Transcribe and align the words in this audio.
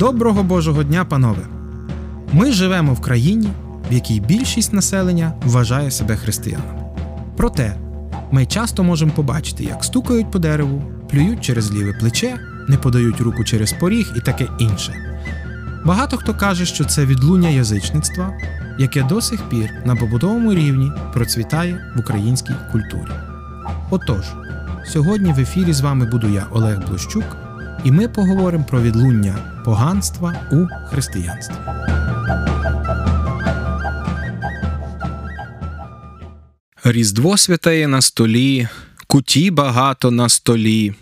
Доброго 0.00 0.42
Божого 0.42 0.82
дня, 0.82 1.04
панове! 1.04 1.46
Ми 2.32 2.52
живемо 2.52 2.94
в 2.94 3.00
країні, 3.00 3.48
в 3.90 3.92
якій 3.94 4.20
більшість 4.20 4.72
населення 4.72 5.32
вважає 5.44 5.90
себе 5.90 6.16
християнами. 6.16 6.82
Проте 7.36 7.76
ми 8.30 8.46
часто 8.46 8.84
можемо 8.84 9.12
побачити, 9.12 9.64
як 9.64 9.84
стукають 9.84 10.30
по 10.30 10.38
дереву, 10.38 10.82
плюють 11.10 11.40
через 11.40 11.72
ліве 11.72 11.92
плече, 11.92 12.36
не 12.68 12.76
подають 12.76 13.20
руку 13.20 13.44
через 13.44 13.72
поріг 13.72 14.12
і 14.16 14.20
таке 14.20 14.48
інше. 14.58 14.94
Багато 15.84 16.16
хто 16.16 16.34
каже, 16.34 16.66
що 16.66 16.84
це 16.84 17.06
відлуння 17.06 17.48
язичництва, 17.48 18.32
яке 18.78 19.02
до 19.02 19.20
сих 19.20 19.48
пір 19.48 19.70
на 19.84 19.96
побутовому 19.96 20.54
рівні 20.54 20.92
процвітає 21.14 21.92
в 21.96 22.00
українській 22.00 22.54
культурі. 22.72 23.12
Отож, 23.90 24.24
сьогодні 24.86 25.32
в 25.32 25.40
ефірі 25.40 25.72
з 25.72 25.80
вами 25.80 26.06
буду 26.06 26.28
я, 26.28 26.46
Олег 26.50 26.88
Блощук, 26.88 27.49
і 27.84 27.92
ми 27.92 28.08
поговоримо 28.08 28.64
про 28.64 28.82
відлуння 28.82 29.62
поганства 29.64 30.34
у 30.52 30.86
християнстві. 30.90 31.54
Різдво 36.84 37.36
святеє 37.36 37.88
на 37.88 38.00
столі, 38.00 38.68
куті 39.06 39.50
багато 39.50 40.10
на 40.10 40.28
столі. 40.28 40.94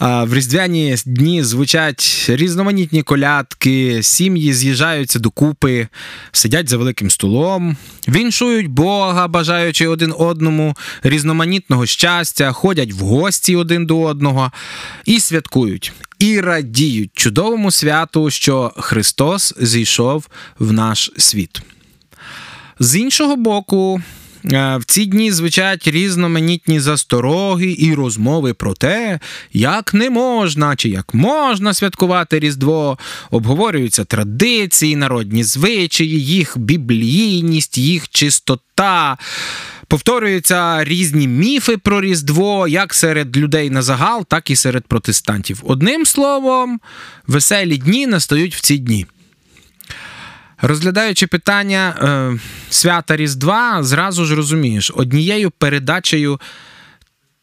В 0.00 0.34
різдвяні 0.34 0.96
дні 1.06 1.44
звучать 1.44 2.26
різноманітні 2.28 3.02
колядки, 3.02 4.02
сім'ї 4.02 4.54
з'їжджаються 4.54 5.18
докупи, 5.18 5.88
сидять 6.32 6.68
за 6.68 6.76
великим 6.76 7.10
столом, 7.10 7.76
віншують 8.08 8.66
Бога, 8.66 9.28
бажаючи 9.28 9.88
один 9.88 10.14
одному 10.18 10.76
різноманітного 11.02 11.86
щастя, 11.86 12.52
ходять 12.52 12.92
в 12.92 12.98
гості 12.98 13.56
один 13.56 13.86
до 13.86 14.00
одного 14.00 14.52
і 15.04 15.20
святкують, 15.20 15.92
і 16.18 16.40
радіють 16.40 17.10
чудовому 17.14 17.70
святу, 17.70 18.30
що 18.30 18.72
Христос 18.76 19.54
зійшов 19.60 20.26
в 20.58 20.72
наш 20.72 21.10
світ. 21.16 21.62
З 22.78 22.96
іншого 22.96 23.36
боку, 23.36 24.02
в 24.52 24.80
ці 24.86 25.06
дні 25.06 25.32
звучать 25.32 25.88
різноманітні 25.88 26.80
застороги 26.80 27.76
і 27.78 27.94
розмови 27.94 28.54
про 28.54 28.74
те, 28.74 29.20
як 29.52 29.94
не 29.94 30.10
можна 30.10 30.76
чи 30.76 30.88
як 30.88 31.14
можна 31.14 31.74
святкувати 31.74 32.38
Різдво, 32.38 32.98
обговорюються 33.30 34.04
традиції, 34.04 34.96
народні 34.96 35.44
звичаї, 35.44 36.24
їх 36.24 36.58
біблійність, 36.58 37.78
їх 37.78 38.08
чистота. 38.08 39.18
Повторюються 39.88 40.84
різні 40.84 41.28
міфи 41.28 41.76
про 41.76 42.00
Різдво, 42.00 42.68
як 42.68 42.94
серед 42.94 43.36
людей 43.36 43.70
на 43.70 43.82
загал, 43.82 44.24
так 44.28 44.50
і 44.50 44.56
серед 44.56 44.84
протестантів. 44.84 45.62
Одним 45.64 46.06
словом, 46.06 46.80
веселі 47.26 47.76
дні 47.76 48.06
настають 48.06 48.56
в 48.56 48.60
ці 48.60 48.78
дні. 48.78 49.06
Розглядаючи 50.62 51.26
питання 51.26 51.94
е, 51.98 52.38
свята 52.70 53.16
Різдва, 53.16 53.82
зразу 53.82 54.24
ж 54.24 54.34
розумієш, 54.34 54.92
однією 54.94 55.50
передачею 55.50 56.40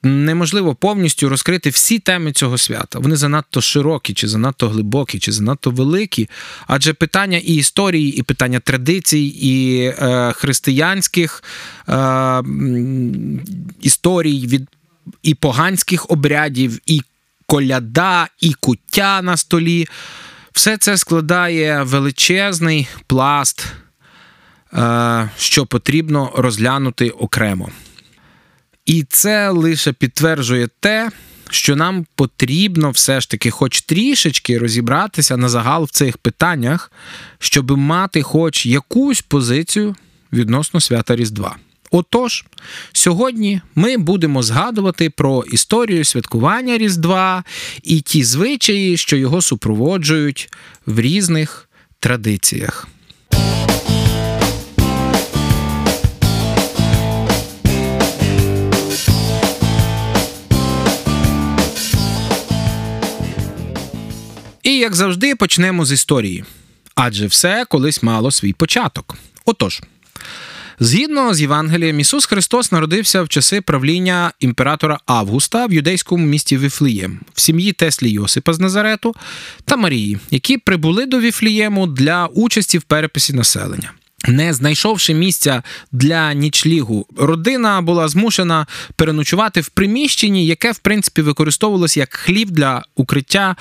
неможливо 0.04 0.76
повністю 0.76 1.30
розкрити 1.30 1.70
всі 1.70 2.00
теми 2.00 2.32
цього 2.32 2.58
свята. 2.58 3.00
Вони 3.00 3.16
занадто 3.16 3.62
широкі, 3.62 4.14
чи 4.14 4.28
занадто 4.28 4.70
глибокі, 4.70 5.20
чи 5.20 5.32
занадто 5.32 5.72
великі. 5.72 6.30
Адже 6.68 6.94
питання 6.94 7.38
і 7.38 7.56
історії, 7.56 8.18
і 8.18 8.24
питання 8.24 8.60
традицій, 8.60 9.34
і 9.42 9.80
е, 9.80 10.32
християнських 10.36 11.44
е, 11.90 12.44
історій 13.82 14.48
від 14.48 14.70
і 15.24 15.34
поганських 15.34 16.12
обрядів, 16.12 16.80
і 16.86 17.02
коляда, 17.46 18.28
і 18.42 18.54
куття 18.54 19.22
на 19.22 19.38
столі. 19.38 19.88
Все 20.54 20.78
це 20.78 20.98
складає 20.98 21.84
величезний 21.84 22.88
пласт, 23.08 23.66
е, 24.74 25.30
що 25.38 25.66
потрібно 25.66 26.32
розглянути 26.36 27.10
окремо. 27.10 27.70
І 28.86 29.04
це 29.04 29.50
лише 29.50 29.94
підтверджує 29.94 30.68
те, 30.80 31.12
що 31.50 31.76
нам 31.76 32.06
потрібно 32.16 32.92
все 32.92 33.22
ж 33.22 33.30
таки, 33.30 33.52
хоч 33.52 33.82
трішечки 33.82 34.58
розібратися 34.58 35.38
на 35.38 35.50
загал 35.50 35.84
в 35.84 35.90
цих 35.90 36.18
питаннях, 36.18 36.92
щоб 37.40 37.78
мати 37.78 38.22
хоч 38.24 38.66
якусь 38.66 39.22
позицію 39.22 39.96
відносно 40.34 40.80
свята 40.80 41.16
Різдва. 41.16 41.56
Отож, 41.96 42.46
сьогодні 42.94 43.62
ми 43.76 43.98
будемо 43.98 44.44
згадувати 44.44 45.10
про 45.10 45.44
історію 45.44 46.04
святкування 46.04 46.78
Різдва 46.78 47.44
і 47.84 48.02
ті 48.02 48.24
звичаї, 48.24 48.98
що 48.98 49.18
його 49.18 49.42
супроводжують 49.42 50.50
в 50.86 51.00
різних 51.00 51.70
традиціях. 52.00 52.88
І 64.64 64.78
як 64.78 64.96
завжди, 64.96 65.36
почнемо 65.36 65.86
з 65.86 65.92
історії. 65.92 66.44
Адже 66.96 67.28
все 67.28 67.66
колись 67.66 68.04
мало 68.04 68.32
свій 68.32 68.54
початок. 68.54 69.16
Отож. 69.46 69.82
Згідно 70.80 71.34
з 71.34 71.42
Євангелієм, 71.42 72.00
Ісус 72.00 72.26
Христос 72.26 72.72
народився 72.72 73.22
в 73.22 73.30
часи 73.30 73.62
правління 73.62 74.32
імператора 74.40 75.00
Августа 75.06 75.66
в 75.66 75.74
юдейському 75.74 76.26
місті 76.26 76.58
Віфлієм, 76.58 77.20
в 77.34 77.42
сім'ї 77.42 77.72
Теслі 77.72 78.10
Йосипа 78.10 78.54
з 78.54 78.60
Назарету 78.60 79.16
та 79.66 79.76
Марії, 79.76 80.20
які 80.32 80.58
прибули 80.58 81.06
до 81.06 81.20
Віфлієму 81.20 81.88
для 81.88 82.26
участі 82.26 82.78
в 82.78 82.82
переписі 82.82 83.34
населення. 83.34 83.92
Не 84.28 84.54
знайшовши 84.54 85.14
місця 85.14 85.64
для 85.92 86.34
нічлігу, 86.34 87.06
родина 87.18 87.82
була 87.82 88.08
змушена 88.08 88.68
переночувати 88.96 89.62
в 89.62 89.70
приміщенні, 89.70 90.46
яке 90.46 90.72
в 90.72 90.78
принципі 90.78 91.22
використовувалось 91.22 91.98
як 91.98 92.14
хлів 92.14 92.52
для 92.52 92.84
укриття 92.96 93.56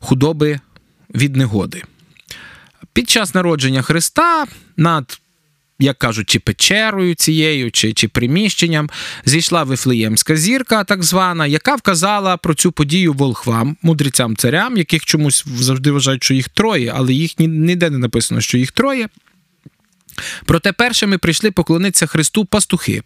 худоби 0.00 0.60
від 1.14 1.36
негоди. 1.36 1.82
Під 2.92 3.10
час 3.10 3.34
народження 3.34 3.82
Христа 3.82 4.46
над 4.76 5.21
як 5.78 5.98
кажуть, 5.98 6.30
чи 6.30 6.38
печерою 6.38 7.14
цією, 7.14 7.70
чи 7.70 7.92
чи 7.92 8.08
приміщенням, 8.08 8.90
зійшла 9.24 9.62
Вифлеємська 9.62 10.36
зірка, 10.36 10.84
так 10.84 11.02
звана, 11.02 11.46
яка 11.46 11.74
вказала 11.74 12.36
про 12.36 12.54
цю 12.54 12.72
подію 12.72 13.12
волхвам, 13.12 13.76
мудрецям 13.82 14.36
царям, 14.36 14.76
яких 14.76 15.04
чомусь 15.04 15.44
завжди 15.46 15.90
вважають, 15.90 16.24
що 16.24 16.34
їх 16.34 16.48
троє, 16.48 16.92
але 16.96 17.12
їх 17.12 17.38
ніде 17.38 17.90
не 17.90 17.98
написано, 17.98 18.40
що 18.40 18.58
їх 18.58 18.72
троє. 18.72 19.08
Проте 20.44 20.72
першими 20.72 21.18
прийшли 21.18 21.50
поклонитися 21.50 22.06
Христу 22.06 22.44
пастухи, 22.44 23.02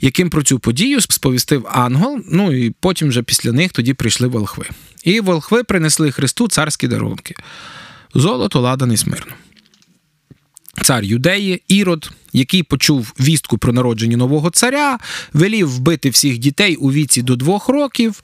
яким 0.00 0.30
про 0.30 0.42
цю 0.42 0.58
подію 0.58 1.00
сповістив 1.00 1.66
ангел. 1.72 2.20
Ну 2.30 2.52
і 2.52 2.70
потім 2.80 3.08
вже 3.08 3.22
після 3.22 3.52
них 3.52 3.72
тоді 3.72 3.94
прийшли 3.94 4.28
волхви. 4.28 4.64
І 5.04 5.20
волхви 5.20 5.64
принесли 5.64 6.10
Христу 6.10 6.48
царські 6.48 6.88
дарунки: 6.88 7.34
золото, 8.14 8.60
ладан 8.60 8.92
і 8.92 8.96
смирно 8.96 9.32
цар 10.80 11.04
юдеї, 11.04 11.62
Ірод, 11.68 12.10
який 12.32 12.62
почув 12.62 13.12
вістку 13.20 13.58
про 13.58 13.72
народження 13.72 14.16
нового 14.16 14.50
царя, 14.50 14.98
велів 15.32 15.70
вбити 15.70 16.10
всіх 16.10 16.38
дітей 16.38 16.76
у 16.76 16.92
віці 16.92 17.22
до 17.22 17.36
двох 17.36 17.68
років. 17.68 18.22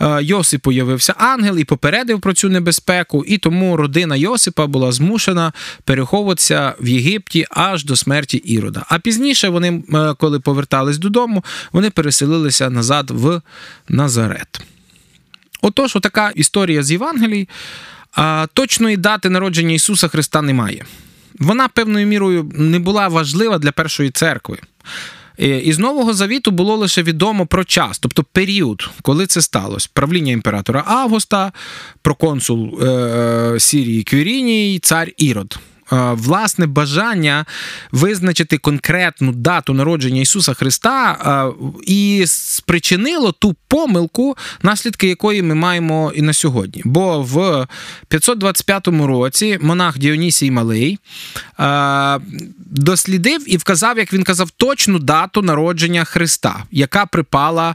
Е, 0.00 0.22
Йосипу 0.22 0.72
явився 0.72 1.14
ангел 1.18 1.58
і 1.58 1.64
попередив 1.64 2.20
про 2.20 2.32
цю 2.32 2.48
небезпеку, 2.48 3.24
і 3.24 3.38
тому 3.38 3.76
родина 3.76 4.16
Йосипа 4.16 4.66
була 4.66 4.92
змушена 4.92 5.52
переховуватися 5.84 6.74
в 6.80 6.88
Єгипті 6.88 7.46
аж 7.50 7.84
до 7.84 7.96
смерті 7.96 8.36
Ірода. 8.36 8.84
А 8.88 8.98
пізніше 8.98 9.48
вони, 9.48 9.82
е, 9.94 10.14
коли 10.18 10.40
повертались 10.40 10.98
додому, 10.98 11.44
вони 11.72 11.90
переселилися 11.90 12.70
назад 12.70 13.10
в 13.10 13.40
Назарет. 13.88 14.60
Отож, 15.62 15.96
отака 15.96 16.32
історія 16.34 16.82
з 16.82 16.92
Євангелій. 16.92 17.48
Точної 18.54 18.96
дати 18.96 19.30
народження 19.30 19.74
Ісуса 19.74 20.08
Христа 20.08 20.42
немає 20.42 20.84
вона 21.38 21.68
певною 21.68 22.06
мірою 22.06 22.50
не 22.54 22.78
була 22.78 23.08
важлива 23.08 23.58
для 23.58 23.72
першої 23.72 24.10
церкви. 24.10 24.58
Е, 25.40 25.60
із 25.60 25.78
Нового 25.78 26.14
Завіту 26.14 26.50
було 26.50 26.76
лише 26.76 27.02
відомо 27.02 27.46
про 27.46 27.64
час, 27.64 27.98
тобто 27.98 28.24
період, 28.32 28.90
коли 29.02 29.26
це 29.26 29.42
сталося. 29.42 29.88
Правління 29.92 30.32
імператора 30.32 30.84
Августа, 30.86 31.52
проконсул 32.02 32.82
е, 32.82 33.56
Сірії 33.58 34.02
Квіріній, 34.02 34.78
цар 34.82 35.08
Ірод. 35.16 35.58
Е, 35.92 36.12
власне 36.12 36.66
бажання 36.66 37.44
визначити 37.92 38.58
конкретну 38.58 39.32
дату 39.32 39.74
народження 39.74 40.20
Ісуса 40.20 40.54
Христа 40.54 41.12
е, 41.12 41.64
і 41.86 42.24
спричинило 42.26 43.32
ту 43.32 43.56
помилку, 43.68 44.36
наслідки 44.62 45.08
якої 45.08 45.42
ми 45.42 45.54
маємо 45.54 46.12
і 46.14 46.22
на 46.22 46.32
сьогодні. 46.32 46.82
Бо 46.84 47.22
в 47.22 47.66
525 48.08 48.88
році 48.88 49.58
монах 49.60 49.98
Діонісій 49.98 50.50
Малий 50.50 50.98
е, 51.60 52.20
дослідив 52.58 53.54
і 53.54 53.56
вказав, 53.56 53.98
як 53.98 54.12
він 54.12 54.22
казав, 54.22 54.50
точну 54.50 54.98
дату 54.98 55.42
народження 55.42 56.04
Христа, 56.04 56.64
яка 56.70 57.06
припала 57.06 57.74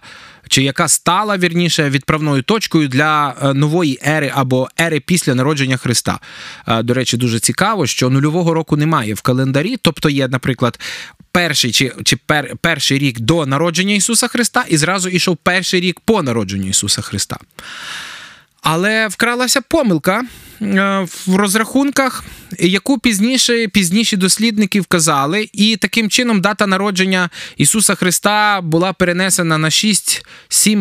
чи 0.54 0.64
яка 0.64 0.88
стала 0.88 1.38
вірніше 1.38 1.90
відправною 1.90 2.44
точкою 2.44 2.88
для 2.88 3.36
е, 3.44 3.54
нової 3.54 4.00
ери 4.08 4.32
або 4.36 4.70
ери 4.80 5.00
після 5.00 5.36
народження 5.36 5.78
Христа. 5.78 6.20
Е, 6.68 6.84
до 6.84 6.94
речі, 6.94 7.18
дуже 7.18 7.40
цікаво, 7.40 7.88
що 7.88 8.10
нульового 8.10 8.54
року 8.54 8.78
немає 8.78 9.14
в 9.14 9.22
календарі, 9.22 9.78
тобто 9.82 10.10
є, 10.10 10.28
наприклад. 10.28 10.80
Перший 11.32 11.72
чи 11.72 11.92
чи 12.04 12.16
пер, 12.16 12.56
перший 12.62 13.00
рік 13.00 13.20
до 13.20 13.46
народження 13.46 13.96
Ісуса 13.96 14.28
Христа, 14.28 14.66
і 14.70 14.78
зразу 14.78 15.10
йшов 15.10 15.38
перший 15.38 15.82
рік 15.82 16.00
по 16.00 16.24
народженню 16.24 16.68
Ісуса 16.68 17.02
Христа. 17.02 17.38
Але 18.62 19.08
вкралася 19.08 19.62
помилка 19.62 20.24
в 21.28 21.36
розрахунках, 21.36 22.24
яку 22.60 23.00
пізніше 23.00 23.68
пізніші 23.68 24.18
дослідники 24.18 24.82
вказали, 24.82 25.50
і 25.54 25.78
таким 25.78 26.10
чином 26.10 26.42
дата 26.42 26.68
народження 26.68 27.30
Ісуса 27.58 27.96
Христа 27.96 28.62
була 28.62 28.94
перенесена 28.94 29.58
на 29.58 29.70
6-7 29.70 30.24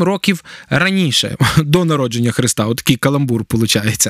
років 0.03 0.45
раніше 0.71 1.37
до 1.57 1.85
народження 1.85 2.33
Христа. 2.33 2.67
Отакий 2.67 2.97
каламбур 2.97 3.45
виходить. 3.51 4.07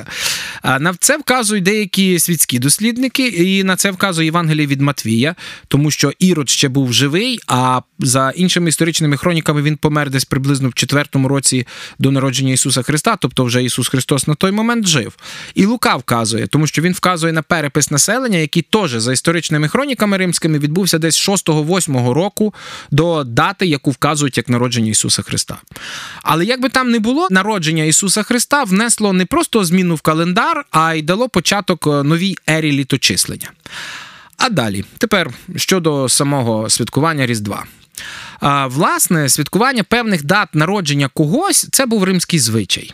На 0.63 0.93
це 0.99 1.17
вказують 1.17 1.63
деякі 1.63 2.19
світські 2.19 2.59
дослідники, 2.59 3.27
і 3.27 3.63
на 3.63 3.75
це 3.75 3.91
вказує 3.91 4.25
Євангеліє 4.25 4.67
від 4.67 4.81
Матвія, 4.81 5.35
тому 5.67 5.91
що 5.91 6.11
Ірод 6.19 6.49
ще 6.49 6.69
був 6.69 6.93
живий, 6.93 7.39
а 7.47 7.81
за 7.99 8.29
іншими 8.35 8.69
історичними 8.69 9.17
хроніками 9.17 9.61
він 9.61 9.77
помер 9.77 10.09
десь 10.09 10.25
приблизно 10.25 10.69
в 10.69 10.73
4 10.73 11.05
році 11.13 11.67
до 11.99 12.11
народження 12.11 12.53
Ісуса 12.53 12.81
Христа, 12.81 13.15
тобто 13.15 13.43
вже 13.43 13.63
Ісус 13.63 13.87
Христос 13.87 14.27
на 14.27 14.35
той 14.35 14.51
момент 14.51 14.87
жив. 14.87 15.13
І 15.55 15.62
Лука 15.65 15.95
вказує, 15.95 16.47
тому 16.47 16.67
що 16.67 16.81
він 16.81 16.93
вказує 16.93 17.33
на 17.33 17.41
перепис 17.41 17.91
населення, 17.91 18.37
який 18.37 18.61
теж 18.61 18.91
за 18.91 19.13
історичними 19.13 19.67
хроніками 19.67 20.17
римськими 20.17 20.59
відбувся 20.59 20.99
десь 20.99 21.29
6-8 21.29 22.13
року 22.13 22.53
до 22.91 23.23
дати, 23.23 23.67
яку 23.67 23.91
вказують 23.91 24.37
як 24.37 24.49
народження 24.49 24.91
Ісуса 24.91 25.21
Христа. 25.21 25.57
Але 26.23 26.45
як 26.45 26.61
би 26.61 26.69
там 26.69 26.91
не 26.91 26.99
було, 26.99 27.27
народження 27.31 27.83
Ісуса 27.83 28.23
Христа 28.23 28.63
внесло 28.63 29.13
не 29.13 29.25
просто 29.25 29.65
зміну 29.65 29.95
в 29.95 30.01
календар, 30.01 30.65
а 30.71 30.93
й 30.93 31.01
дало 31.01 31.29
початок 31.29 31.87
е, 31.87 31.89
новій 32.03 32.35
ері 32.49 32.71
літочислення. 32.71 33.51
А 34.37 34.49
далі, 34.49 34.85
тепер 34.97 35.31
щодо 35.55 36.09
самого 36.09 36.69
святкування 36.69 37.25
Різдва. 37.25 37.65
Власне, 38.65 39.29
святкування 39.29 39.83
певних 39.83 40.23
дат 40.23 40.55
народження 40.55 41.07
когось 41.07 41.67
це 41.71 41.85
був 41.85 42.03
римський 42.03 42.39
звичай 42.39 42.93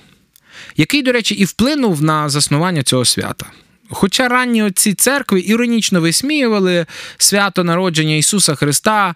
який, 0.78 1.02
до 1.02 1.12
речі, 1.12 1.36
і 1.36 1.46
вплинув 1.46 2.04
на 2.04 2.30
заснування 2.30 2.84
цього 2.84 3.06
свята. 3.06 3.46
Хоча 3.92 4.28
ранні 4.28 4.64
отці 4.64 4.94
церкви 4.94 5.42
іронічно 5.42 6.02
висміювали 6.02 6.86
свято 7.18 7.64
народження 7.64 8.16
Ісуса 8.16 8.56
Христа, 8.56 9.16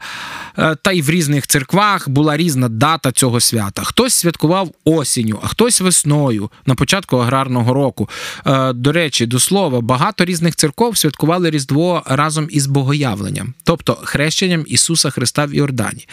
е, 0.57 0.75
та 0.81 0.91
й 0.91 1.01
в 1.01 1.09
різних 1.09 1.47
церквах 1.47 2.09
була 2.09 2.37
різна 2.37 2.69
дата 2.69 3.11
цього 3.11 3.39
свята. 3.39 3.83
Хтось 3.83 4.13
святкував 4.13 4.71
осінню, 4.83 5.39
а 5.43 5.47
хтось 5.47 5.81
весною 5.81 6.49
на 6.65 6.75
початку 6.75 7.17
аграрного 7.17 7.73
року. 7.73 8.09
Е, 8.45 8.73
до 8.73 8.91
речі, 8.91 9.25
до 9.25 9.39
слова, 9.39 9.81
багато 9.81 10.25
різних 10.25 10.55
церков 10.55 10.97
святкували 10.97 11.49
Різдво 11.49 12.03
разом 12.05 12.47
із 12.51 12.65
богоявленням, 12.65 13.53
тобто 13.63 13.97
хрещенням 14.03 14.63
Ісуса 14.67 15.09
Христа 15.09 15.45
в 15.45 15.53
Йордані. 15.53 16.07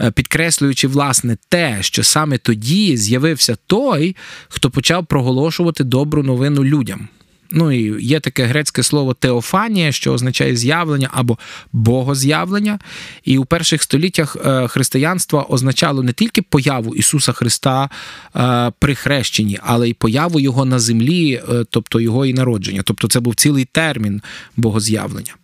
Е, 0.00 0.10
підкреслюючи 0.10 0.88
власне 0.88 1.36
те, 1.48 1.78
що 1.80 2.02
саме 2.02 2.38
тоді 2.38 2.96
з'явився 2.96 3.56
той, 3.66 4.16
хто 4.48 4.70
почав 4.70 5.06
проголошувати 5.06 5.84
добру 5.84 6.22
новину 6.22 6.64
людям. 6.64 7.08
Ну 7.50 7.72
і 7.72 8.04
є 8.04 8.20
таке 8.20 8.44
грецьке 8.44 8.82
слово 8.82 9.14
теофанія, 9.14 9.92
що 9.92 10.12
означає 10.12 10.56
з'явлення 10.56 11.08
або 11.12 11.38
богоз'явлення. 11.72 12.78
І 13.24 13.38
у 13.38 13.44
перших 13.44 13.82
століттях 13.82 14.36
е, 14.46 14.68
християнства 14.68 15.42
означало 15.48 16.02
не 16.02 16.12
тільки 16.12 16.42
появу 16.42 16.94
Ісуса 16.94 17.32
Христа 17.32 17.90
е, 18.36 18.72
при 18.78 18.94
хрещенні, 18.94 19.58
але 19.62 19.88
й 19.88 19.94
появу 19.94 20.40
Його 20.40 20.64
на 20.64 20.78
землі, 20.78 21.42
тобто 21.70 22.00
Його 22.00 22.26
і 22.26 22.34
народження. 22.34 22.82
Тобто 22.84 23.08
це 23.08 23.20
був 23.20 23.34
цілий 23.34 23.64
термін 23.64 24.22
богоз'явлення. 24.56 25.34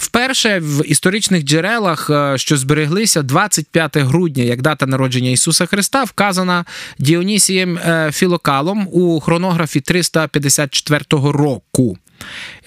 Вперше 0.00 0.58
в 0.58 0.84
історичних 0.86 1.44
джерелах, 1.44 2.10
е, 2.10 2.38
що 2.38 2.56
збереглися 2.56 3.22
25 3.22 3.96
грудня, 3.96 4.44
як 4.44 4.62
дата 4.62 4.86
народження 4.86 5.30
Ісуса 5.30 5.66
Христа, 5.66 6.04
вказана 6.04 6.64
Діонісієм 6.98 7.78
е, 7.78 8.10
Філокалом 8.12 8.88
у 8.92 9.20
хронографі 9.20 9.80
354 9.80 11.04
року. 11.10 11.98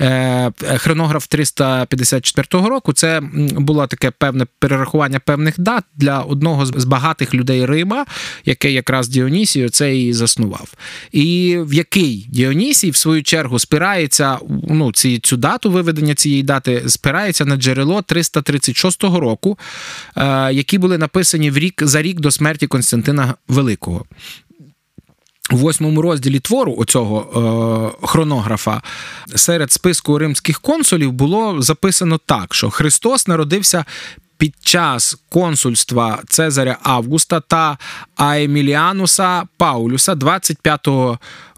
Е, 0.02 0.52
хронограф 0.78 1.28
354 1.28 2.70
року 2.70 2.94
це 2.94 3.22
було 3.56 3.88
таке 3.88 4.12
певне 4.12 4.46
перерахування 4.60 5.20
певних 5.20 5.60
дат 5.60 5.84
для 5.96 6.20
одного 6.20 6.66
з 6.66 6.86
багатих 6.86 7.34
людей 7.34 7.66
Рима, 7.66 8.06
яке 8.46 8.72
якраз 8.72 9.08
Діонісій 9.08 9.70
це 9.70 9.98
і 9.98 10.14
заснував. 10.14 10.74
І 11.12 11.58
в 11.60 11.74
який 11.74 12.28
Діонісій, 12.30 12.92
в 12.92 12.96
свою 12.96 13.24
чергу, 13.24 13.60
спирається 13.60 14.38
ну, 14.70 14.92
ці, 14.92 15.20
цю 15.20 15.38
дату 15.38 15.72
виведення 15.72 16.16
цієї 16.16 16.44
дати, 16.44 16.84
спирається 16.90 17.46
на 17.46 17.56
джерело 17.56 18.02
336 18.02 19.04
року, 19.04 19.58
е, 20.18 20.54
які 20.54 20.78
були 20.78 20.98
написані 20.98 21.52
в 21.52 21.58
рік 21.58 21.84
за 21.86 22.02
рік 22.02 22.20
до 22.20 22.32
смерті 22.32 22.68
Константина 22.68 23.34
Великого. 23.48 24.06
У 25.52 25.56
восьмому 25.56 26.02
розділі 26.02 26.40
твору 26.40 26.76
оцього 26.78 27.94
е, 28.02 28.08
хронографа 28.08 28.82
серед 29.36 29.72
списку 29.72 30.18
римських 30.18 30.60
консулів 30.60 31.12
було 31.12 31.62
записано 31.62 32.20
так, 32.26 32.54
що 32.54 32.70
Христос 32.70 33.28
народився 33.28 33.86
під 34.38 34.56
час 34.64 35.18
консульства 35.30 36.20
Цезаря 36.28 36.78
Августа 36.84 37.40
та 37.40 37.78
Аеміліануса 38.16 39.44
Паулюса 39.58 40.16
25 40.16 40.88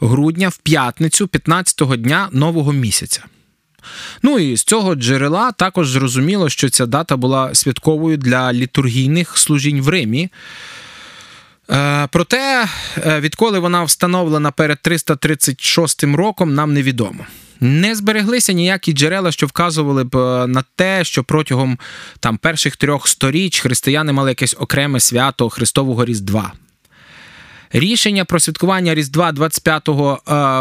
грудня 0.01 0.49
в 0.49 0.57
п'ятницю, 0.57 1.25
15-го 1.25 1.95
дня 1.95 2.29
нового 2.31 2.73
місяця. 2.73 3.23
Ну 4.23 4.39
і 4.39 4.57
з 4.57 4.63
цього 4.63 4.95
джерела 4.95 5.51
також 5.51 5.89
зрозуміло, 5.89 6.49
що 6.49 6.69
ця 6.69 6.85
дата 6.85 7.17
була 7.17 7.55
святковою 7.55 8.17
для 8.17 8.53
літургійних 8.53 9.37
служінь 9.37 9.81
в 9.81 9.89
Римі. 9.89 10.29
Е, 11.71 12.07
проте, 12.11 12.67
е, 12.97 13.19
відколи 13.19 13.59
вона 13.59 13.83
встановлена 13.83 14.51
перед 14.51 14.81
336 14.81 16.03
роком, 16.15 16.55
нам 16.55 16.73
невідомо. 16.73 17.25
Не 17.59 17.95
збереглися 17.95 18.53
ніякі 18.53 18.93
джерела, 18.93 19.31
що 19.31 19.47
вказували 19.47 20.03
б 20.03 20.15
е, 20.15 20.47
на 20.47 20.63
те, 20.75 21.03
що 21.03 21.23
протягом 21.23 21.79
там 22.19 22.37
перших 22.37 22.75
трьох 22.75 23.07
сторіч 23.07 23.59
християни 23.59 24.11
мали 24.11 24.31
якесь 24.31 24.55
окреме 24.59 24.99
свято 24.99 25.49
Христового 25.49 26.05
Різдва. 26.05 26.53
Рішення 27.77 28.25
про 28.25 28.39
святкування 28.39 28.95
Різдва 28.95 29.31
25 29.31 29.89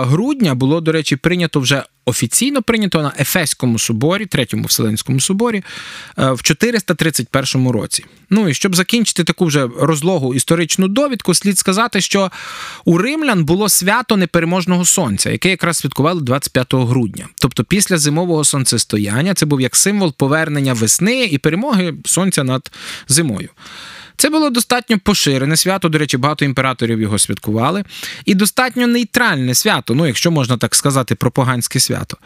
грудня 0.07 0.55
було, 0.55 0.81
до 0.81 0.93
речі, 0.93 1.17
прийнято 1.17 1.61
вже 1.61 1.85
офіційно 2.05 2.63
прийнято 2.63 3.03
на 3.03 3.13
Ефеському 3.19 3.79
соборі, 3.79 4.27
третьому 4.27 4.65
Вселенському 4.65 5.21
соборі, 5.21 5.63
е, 6.19 6.33
в 6.33 6.43
431 6.43 7.71
році. 7.71 8.05
Ну 8.31 8.49
і 8.49 8.55
щоб 8.55 8.77
закінчити 8.77 9.25
таку 9.25 9.45
вже 9.45 9.69
розлогу 9.81 10.35
історичну 10.35 10.89
довідку, 10.89 11.35
слід 11.35 11.59
сказати, 11.59 12.01
що 12.01 12.31
у 12.85 12.99
римлян 12.99 13.45
було 13.45 13.69
свято 13.69 14.17
непереможного 14.17 14.85
сонця, 14.85 15.31
яке 15.31 15.51
якраз 15.51 15.77
святкували 15.77 16.21
25 16.21 16.75
грудня. 16.75 17.29
Тобто 17.41 17.65
після 17.65 17.99
зимового 17.99 18.45
сонцестояння 18.45 19.35
це 19.35 19.47
був 19.47 19.61
як 19.61 19.77
символ 19.77 20.15
повернення 20.17 20.73
весни 20.73 21.25
і 21.25 21.39
перемоги 21.39 21.95
сонця 22.05 22.45
над 22.45 22.71
зимою. 23.09 23.49
Це 24.17 24.31
було 24.31 24.51
достатньо 24.51 24.99
поширене 24.99 25.57
свято. 25.57 25.89
До 25.89 25.99
речі, 25.99 26.17
багато 26.17 26.45
імператорів 26.45 27.01
його 27.01 27.19
святкували, 27.19 27.85
і 28.25 28.35
достатньо 28.35 28.87
нейтральне 28.87 29.55
свято, 29.55 29.95
ну 29.95 30.07
якщо 30.07 30.31
можна 30.31 30.57
так 30.57 30.75
сказати, 30.75 31.15
про 31.15 31.31
поганське 31.31 31.81
свято. 31.81 32.17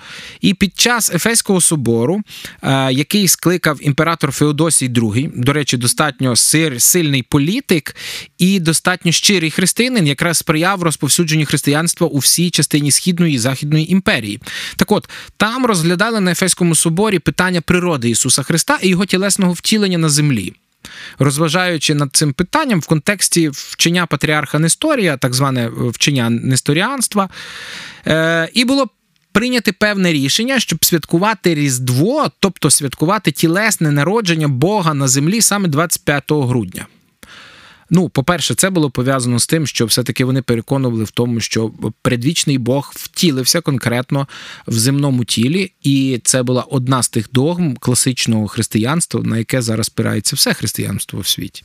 І 0.40 0.54
під 0.54 0.80
час 0.80 1.11
Ефеського 1.14 1.61
собору, 1.61 2.23
е, 2.62 2.92
який 2.92 3.28
скликав 3.28 3.78
імператор 3.80 4.33
Феодосій 4.33 4.88
II, 4.88 5.30
до 5.35 5.52
речі, 5.52 5.76
достатньо 5.76 6.37
сильний 6.78 7.23
політик 7.23 7.97
і 8.38 8.61
достатньо 8.61 9.12
щирий 9.12 9.50
християнин, 9.50 10.07
якраз 10.07 10.38
сприяв 10.38 10.83
розповсюдженню 10.83 11.47
християнства 11.47 12.07
у 12.07 12.18
всій 12.18 12.50
частині 12.50 12.90
східної 12.90 13.35
і 13.35 13.38
західної 13.38 13.92
імперії. 13.92 14.40
Так 14.76 14.92
от 14.92 15.09
там 15.37 15.66
розглядали 15.66 16.21
на 16.21 16.30
Ефеському 16.30 16.75
соборі 16.75 17.18
питання 17.18 17.61
природи 17.61 18.11
Ісуса 18.11 18.42
Христа 18.42 18.78
і 18.83 18.88
його 18.88 19.07
тілесного 19.07 19.52
втілення 19.52 19.99
на 19.99 20.09
землі 20.09 20.54
розважаючи 21.18 21.95
над 21.95 22.11
цим 22.12 22.33
питанням 22.33 22.80
в 22.80 22.87
контексті 22.87 23.49
вчення 23.49 24.07
патріарха 24.07 24.59
Несторія, 24.59 25.16
так 25.16 25.35
зване 25.35 25.66
е, 25.66 25.71
вчення 25.71 26.30
несторіанства, 26.30 27.28
е, 28.07 28.49
і 28.54 28.64
було 28.64 28.88
прийняти 29.33 29.73
певне 29.73 30.12
рішення, 30.12 30.61
щоб 30.61 30.85
святкувати 30.85 31.54
Різдво, 31.54 32.30
тобто 32.40 32.71
святкувати 32.71 33.30
тілесне 33.30 33.90
народження 33.90 34.49
Бога 34.49 34.95
на 34.95 35.09
землі 35.09 35.40
саме 35.40 35.68
25 35.68 36.25
грудня. 36.30 36.87
Ну, 37.90 38.09
по-перше, 38.09 38.54
це 38.54 38.71
було 38.71 38.90
пов'язано 38.90 39.38
з 39.38 39.47
тим, 39.47 39.66
що 39.66 39.87
все-таки 39.87 40.25
вони 40.25 40.42
переконували 40.42 41.04
в 41.04 41.11
тому, 41.11 41.40
що 41.40 41.71
предвічний 42.02 42.59
Бог 42.59 42.92
втілився 42.97 43.61
конкретно 43.61 44.28
в 44.66 44.73
земному 44.75 45.25
тілі, 45.25 45.73
і 45.83 46.21
це 46.25 46.42
була 46.42 46.62
одна 46.62 47.02
з 47.02 47.09
тих 47.09 47.28
догм 47.33 47.76
класичного 47.76 48.49
християнства, 48.49 49.21
на 49.23 49.38
яке 49.38 49.62
зараз 49.62 49.87
спирається 49.87 50.37
все 50.37 50.54
християнство 50.54 51.21
в 51.21 51.26
світі. 51.26 51.62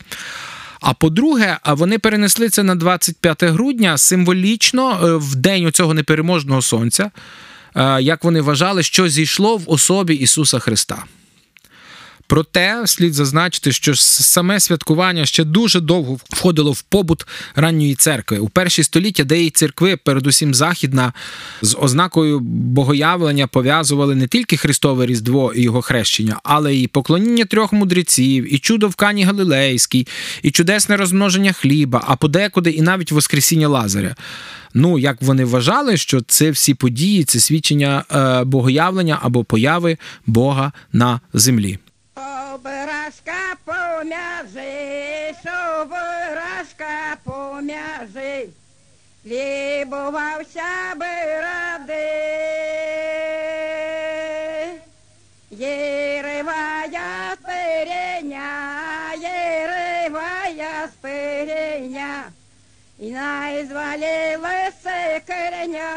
А 0.82 0.94
по-друге, 0.94 1.58
вони 1.66 2.00
перенесли 2.00 2.50
це 2.50 2.64
на 2.64 2.76
25 2.76 3.44
грудня 3.44 3.98
символічно 3.98 5.00
е, 5.04 5.16
в 5.16 5.36
день 5.36 5.72
цього 5.72 5.94
непереможного 5.94 6.62
сонця, 6.62 7.12
е, 7.76 8.02
як 8.02 8.24
вони 8.24 8.42
вважали, 8.42 8.84
що 8.84 9.08
зійшло 9.08 9.58
в 9.58 9.64
особі 9.68 10.16
Ісуса 10.16 10.60
Христа. 10.60 11.04
Проте 12.34 12.82
слід 12.86 13.14
зазначити, 13.14 13.72
що 13.72 13.96
саме 13.96 14.60
святкування 14.60 15.26
ще 15.26 15.44
дуже 15.44 15.80
довго 15.80 16.20
входило 16.30 16.72
в 16.72 16.82
побут 16.82 17.28
ранньої 17.56 17.96
церкви. 17.96 18.38
У 18.38 18.50
перші 18.50 18.84
століття 18.84 19.24
деякі 19.24 19.50
церкви, 19.50 19.98
передусім 19.98 20.54
західна, 20.54 21.14
з 21.62 21.78
ознакою 21.80 22.40
богоявлення 22.40 23.48
пов'язували 23.48 24.16
не 24.16 24.28
тільки 24.28 24.58
Христове 24.58 25.06
Різдво 25.06 25.54
і 25.54 25.62
його 25.62 25.82
хрещення, 25.82 26.40
але 26.44 26.76
і 26.76 26.88
поклоніння 26.88 27.46
трьох 27.46 27.74
мудреців, 27.74 28.54
і 28.54 28.60
чудо 28.60 28.88
в 28.88 28.96
Кані 28.96 29.24
Галилейській, 29.24 30.08
і 30.44 30.52
чудесне 30.52 30.98
розмноження 30.98 31.54
хліба, 31.54 32.04
а 32.08 32.16
подекуди 32.16 32.70
і 32.70 32.82
навіть 32.82 33.12
Воскресіння 33.12 33.68
Лазаря. 33.68 34.16
Ну, 34.74 35.00
як 35.00 35.22
вони 35.22 35.46
вважали, 35.46 35.98
що 35.98 36.22
це 36.22 36.52
всі 36.52 36.74
події, 36.74 37.24
це 37.24 37.40
свідчення 37.40 38.04
е, 38.12 38.44
богоявлення 38.44 39.20
або 39.22 39.44
появи 39.44 39.98
Бога 40.26 40.72
на 40.94 41.20
землі. 41.34 41.80
Образка 42.16 43.58
пом'язи, 43.66 45.34
собразка 45.44 47.18
пом'язи, 47.24 48.50
лібувався 49.26 50.96
би 50.96 51.42
ради. 51.42 52.10
Єривая 55.50 57.36
спиреня, 57.42 58.50
єривая 59.18 60.88
спиреня, 60.88 62.24
і 63.00 63.12
найзвалилися 63.12 65.22
кореня. 65.28 65.94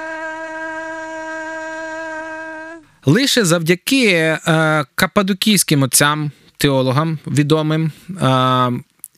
Лише 3.07 3.45
завдяки 3.45 4.07
е, 4.07 4.85
кападокійським 4.95 5.83
отцям 5.83 6.31
теологам 6.59 7.19
відомим 7.27 7.93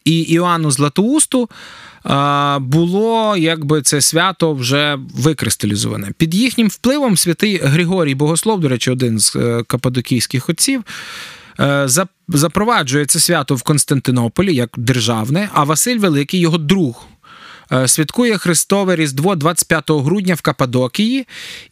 і 0.05 0.21
Іоанну 0.21 0.71
Златоусту. 0.71 1.49
Було 2.61 3.37
якби 3.37 3.83
це 3.83 4.01
свято 4.01 4.55
вже 4.55 4.99
викристалізоване. 5.15 6.13
Під 6.19 6.35
їхнім 6.35 6.69
впливом 6.69 7.17
святий 7.17 7.57
Григорій 7.57 8.15
Богослов, 8.15 8.61
до 8.61 8.69
речі, 8.69 8.91
один 8.91 9.19
з 9.19 9.37
е, 9.37 9.63
кападокійських 9.67 10.49
отців, 10.49 10.85
е, 11.61 11.89
запроваджує 12.29 13.07
це 13.07 13.21
свято 13.21 13.55
в 13.55 13.63
Константинополі 13.63 14.55
як 14.55 14.71
державне, 14.77 15.49
а 15.53 15.65
Василь 15.65 15.99
Великий, 15.99 16.41
його 16.41 16.59
друг, 16.59 17.07
е, 17.07 17.18
святкує 17.87 18.39
Христове 18.39 18.97
Різдво 18.97 19.35
25 19.35 19.91
грудня 19.91 20.35
в 20.35 20.41
Кападокії, 20.41 21.27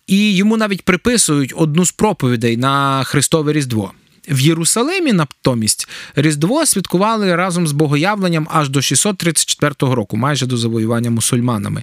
і 0.07 0.37
йому 0.37 0.57
навіть 0.57 0.83
приписують 0.83 1.53
одну 1.57 1.85
з 1.85 1.93
проповідей 1.93 2.57
на 2.57 3.05
Христове 3.05 3.53
Різдво. 3.53 3.93
В 4.29 4.41
Єрусалимі 4.41 5.13
натомість 5.13 5.89
Різдво 6.17 6.67
святкували 6.67 7.37
разом 7.37 7.67
з 7.67 7.73
богоявленням 7.73 8.49
аж 8.51 8.69
до 8.69 8.83
634 8.83 9.75
року, 9.81 10.17
майже 10.17 10.47
до 10.47 10.57
завоювання 10.57 11.11
мусульманами. 11.11 11.83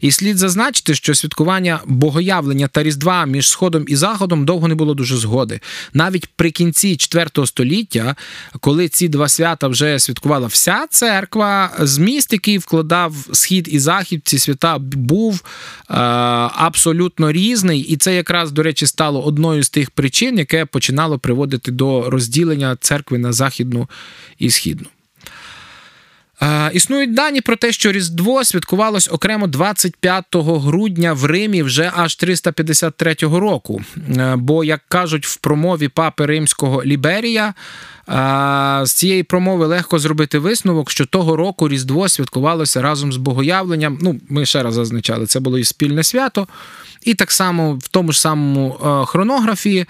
І 0.00 0.10
слід 0.10 0.38
зазначити, 0.38 0.94
що 0.94 1.14
святкування 1.14 1.80
богоявлення 1.86 2.68
та 2.68 2.82
Різдва 2.82 3.26
між 3.26 3.48
Сходом 3.48 3.84
і 3.88 3.96
Заходом 3.96 4.44
довго 4.44 4.68
не 4.68 4.74
було 4.74 4.94
дуже 4.94 5.16
згоди. 5.16 5.60
Навіть 5.92 6.26
при 6.26 6.50
кінці 6.50 6.96
4 6.96 7.46
століття, 7.46 8.16
коли 8.60 8.88
ці 8.88 9.08
два 9.08 9.28
свята 9.28 9.68
вже 9.68 9.98
святкувала 9.98 10.46
вся 10.46 10.86
церква, 10.90 11.70
зміст, 11.78 12.32
який 12.32 12.58
вкладав 12.58 13.14
схід 13.32 13.68
і 13.70 13.78
захід, 13.78 14.20
ці 14.24 14.38
свята 14.38 14.78
був 14.78 15.34
е, 15.90 15.94
абсолютно 16.54 17.32
різний. 17.32 17.80
І 17.80 17.96
це 17.96 18.14
якраз, 18.14 18.52
до 18.52 18.62
речі, 18.62 18.86
стало 18.86 19.24
одною 19.24 19.62
з 19.62 19.70
тих 19.70 19.90
причин, 19.90 20.38
яке 20.38 20.64
починало 20.64 21.18
приводити 21.18 21.72
до 21.76 22.10
розділення 22.10 22.76
церкви 22.80 23.18
на 23.18 23.32
західну 23.32 23.88
і 24.38 24.50
східну. 24.50 24.86
Існують 26.72 27.14
дані 27.14 27.40
про 27.40 27.56
те, 27.56 27.72
що 27.72 27.92
Різдво 27.92 28.44
святкувалось 28.44 29.08
окремо 29.12 29.46
25 29.46 30.24
грудня 30.34 31.12
в 31.12 31.24
Римі 31.24 31.62
вже 31.62 31.92
аж 31.96 32.16
353 32.16 33.16
року. 33.20 33.82
Е, 34.16 34.34
бо, 34.36 34.64
як 34.64 34.80
кажуть 34.88 35.26
в 35.26 35.36
промові 35.36 35.88
папи 35.88 36.26
римського 36.26 36.84
Ліберія, 36.84 37.54
з 38.82 38.92
цієї 38.92 39.22
промови 39.22 39.66
легко 39.66 39.98
зробити 39.98 40.38
висновок, 40.38 40.90
що 40.90 41.06
того 41.06 41.36
року 41.36 41.68
Різдво 41.68 42.08
святкувалося 42.08 42.82
разом 42.82 43.12
з 43.12 43.16
богоявленням. 43.16 43.98
Ну, 44.02 44.20
ми 44.28 44.46
ще 44.46 44.62
раз 44.62 44.74
зазначали, 44.74 45.26
це 45.26 45.40
було 45.40 45.58
і 45.58 45.64
спільне 45.64 46.02
свято. 46.02 46.46
І 47.06 47.14
так 47.14 47.32
само 47.32 47.74
в 47.74 47.88
тому 47.88 48.12
ж 48.12 48.20
самому 48.20 48.74
е, 48.74 49.06
хронографі, 49.06 49.76
е, 49.76 49.86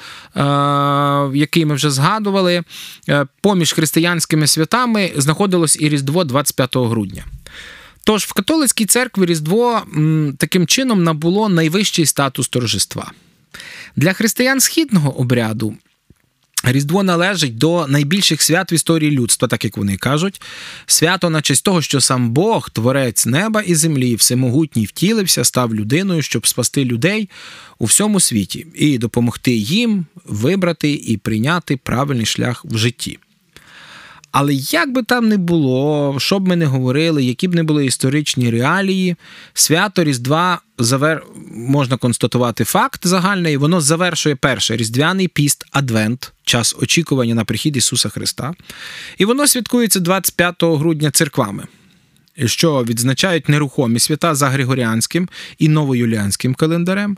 який 1.34 1.66
ми 1.66 1.74
вже 1.74 1.90
згадували, 1.90 2.62
е, 3.08 3.26
поміж 3.40 3.72
християнськими 3.72 4.46
святами 4.46 5.12
знаходилось 5.16 5.76
і 5.80 5.88
Різдво 5.88 6.24
25 6.24 6.76
грудня. 6.76 7.24
Тож 8.04 8.24
в 8.24 8.32
католицькій 8.32 8.86
церкві 8.86 9.26
Різдво 9.26 9.82
таким 10.38 10.66
чином 10.66 11.04
набуло 11.04 11.48
найвищий 11.48 12.06
статус 12.06 12.48
торжества. 12.48 13.12
Для 13.96 14.12
християн 14.12 14.60
східного 14.60 15.20
обряду 15.20 15.74
Різдво 16.68 17.02
належить 17.02 17.58
до 17.58 17.86
найбільших 17.86 18.42
свят 18.42 18.72
в 18.72 18.74
історії 18.74 19.10
людства, 19.10 19.48
так 19.48 19.64
як 19.64 19.76
вони 19.76 19.96
кажуть. 19.96 20.40
Свято 20.86 21.30
на 21.30 21.42
честь 21.42 21.64
того, 21.64 21.82
що 21.82 22.00
сам 22.00 22.30
Бог, 22.30 22.70
творець 22.70 23.26
неба 23.26 23.60
і 23.60 23.74
землі, 23.74 24.14
всемогутній 24.14 24.84
втілився, 24.84 25.44
став 25.44 25.74
людиною, 25.74 26.22
щоб 26.22 26.46
спасти 26.46 26.84
людей 26.84 27.28
у 27.78 27.84
всьому 27.84 28.20
світі 28.20 28.66
і 28.74 28.98
допомогти 28.98 29.52
їм 29.52 30.06
вибрати 30.24 30.92
і 30.92 31.16
прийняти 31.16 31.76
правильний 31.76 32.26
шлях 32.26 32.64
в 32.64 32.76
житті. 32.76 33.18
Але 34.38 34.54
як 34.54 34.92
би 34.92 35.02
там 35.02 35.28
не 35.28 35.36
було, 35.36 36.14
що 36.18 36.38
б 36.38 36.48
ми 36.48 36.56
не 36.56 36.66
говорили, 36.66 37.24
які 37.24 37.48
б 37.48 37.54
не 37.54 37.62
були 37.62 37.86
історичні 37.86 38.50
реалії, 38.50 39.16
свято 39.54 40.04
Різдва 40.04 40.60
завер... 40.78 41.24
можна 41.50 41.96
констатувати 41.96 42.64
факт 42.64 43.06
загальний, 43.06 43.56
воно 43.56 43.80
завершує 43.80 44.36
перше 44.36 44.76
різдвяний 44.76 45.28
піст 45.28 45.64
Адвент, 45.70 46.32
час 46.44 46.76
очікування 46.82 47.34
на 47.34 47.44
прихід 47.44 47.76
Ісуса 47.76 48.08
Христа. 48.08 48.54
І 49.18 49.24
воно 49.24 49.46
святкується 49.46 50.00
25 50.00 50.54
грудня 50.62 51.10
церквами 51.10 51.66
що 52.44 52.84
відзначають 52.84 53.48
нерухомі 53.48 53.98
свята 53.98 54.34
за 54.34 54.48
Григоріанським 54.48 55.28
і 55.58 55.68
новоюліанським 55.68 56.54
календарем, 56.54 57.16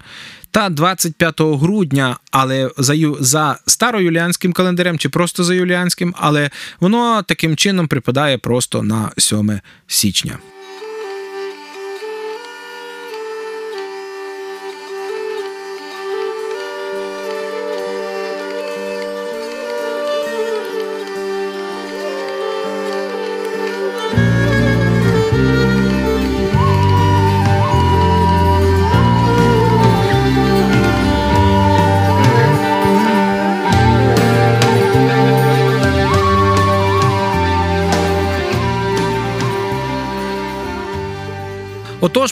та 0.51 0.69
25 0.69 1.41
грудня, 1.41 2.17
але 2.31 2.71
за 2.79 2.95
за 3.21 3.59
староюліанським 3.67 4.53
календарем 4.53 4.99
чи 4.99 5.09
просто 5.09 5.45
за 5.45 5.55
юліанським, 5.55 6.15
але 6.19 6.51
воно 6.81 7.23
таким 7.23 7.57
чином 7.57 7.89
припадає 7.89 8.39
просто 8.39 8.83
на 8.83 9.11
7 9.17 9.61
січня. 9.87 10.39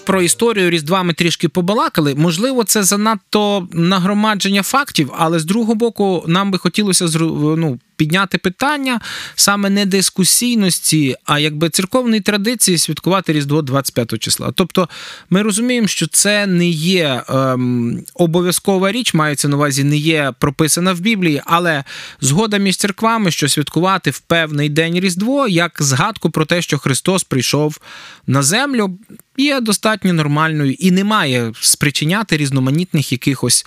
Про 0.07 0.23
історію 0.23 0.71
Різдва 0.71 1.03
ми 1.03 1.13
трішки 1.13 1.49
побалакали. 1.49 2.15
Можливо, 2.15 2.65
це 2.65 2.83
занадто 2.83 3.69
нагромадження 3.73 4.63
фактів, 4.63 5.11
але 5.19 5.39
з 5.39 5.45
другого 5.45 5.75
боку, 5.75 6.25
нам 6.27 6.51
би 6.51 6.59
хотілося 6.59 7.09
ну, 7.57 7.79
підняти 7.97 8.39
питання 8.39 9.01
саме 9.35 9.71
не 9.71 9.87
дискусійності, 9.87 11.17
а 11.25 11.39
якби 11.39 11.71
церковної 11.71 12.21
традиції 12.21 12.79
святкувати 12.79 13.33
Різдво 13.33 13.63
25 13.63 14.19
числа. 14.19 14.53
Тобто 14.55 14.89
ми 15.31 15.43
розуміємо, 15.43 15.89
що 15.89 16.07
це 16.07 16.47
не 16.47 16.69
є 16.69 17.23
ем, 17.29 18.05
обов'язкова 18.15 18.93
річ, 18.93 19.15
мається 19.15 19.49
на 19.49 19.57
увазі, 19.57 19.85
не 19.85 19.97
є 19.97 20.33
прописана 20.39 20.93
в 20.93 21.01
Біблії, 21.01 21.43
але 21.45 21.85
згода 22.21 22.57
між 22.57 22.77
церквами, 22.77 23.31
що 23.31 23.49
святкувати 23.49 24.11
в 24.11 24.19
певний 24.19 24.69
день 24.69 25.01
Різдво, 25.01 25.49
як 25.49 25.77
згадку 25.79 26.31
про 26.31 26.45
те, 26.45 26.63
що 26.63 26.79
Христос 26.79 27.25
прийшов 27.25 27.79
на 28.27 28.43
землю, 28.43 28.99
є 29.37 29.61
достатньо 29.61 30.13
нормальною 30.13 30.73
і 30.73 30.91
не 30.91 31.05
має 31.05 31.53
спричиняти 31.61 32.37
різноманітних 32.37 33.13
якихось 33.13 33.67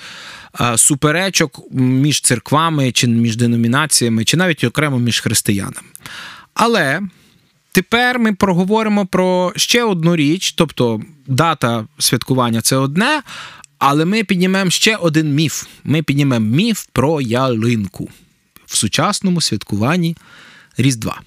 суперечок 0.78 1.60
між 1.72 2.22
церквами 2.22 2.92
чи 2.92 3.08
між 3.08 3.38
деномінаціями, 3.38 4.26
чи 4.26 4.38
навіть 4.38 4.64
окремо 4.64 5.00
між 5.00 5.20
християнами. 5.20 5.88
Але 6.54 7.02
тепер 7.72 8.20
ми 8.20 8.34
проговоримо 8.34 9.06
про 9.06 9.54
ще 9.56 9.84
одну 9.84 10.16
річ, 10.16 10.52
тобто 10.52 11.02
дата 11.28 11.88
святкування 12.00 12.62
це 12.62 12.76
одне, 12.76 13.22
але 13.78 14.06
ми 14.06 14.24
піднімемо 14.24 14.72
ще 14.72 14.96
один 14.96 15.36
міф. 15.36 15.66
Ми 15.84 16.04
піднімемо 16.04 16.46
міф 16.46 16.86
про 16.92 17.22
ялинку 17.22 18.10
в 18.66 18.76
сучасному 18.76 19.42
святкуванні 19.42 20.18
Різдва. 20.78 21.22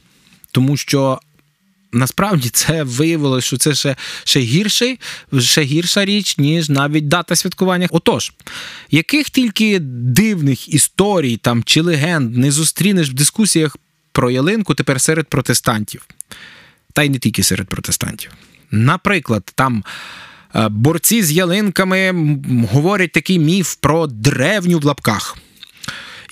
Тому 0.52 0.76
що 0.76 1.20
насправді 1.92 2.48
це 2.48 2.82
виявилося, 2.82 3.46
що 3.46 3.56
це 3.56 3.74
ще, 3.74 3.96
ще, 4.24 4.40
гірший, 4.40 5.00
ще 5.38 5.62
гірша 5.62 6.04
річ, 6.04 6.38
ніж 6.38 6.68
навіть 6.68 7.08
дата 7.08 7.36
святкування. 7.36 7.88
Отож, 7.90 8.32
яких 8.90 9.30
тільки 9.30 9.78
дивних 9.80 10.68
історій 10.68 11.36
там 11.36 11.64
чи 11.64 11.80
легенд 11.80 12.36
не 12.36 12.50
зустрінеш 12.50 13.10
в 13.10 13.12
дискусіях 13.12 13.76
про 14.12 14.30
ялинку 14.30 14.74
тепер 14.74 15.00
серед 15.00 15.26
протестантів, 15.26 16.06
та 16.92 17.02
й 17.02 17.08
не 17.08 17.18
тільки 17.18 17.42
серед 17.42 17.68
протестантів. 17.68 18.30
Наприклад, 18.70 19.52
там. 19.54 19.84
е, 20.54 20.68
Борці 20.68 21.22
з 21.22 21.32
ялинками 21.32 22.12
говорять 22.72 23.12
такий 23.12 23.38
міф 23.38 23.74
про 23.74 24.06
древню 24.06 24.78
в 24.78 24.84
лапках. 24.84 25.36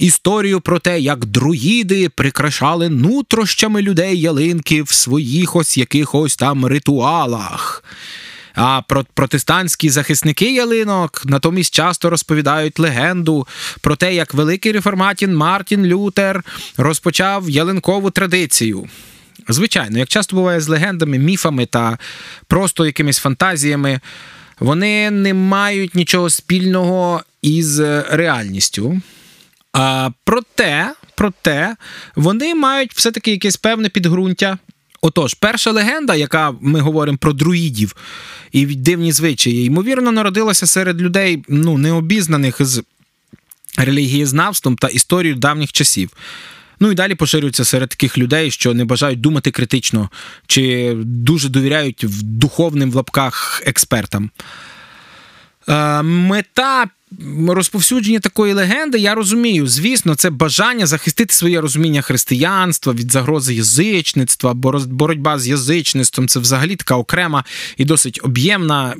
Історію 0.00 0.60
про 0.60 0.78
те, 0.78 1.00
як 1.00 1.24
друїди 1.24 2.08
прикрашали 2.08 2.88
нутрощами 2.88 3.82
людей 3.82 4.20
ялинки 4.20 4.82
в 4.82 4.90
своїх 4.90 5.56
ось 5.56 5.78
якихось 5.78 6.36
там 6.36 6.66
ритуалах. 6.66 7.84
А 8.54 8.82
протестантські 9.14 9.90
захисники 9.90 10.54
ялинок 10.54 11.22
натомість 11.24 11.74
часто 11.74 12.10
розповідають 12.10 12.78
легенду 12.78 13.46
про 13.80 13.96
те, 13.96 14.14
як 14.14 14.34
великий 14.34 14.72
реформатін 14.72 15.36
Мартін 15.36 15.86
Лютер 15.86 16.44
розпочав 16.76 17.50
ялинкову 17.50 18.10
традицію. 18.10 18.88
Звичайно, 19.48 19.98
як 19.98 20.08
часто 20.08 20.36
буває 20.36 20.60
з 20.60 20.68
легендами, 20.68 21.18
міфами 21.18 21.66
та 21.66 21.98
просто 22.46 22.86
якимись 22.86 23.18
фантазіями, 23.18 24.00
вони 24.60 25.10
не 25.10 25.34
мають 25.34 25.94
нічого 25.94 26.30
спільного 26.30 27.22
із 27.42 27.80
е, 27.80 28.04
реальністю. 28.10 29.00
А, 29.72 30.10
проте, 30.24 30.92
проте, 31.14 31.76
вони 32.16 32.54
мають 32.54 32.92
все-таки 32.94 33.30
якесь 33.30 33.56
певне 33.56 33.88
підґрунтя. 33.88 34.58
Отож, 35.02 35.34
перша 35.34 35.70
легенда, 35.70 36.14
яка 36.14 36.54
ми 36.60 36.80
говоримо 36.80 37.18
про 37.18 37.32
друїдів 37.32 37.96
і 38.52 38.66
дивні 38.66 39.12
звичаї, 39.12 39.64
ймовірно, 39.64 40.12
народилася 40.12 40.66
серед 40.66 41.02
людей 41.02 41.44
ну, 41.48 41.78
необізнаних 41.78 42.56
з 42.60 42.82
релігієзнавством 43.76 44.76
та 44.76 44.88
історією 44.88 45.38
давніх 45.38 45.72
часів. 45.72 46.10
Ну 46.80 46.92
і 46.92 46.94
далі 46.94 47.14
поширюється 47.14 47.64
серед 47.64 47.88
таких 47.88 48.18
людей, 48.18 48.50
що 48.50 48.74
не 48.74 48.84
бажають 48.84 49.20
думати 49.20 49.50
критично 49.50 50.10
чи 50.46 50.94
дуже 51.04 51.48
довіряють 51.48 52.04
в 52.04 52.22
духовним 52.22 52.90
в 52.90 52.94
лапках 52.94 53.62
експертам. 53.66 54.30
Е, 55.68 56.02
Мета 56.02 56.86
розповсюдження 57.48 58.20
такої 58.20 58.52
легенди, 58.52 58.98
я 58.98 59.14
розумію, 59.14 59.66
звісно, 59.66 60.14
це 60.14 60.30
бажання 60.30 60.86
захистити 60.86 61.34
своє 61.34 61.60
розуміння 61.60 62.02
християнства 62.02 62.92
від 62.92 63.12
загрози 63.12 63.54
язичництва, 63.54 64.54
боротьба 64.54 65.38
з 65.38 65.48
язичництвом 65.48 66.28
це 66.28 66.40
взагалі 66.40 66.76
така 66.76 66.96
окрема 66.96 67.44
і 67.76 67.84
досить 67.84 68.20
об'ємна 68.22 68.94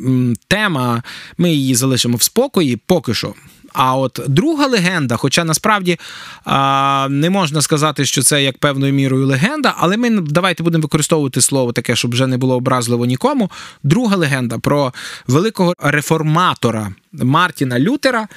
тема. 0.48 1.02
Ми 1.38 1.50
її 1.50 1.74
залишимо 1.74 2.16
в 2.16 2.22
спокої 2.22 2.76
поки 2.76 3.14
що. 3.14 3.34
А 3.72 3.96
от 3.96 4.20
друга 4.28 4.66
легенда, 4.66 5.16
хоча 5.16 5.44
насправді 5.44 5.98
а, 6.44 7.06
не 7.10 7.30
можна 7.30 7.62
сказати, 7.62 8.04
що 8.04 8.22
це 8.22 8.42
як 8.42 8.58
певною 8.58 8.92
мірою 8.92 9.26
легенда, 9.26 9.74
але 9.78 9.96
ми 9.96 10.10
давайте 10.10 10.62
будемо 10.62 10.82
використовувати 10.82 11.40
слово 11.40 11.72
таке, 11.72 11.96
щоб 11.96 12.10
вже 12.10 12.26
не 12.26 12.38
було 12.38 12.56
образливо 12.56 13.06
нікому. 13.06 13.50
Друга 13.82 14.16
легенда 14.16 14.58
про 14.58 14.92
великого 15.26 15.74
реформатора 15.78 16.92
Мартіна 17.12 17.80
Лютера 17.80 18.28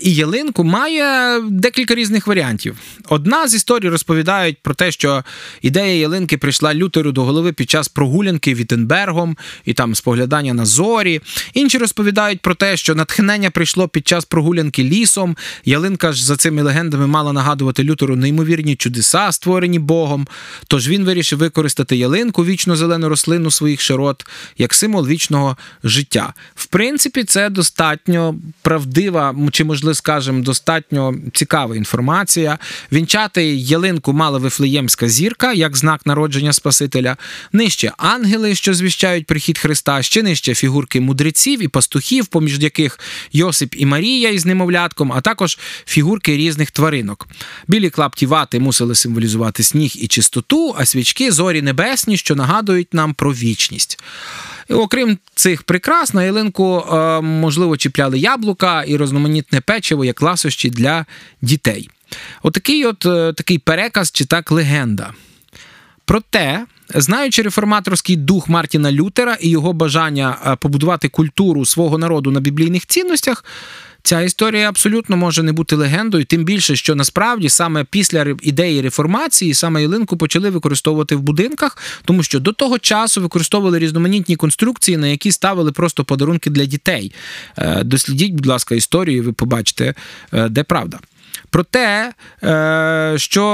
і 0.00 0.14
ялинку 0.14 0.64
має 0.64 1.40
декілька 1.40 1.94
різних 1.94 2.26
варіантів. 2.26 2.76
Одна 3.08 3.48
з 3.48 3.54
історій 3.54 3.88
розповідають 3.88 4.58
про 4.62 4.74
те, 4.74 4.92
що 4.92 5.24
ідея 5.62 5.94
ялинки 5.94 6.38
прийшла 6.38 6.74
Лютеру 6.74 7.12
до 7.12 7.24
голови 7.24 7.52
під 7.52 7.70
час 7.70 7.88
прогулянки 7.88 8.54
Віттенбергом 8.54 9.36
і 9.64 9.74
там 9.74 9.94
споглядання 9.94 10.54
на 10.54 10.66
зорі. 10.66 11.20
Інші 11.54 11.78
розповідають 11.78 12.40
про 12.40 12.54
те, 12.54 12.76
що 12.76 12.94
натхнення 12.94 13.50
прийшло 13.50 13.88
під 13.88 14.08
час 14.08 14.24
прогулянки 14.24 14.84
лісом. 14.84 15.36
Ялинка 15.64 16.12
ж 16.12 16.24
за 16.24 16.36
цими 16.36 16.62
легендами 16.62 17.06
мала 17.06 17.32
нагадувати 17.32 17.84
Лютеру 17.84 18.16
неймовірні 18.16 18.76
чудеса, 18.76 19.32
створені 19.32 19.78
Богом. 19.78 20.28
Тож 20.68 20.88
він 20.88 21.04
вирішив 21.04 21.38
використати 21.38 21.96
ялинку, 21.96 22.44
вічно 22.44 22.76
зелену 22.76 23.08
рослину 23.08 23.50
своїх 23.50 23.80
широт, 23.80 24.26
як 24.58 24.74
символ 24.74 25.06
вічного 25.06 25.56
життя. 25.84 26.34
В 26.54 26.66
принципі, 26.66 27.24
це 27.24 27.50
достатньо 27.50 27.87
правдива, 28.62 29.34
чи, 29.52 29.64
можливо, 29.64 29.94
скажемо, 29.94 30.42
достатньо 30.42 31.14
цікава 31.32 31.76
інформація. 31.76 32.58
Вінчати 32.92 33.54
ялинку 33.54 34.12
мала 34.12 34.38
Вифлеємська 34.38 35.08
зірка, 35.08 35.52
як 35.52 35.76
знак 35.76 36.06
народження 36.06 36.52
Спасителя. 36.52 37.16
Нижче 37.52 37.92
ангели, 37.96 38.54
що 38.54 38.74
звіщають 38.74 39.26
прихід 39.26 39.58
Христа, 39.58 40.02
ще 40.02 40.22
нижче 40.22 40.54
фігурки 40.54 41.00
мудреців 41.00 41.62
і 41.62 41.68
пастухів, 41.68 42.26
поміж 42.26 42.58
яких 42.58 42.98
Йосип 43.32 43.74
і 43.78 43.86
Марія 43.86 44.30
із 44.30 44.46
немовлятком, 44.46 45.12
а 45.12 45.20
також 45.20 45.58
фігурки 45.86 46.36
різних 46.36 46.70
тваринок. 46.70 47.28
Білі 47.68 47.90
клапті 47.90 48.26
вати 48.26 48.60
мусили 48.60 48.94
символізувати 48.94 49.62
сніг 49.62 49.92
і 49.94 50.06
чистоту, 50.06 50.74
а 50.78 50.84
свічки 50.84 51.32
зорі 51.32 51.62
небесні, 51.62 52.16
що 52.16 52.36
нагадують 52.36 52.94
нам 52.94 53.14
про 53.14 53.32
вічність. 53.32 53.98
Окрім 54.70 55.18
цих 55.34 55.62
прикрас, 55.62 56.14
на 56.14 56.24
ялинку 56.24 56.78
е, 56.78 57.20
можливо 57.20 57.76
чіпляли 57.78 58.18
яблука 58.18 58.82
і 58.82 58.96
розноманітне 58.96 59.60
печиво 59.60 60.04
як 60.04 60.22
ласощі 60.22 60.70
для 60.70 61.06
дітей. 61.42 61.90
Отакий 62.42 62.84
от 62.84 63.06
е, 63.06 63.32
такий 63.32 63.58
переказ 63.58 64.10
чи 64.10 64.24
так 64.24 64.50
легенда. 64.50 65.12
Проте, 66.04 66.64
знаючи 66.94 67.42
реформаторський 67.42 68.16
дух 68.16 68.48
Мартіна 68.48 68.92
Лютера 68.92 69.36
і 69.40 69.50
його 69.50 69.72
бажання 69.72 70.38
е, 70.46 70.56
побудувати 70.56 71.08
культуру 71.08 71.66
свого 71.66 71.98
народу 71.98 72.30
на 72.30 72.40
біблійних 72.40 72.86
цінностях, 72.86 73.44
ця 74.02 74.20
історія 74.20 74.68
абсолютно 74.68 75.16
може 75.16 75.42
не 75.42 75.52
бути 75.52 75.76
легендою, 75.76 76.24
тим 76.24 76.44
більше, 76.44 76.76
що 76.76 76.94
насправді 76.94 77.48
саме 77.48 77.84
після 77.84 78.36
ідеї 78.42 78.80
реформації 78.80 79.54
саме 79.54 79.82
ялинку 79.82 80.16
почали 80.16 80.50
використовувати 80.50 81.16
в 81.16 81.20
будинках, 81.20 81.78
тому 82.04 82.22
що 82.22 82.40
до 82.40 82.52
того 82.52 82.78
часу 82.78 83.20
використовували 83.20 83.78
різноманітні 83.78 84.36
конструкції, 84.36 84.96
на 84.96 85.06
які 85.06 85.32
ставили 85.32 85.72
просто 85.72 86.04
подарунки 86.04 86.50
для 86.50 86.64
дітей. 86.64 87.12
Е, 87.58 87.84
Дослідіть, 87.84 88.32
будь 88.32 88.46
ласка, 88.46 88.74
історію, 88.74 89.22
ви 89.22 89.32
побачите, 89.32 89.94
е, 90.32 90.48
де 90.48 90.62
правда. 90.62 90.98
Проте, 91.50 92.12
е, 92.42 93.14
що 93.16 93.44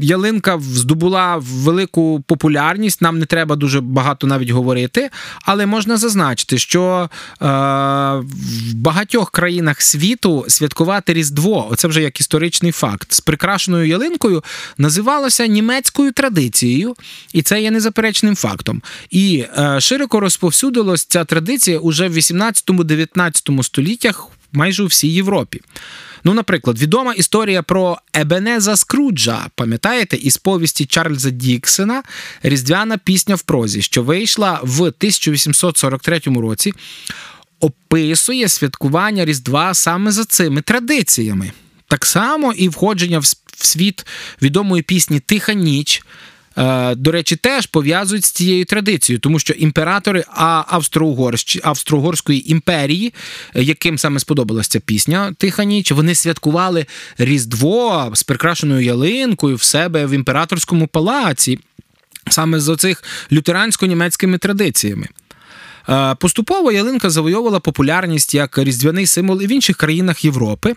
е, 0.00 0.04
ялинка 0.04 0.58
здобула 0.60 1.36
велику 1.40 2.24
популярність, 2.26 3.02
нам 3.02 3.18
не 3.18 3.26
треба 3.26 3.56
дуже 3.56 3.80
багато 3.80 4.26
навіть 4.26 4.50
говорити, 4.50 5.10
але 5.42 5.66
можна 5.66 5.96
зазначити, 5.96 6.58
що 6.58 7.10
е, 7.42 7.46
в 7.46 8.74
багатьох 8.74 9.30
країнах 9.30 9.82
світу 9.82 10.44
святкувати 10.48 11.12
Різдво, 11.12 11.68
оце 11.70 11.88
вже 11.88 12.02
як 12.02 12.20
історичний 12.20 12.72
факт, 12.72 13.12
з 13.12 13.20
прикрашеною 13.20 13.86
ялинкою 13.86 14.44
називалося 14.78 15.46
німецькою 15.46 16.12
традицією, 16.12 16.94
і 17.32 17.42
це 17.42 17.62
є 17.62 17.70
незаперечним 17.70 18.36
фактом. 18.36 18.82
І 19.10 19.44
широко 19.78 20.20
розповсюдилась 20.20 21.04
ця 21.04 21.24
традиція 21.24 21.78
уже 21.78 22.08
в 22.08 22.16
18-19 22.16 23.62
століттях 23.62 24.28
майже 24.54 24.82
у 24.82 24.86
всій 24.86 25.08
Європі. 25.08 25.60
Ну, 26.24 26.34
наприклад, 26.34 26.78
відома 26.78 27.12
історія 27.12 27.62
про 27.62 27.98
Ебенеза 28.14 28.76
Скруджа, 28.76 29.46
пам'ятаєте, 29.54 30.16
із 30.16 30.36
повісті 30.36 30.86
Чарльза 30.86 31.30
Діксена 31.30 32.02
Різдвяна 32.42 32.98
пісня 32.98 33.34
в 33.34 33.42
прозі, 33.42 33.82
що 33.82 34.02
вийшла 34.02 34.60
в 34.62 34.82
1843 34.82 36.20
році, 36.24 36.72
описує 37.60 38.48
святкування 38.48 39.24
Різдва 39.24 39.74
саме 39.74 40.12
за 40.12 40.24
цими 40.24 40.62
традиціями. 40.62 41.52
Так 41.88 42.06
само 42.06 42.52
і 42.52 42.68
входження 42.68 43.18
в 43.18 43.26
світ 43.56 44.06
відомої 44.42 44.82
пісні 44.82 45.20
Тиха 45.20 45.52
ніч. 45.52 46.02
Е, 46.58 46.94
До 46.94 47.12
речі, 47.12 47.36
теж 47.36 47.66
пов'язують 47.66 48.24
з 48.24 48.30
цією 48.30 48.64
традицією, 48.64 49.20
тому 49.20 49.38
що 49.38 49.52
імператори 49.52 50.24
Австро-Угорської 51.62 52.50
імперії, 52.52 53.14
яким 53.54 53.98
саме 53.98 54.20
сподобалася 54.20 54.70
ця 54.70 54.80
пісня 54.80 55.34
Тиха 55.38 55.64
ніч, 55.64 55.92
вони 55.92 56.14
святкували 56.14 56.86
Різдво 57.18 58.10
з 58.14 58.22
прикрашеною 58.22 58.84
ялинкою 58.84 59.56
в 59.56 59.62
себе 59.62 60.06
в 60.06 60.10
імператорському 60.10 60.86
палаці, 60.86 61.58
саме 62.30 62.60
з 62.60 62.68
оцих 62.68 63.04
лютерансько-німецькими 63.32 64.38
традиціями. 64.38 65.08
Е, 65.88 66.14
Поступово 66.14 66.72
ялинка 66.72 67.10
завойовувала 67.10 67.60
популярність 67.60 68.34
як 68.34 68.58
різдвяний 68.58 69.06
символ 69.06 69.42
і 69.42 69.46
в 69.46 69.52
інших 69.52 69.76
країнах 69.76 70.24
Європи. 70.24 70.74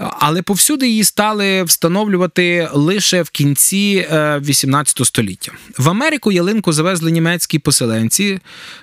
Але 0.00 0.42
повсюди 0.42 0.88
її 0.88 1.04
стали 1.04 1.62
встановлювати 1.62 2.68
лише 2.72 3.22
в 3.22 3.30
кінці 3.30 4.06
е, 4.10 4.38
18 4.38 5.06
століття. 5.06 5.52
В 5.78 5.88
Америку 5.88 6.32
ялинку 6.32 6.72
завезли 6.72 7.10
німецькі 7.10 7.58
поселенці. 7.58 8.38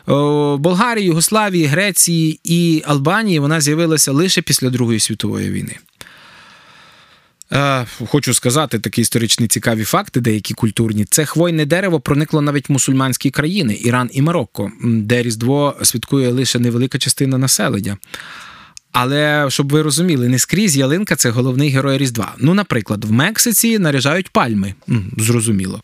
В 0.05 0.57
Болгарії, 0.57 1.05
Югославії, 1.05 1.65
Греції 1.65 2.39
і 2.43 2.83
Албанії 2.85 3.39
вона 3.39 3.61
з'явилася 3.61 4.11
лише 4.11 4.41
після 4.41 4.69
Другої 4.69 4.99
світової 4.99 5.51
війни. 5.51 5.75
Е, 7.53 7.85
Хочу 8.07 8.33
сказати 8.33 8.79
такі 8.79 9.01
історичні 9.01 9.47
цікаві 9.47 9.83
факти, 9.83 10.19
деякі 10.19 10.53
культурні. 10.53 11.05
Це 11.05 11.25
хвойне 11.25 11.65
дерево 11.65 11.99
проникло 11.99 12.41
навіть 12.41 12.69
в 12.69 12.71
мусульманські 12.71 13.29
країни 13.29 13.79
Іран 13.81 14.09
і 14.13 14.21
Марокко, 14.21 14.71
де 14.83 15.23
Різдво 15.23 15.75
святкує 15.83 16.29
лише 16.29 16.59
невелика 16.59 16.97
частина 16.97 17.37
населення. 17.37 17.97
Але 18.91 19.45
щоб 19.49 19.71
ви 19.71 19.81
розуміли, 19.81 20.27
не 20.27 20.39
скрізь 20.39 20.77
ялинка 20.77 21.15
це 21.15 21.29
головний 21.29 21.69
герой 21.69 21.97
Різдва. 21.97 22.33
Ну, 22.37 22.53
наприклад, 22.53 23.05
в 23.05 23.11
Мексиці 23.11 23.79
наряжають 23.79 24.29
пальми, 24.29 24.73
зрозуміло. 25.17 25.81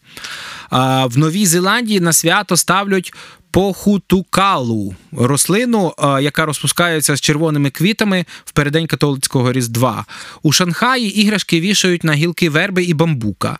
А 0.69 1.05
в 1.05 1.17
Новій 1.17 1.45
Зеландії 1.45 1.99
на 1.99 2.13
свято 2.13 2.57
ставлять 2.57 3.13
похутукалу 3.51 4.95
рослину, 5.11 5.93
яка 6.21 6.45
розпускається 6.45 7.15
з 7.15 7.21
червоними 7.21 7.69
квітами 7.69 8.25
в 8.45 8.51
переддень 8.51 8.87
католицького 8.87 9.51
Різдва. 9.51 10.05
У 10.41 10.51
Шанхаї 10.51 11.21
іграшки 11.21 11.59
вішають 11.59 12.03
на 12.03 12.13
гілки 12.13 12.49
верби 12.49 12.83
і 12.83 12.93
бамбука. 12.93 13.59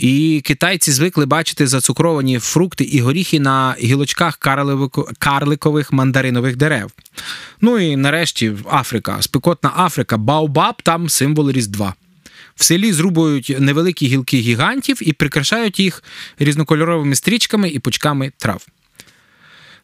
І 0.00 0.42
китайці 0.44 0.92
звикли 0.92 1.26
бачити 1.26 1.66
зацукровані 1.66 2.38
фрукти 2.38 2.84
і 2.84 3.00
горіхи 3.00 3.40
на 3.40 3.76
гілочках 3.80 4.38
карликових 5.18 5.92
мандаринових 5.92 6.56
дерев. 6.56 6.90
Ну 7.60 7.78
і 7.78 7.96
нарешті 7.96 8.52
Африка, 8.70 9.22
спекотна 9.22 9.72
Африка, 9.76 10.16
Баобаб 10.16 10.82
там 10.82 11.08
символ 11.08 11.50
Різдва. 11.50 11.94
В 12.54 12.64
селі 12.64 12.92
зрубують 12.92 13.56
невеликі 13.58 14.06
гілки 14.06 14.36
гігантів 14.36 15.08
і 15.08 15.12
прикрашають 15.12 15.80
їх 15.80 16.04
різнокольоровими 16.38 17.14
стрічками 17.14 17.68
і 17.68 17.78
пучками 17.78 18.32
трав. 18.38 18.66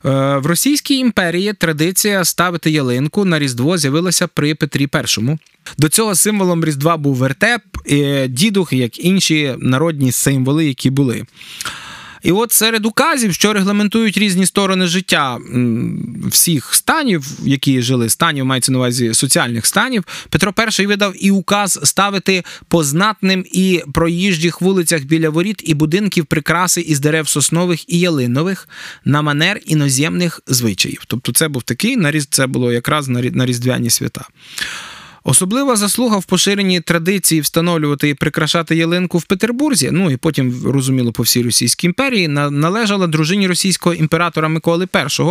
Е, 0.04 0.36
В 0.36 0.46
Російській 0.46 0.98
імперії 0.98 1.52
традиція 1.52 2.24
ставити 2.24 2.70
ялинку 2.70 3.24
на 3.24 3.38
Різдво 3.38 3.78
з'явилася 3.78 4.26
при 4.26 4.54
Петрі 4.54 4.88
І. 5.18 5.38
До 5.78 5.88
цього 5.88 6.14
символом 6.14 6.64
Різдва 6.64 6.96
був 6.96 7.14
вертеп, 7.14 7.62
дідух, 8.28 8.72
як 8.72 9.04
інші 9.04 9.54
народні 9.58 10.12
символи, 10.12 10.66
які 10.66 10.90
були. 10.90 11.24
І 12.26 12.32
от 12.32 12.52
серед 12.52 12.86
указів, 12.86 13.34
що 13.34 13.52
регламентують 13.52 14.18
різні 14.18 14.46
сторони 14.46 14.86
життя 14.86 15.38
всіх 16.24 16.74
станів, 16.74 17.26
які 17.44 17.82
жили, 17.82 18.08
станів 18.08 18.44
мається 18.44 18.72
на 18.72 18.78
увазі 18.78 19.14
соціальних 19.14 19.66
станів, 19.66 20.04
Петро 20.28 20.54
І 20.80 20.86
видав 20.86 21.14
і 21.24 21.30
указ 21.30 21.80
ставити 21.82 22.44
по 22.68 22.84
знатним 22.84 23.44
і 23.52 23.82
проїжджих 23.94 24.60
вулицях 24.60 25.02
біля 25.02 25.30
воріт 25.30 25.62
і 25.64 25.74
будинків 25.74 26.26
прикраси 26.26 26.80
із 26.80 27.00
дерев 27.00 27.28
соснових 27.28 27.92
і 27.92 27.98
ялинових 27.98 28.68
на 29.04 29.22
манер 29.22 29.60
іноземних 29.66 30.40
звичаїв. 30.46 31.04
Тобто, 31.06 31.32
це 31.32 31.48
був 31.48 31.62
такий 31.62 31.96
наріз, 31.96 32.26
це 32.30 32.46
було 32.46 32.72
якраз 32.72 33.08
на 33.08 33.46
різдвяні 33.46 33.90
свята. 33.90 34.24
Особлива 35.28 35.76
заслуга 35.76 36.16
в 36.18 36.24
поширенні 36.24 36.80
традиції 36.80 37.40
встановлювати 37.40 38.08
і 38.08 38.14
прикрашати 38.14 38.76
ялинку 38.76 39.18
в 39.18 39.24
Петербурзі, 39.24 39.90
ну 39.92 40.10
і 40.10 40.16
потім, 40.16 40.62
розуміло, 40.66 41.12
по 41.12 41.22
всій 41.22 41.42
Російській 41.42 41.86
імперії, 41.86 42.28
належала 42.28 43.06
дружині 43.06 43.48
російського 43.48 43.94
імператора 43.94 44.48
Миколи 44.48 44.88
І, 44.94 45.22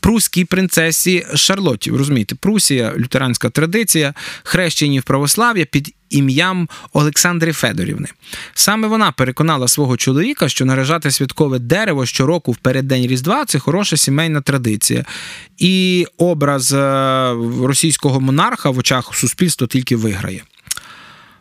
прусській 0.00 0.44
принцесі 0.44 1.26
Шарлотті. 1.34 1.90
Ви 1.90 1.98
Розумієте, 1.98 2.34
Прусія, 2.34 2.94
лютеранська 2.96 3.50
традиція, 3.50 4.14
хрещені 4.42 5.00
в 5.00 5.02
православ'я 5.02 5.64
під 5.64 5.94
ім'ям 6.10 6.68
Олександри 6.92 7.52
Федорівни. 7.52 8.08
Саме 8.54 8.88
вона 8.88 9.12
переконала 9.12 9.68
свого 9.68 9.96
чоловіка, 9.96 10.48
що 10.48 10.64
наражати 10.64 11.10
святкове 11.10 11.58
дерево 11.58 12.06
щороку 12.06 12.52
в 12.52 12.56
переддень 12.56 13.06
Різдва 13.06 13.44
це 13.44 13.58
хороша 13.58 13.96
сімейна 13.96 14.40
традиція. 14.40 15.04
І 15.58 16.06
образ 16.18 16.72
е, 16.72 17.34
російського 17.62 18.20
монарха 18.20 18.70
в 18.70 18.78
очах 18.78 19.14
суспільства 19.14 19.66
тільки 19.66 19.96
виграє. 19.96 20.42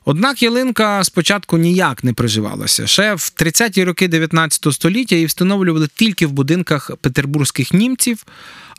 Однак 0.05 0.43
ялинка 0.43 1.03
спочатку 1.03 1.58
ніяк 1.58 2.03
не 2.03 2.13
приживалася. 2.13 2.88
Ще 2.88 3.13
в 3.13 3.17
30-ті 3.17 3.84
роки 3.84 4.08
19 4.08 4.73
століття 4.73 5.15
її 5.15 5.27
встановлювали 5.27 5.88
тільки 5.95 6.27
в 6.27 6.32
будинках 6.32 6.91
петербурзьких 7.01 7.73
німців 7.73 8.25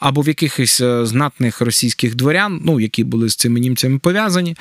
або 0.00 0.20
в 0.20 0.28
якихось 0.28 0.80
е, 0.80 1.06
знатних 1.06 1.60
російських 1.60 2.14
дворян, 2.14 2.60
ну, 2.64 2.80
які 2.80 3.04
були 3.04 3.28
з 3.28 3.36
цими 3.36 3.60
німцями 3.60 3.98
пов'язані. 3.98 4.56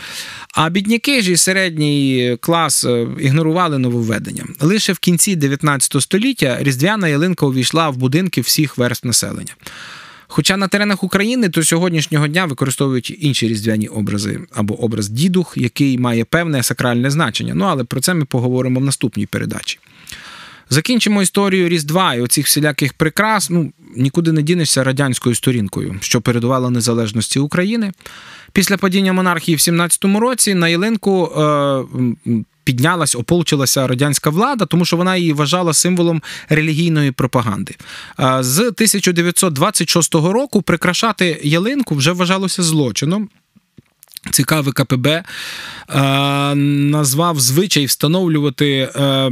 А 0.54 0.70
бідняки 0.70 1.22
ж 1.22 1.32
і 1.32 1.38
середній 1.38 2.38
клас 2.42 2.84
е, 2.84 3.08
ігнорували 3.20 3.78
нововведення. 3.78 4.46
Лише 4.60 4.94
в 4.94 5.00
кінці 5.00 5.36
19 5.36 6.02
століття 6.02 6.58
різдвяна 6.62 7.08
ялинка 7.08 7.46
увійшла 7.46 7.90
в 7.90 7.98
будинки 7.98 8.42
всіх 8.42 8.78
верств 8.78 9.08
населення. 9.08 9.56
Хоча 10.32 10.58
на 10.58 10.68
теренах 10.68 11.04
України 11.04 11.48
до 11.48 11.64
сьогоднішнього 11.64 12.28
дня 12.28 12.46
використовують 12.46 13.18
інші 13.20 13.48
різдвяні 13.48 13.88
образи 13.88 14.40
або 14.54 14.84
образ 14.84 15.10
дідух, 15.10 15.54
який 15.58 15.98
має 15.98 16.26
певне 16.26 16.64
сакральне 16.64 17.12
значення. 17.12 17.54
Ну 17.56 17.66
але 17.66 17.84
про 17.84 18.02
це 18.02 18.14
ми 18.14 18.26
поговоримо 18.26 18.80
в 18.80 18.84
наступній 18.84 19.26
передачі. 19.26 19.80
Закінчимо 20.70 21.22
історію 21.22 21.70
Різдва 21.70 22.16
і 22.16 22.22
оцих 22.22 22.46
всіляких 22.46 22.94
прикрас. 22.94 23.50
Ну, 23.50 23.72
нікуди 23.96 24.32
не 24.32 24.42
дінешся 24.42 24.84
радянською 24.84 25.36
сторінкою, 25.36 25.96
що 26.02 26.22
передувала 26.22 26.70
незалежності 26.70 27.40
України. 27.40 27.92
Після 28.54 28.78
падіння 28.78 29.14
монархії 29.14 29.56
в 29.56 29.60
17-му 29.60 30.20
році 30.20 30.54
на 30.54 30.68
ялинку 30.68 31.26
е, 31.26 31.84
піднялась, 32.64 33.16
ополчилася 33.16 33.88
радянська 33.88 34.30
влада, 34.30 34.66
тому 34.66 34.86
що 34.86 34.98
вона 34.98 35.16
її 35.16 35.34
вважала 35.34 35.74
символом 35.74 36.22
релігійної 36.50 37.12
пропаганди. 37.12 37.76
Е, 38.20 38.38
З 38.44 38.60
1926 38.60 40.16
року 40.16 40.62
прикрашати 40.62 41.40
ялинку 41.44 41.96
вже 41.96 42.12
вважалося 42.12 42.64
злочином. 42.64 43.30
Цікавий 44.32 44.74
КПБ 44.74 45.08
е, 45.08 45.24
назвав 46.56 47.40
звичай 47.40 47.86
встановлювати 47.86 48.68
е, 48.96 49.32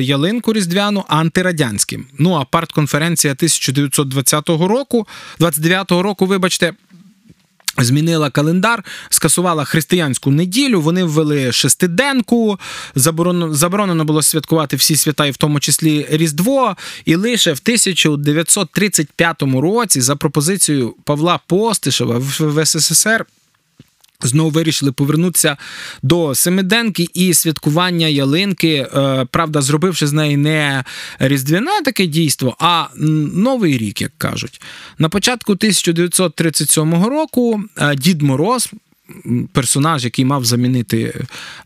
ялинку 0.00 0.52
різдвяну 0.52 1.04
антирадянським. 1.08 2.06
Ну 2.18 2.34
а 2.34 2.44
партконференція 2.44 3.32
1920 3.32 4.48
року, 4.48 5.06
29-го 5.40 6.02
року, 6.02 6.26
вибачте. 6.26 6.72
Змінила 7.78 8.30
календар, 8.30 8.84
скасувала 9.10 9.64
християнську 9.64 10.30
неділю. 10.30 10.80
Вони 10.80 11.04
ввели 11.04 11.52
шестиденку. 11.52 12.58
Заборонено, 12.94 13.54
заборонено 13.54 14.04
було 14.04 14.22
святкувати 14.22 14.76
всі 14.76 14.96
свята, 14.96 15.26
і 15.26 15.30
в 15.30 15.36
тому 15.36 15.60
числі 15.60 16.06
Різдво. 16.10 16.76
І 17.04 17.14
лише 17.14 17.52
в 17.52 17.60
1935 17.62 19.42
році, 19.42 20.00
за 20.00 20.16
пропозицією 20.16 20.94
Павла 21.04 21.40
Постишева 21.46 22.18
в 22.38 22.66
СССР. 22.66 23.26
Знову 24.22 24.50
вирішили 24.50 24.92
повернутися 24.92 25.56
до 26.02 26.34
семиденки 26.34 27.08
і 27.14 27.34
святкування 27.34 28.06
ялинки. 28.06 28.68
Е, 28.94 29.26
Правда, 29.30 29.62
зробивши 29.62 30.06
з 30.06 30.12
неї 30.12 30.36
не 30.36 30.84
різдвяне 31.18 31.82
таке 31.84 32.06
дійство, 32.06 32.56
а 32.58 32.86
новий 33.34 33.78
рік, 33.78 34.00
як 34.00 34.12
кажуть. 34.18 34.60
На 34.98 35.08
початку 35.08 35.52
1937 35.52 37.04
року 37.04 37.62
е, 37.78 37.96
Дід 37.96 38.22
Мороз. 38.22 38.70
Персонаж, 39.52 40.04
який 40.04 40.24
мав 40.24 40.44
замінити 40.44 41.14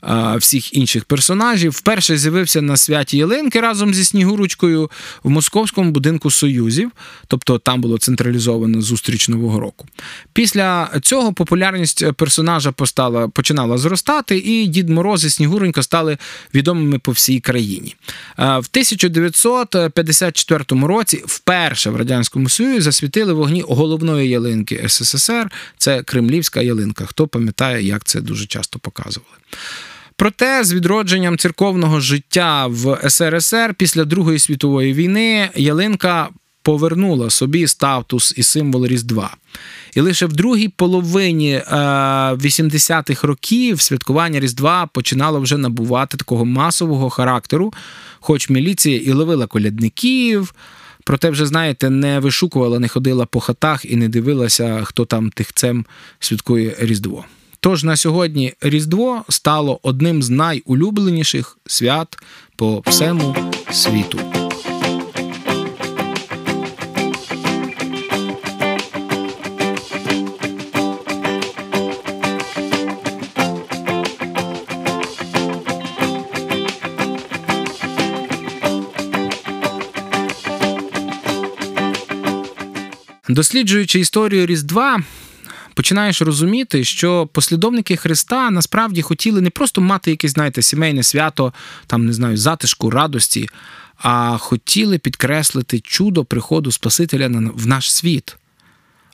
е, 0.05 0.37
всіх 0.37 0.75
інших 0.75 1.05
персонажів, 1.05 1.73
вперше 1.73 2.19
з'явився 2.19 2.63
на 2.63 2.77
святі 2.77 3.17
Ялинки 3.17 3.61
разом 3.61 3.95
зі 3.95 4.05
Снігурочкою 4.05 4.91
в 5.23 5.31
московському 5.31 5.91
будинку 5.91 6.31
Союзів, 6.31 6.91
тобто 7.27 7.59
там 7.59 7.81
було 7.81 7.99
централізовано 7.99 8.81
зустріч 8.81 9.29
Нового 9.29 9.61
року. 9.61 9.87
Після 10.33 10.91
цього 11.03 11.33
популярність 11.33 12.13
персонажа 12.13 12.73
постала, 12.73 13.29
починала 13.29 13.79
зростати, 13.79 14.39
і 14.39 14.67
Дід 14.67 14.89
Мороз 14.89 15.25
і 15.25 15.31
Снігуронька 15.31 15.83
стали 15.83 16.19
відомими 16.55 16.99
по 16.99 17.13
всій 17.13 17.41
країні. 17.41 17.95
Е, 18.39 18.45
В 18.45 18.69
1954 18.73 20.65
році 20.87 21.23
вперше 21.27 21.91
в 21.91 21.97
Радянському 21.97 22.49
Союзі 22.49 22.81
засвітили 22.81 23.33
вогні 23.33 23.65
головної 23.69 24.29
ялинки 24.29 24.85
СССР. 24.89 25.51
Це 25.77 26.03
Кремлівська 26.03 26.63
ялинка. 26.63 27.07
Хто 27.07 27.28
пам'ятає, 27.29 27.87
як 27.87 28.05
це 28.05 28.21
дуже 28.21 28.47
часто 28.47 28.79
показували. 28.79 29.35
Проте 30.17 30.65
з 30.65 30.73
відродженням 30.73 31.39
церковного 31.39 32.01
життя 32.01 32.67
в 32.67 33.11
СРСР 33.11 33.75
після 33.75 34.05
Другої 34.05 34.39
світової 34.39 34.93
війни 34.93 35.51
ялинка 35.55 36.29
повернула 36.63 37.31
собі 37.31 37.67
статус 37.67 38.35
і 38.37 38.43
символ 38.43 38.87
Різдва. 38.87 39.37
І 39.95 40.01
лише 40.01 40.27
в 40.27 40.33
другій 40.33 40.69
половині 40.69 41.53
е, 41.53 41.63
80-х 42.33 43.27
років 43.27 43.81
святкування 43.81 44.41
Різдва 44.41 44.87
починало 44.87 45.41
вже 45.41 45.57
набувати 45.57 46.17
такого 46.17 46.45
масового 46.45 47.11
характеру, 47.11 47.73
хоч 48.21 48.51
міліція 48.51 48.99
і 48.99 49.13
ловила 49.13 49.47
колядників. 49.47 50.55
Проте, 51.09 51.31
вже, 51.31 51.47
знаєте, 51.47 51.91
не 51.91 52.19
вишукувала, 52.19 52.79
не 52.79 52.89
ходила 52.89 53.27
по 53.27 53.41
хатах 53.41 53.85
і 53.85 53.97
не 53.97 54.09
дивилася, 54.09 54.81
хто 54.85 55.05
там 55.05 55.31
тихцем 55.31 55.87
святкує 56.21 56.77
Різдво. 56.79 57.25
Тож 57.61 57.85
на 57.85 57.97
сьогодні 57.97 58.55
Різдво 58.61 59.25
стало 59.29 59.81
одним 59.83 60.23
з 60.23 60.31
найулюбленіших 60.31 61.59
свят 61.67 62.17
по 62.57 62.83
всьому 62.87 63.37
світу. 63.73 64.19
Досліджуючи 83.29 84.01
історію 84.01 84.47
Різдва, 84.47 85.03
починаєш 85.75 86.23
розуміти, 86.23 86.85
що 86.85 87.27
послідовники 87.27 87.97
Христа 87.97 88.51
насправді 88.51 89.03
хотіли 89.03 89.41
не 89.41 89.51
просто 89.51 89.81
мати 89.81 90.11
якесь, 90.11 90.33
знаєте, 90.33 90.63
сімейне 90.63 91.03
свято, 91.03 91.53
там 91.87 92.07
не 92.07 92.13
знаю, 92.13 92.37
затишку, 92.37 92.91
радості, 92.91 93.49
а 93.97 94.39
хотіли 94.39 94.99
підкреслити 94.99 95.81
чудо 95.81 96.25
приходу 96.25 96.73
Спасителя 96.73 97.29
в 97.55 97.67
наш 97.67 97.93
світ. 97.93 98.37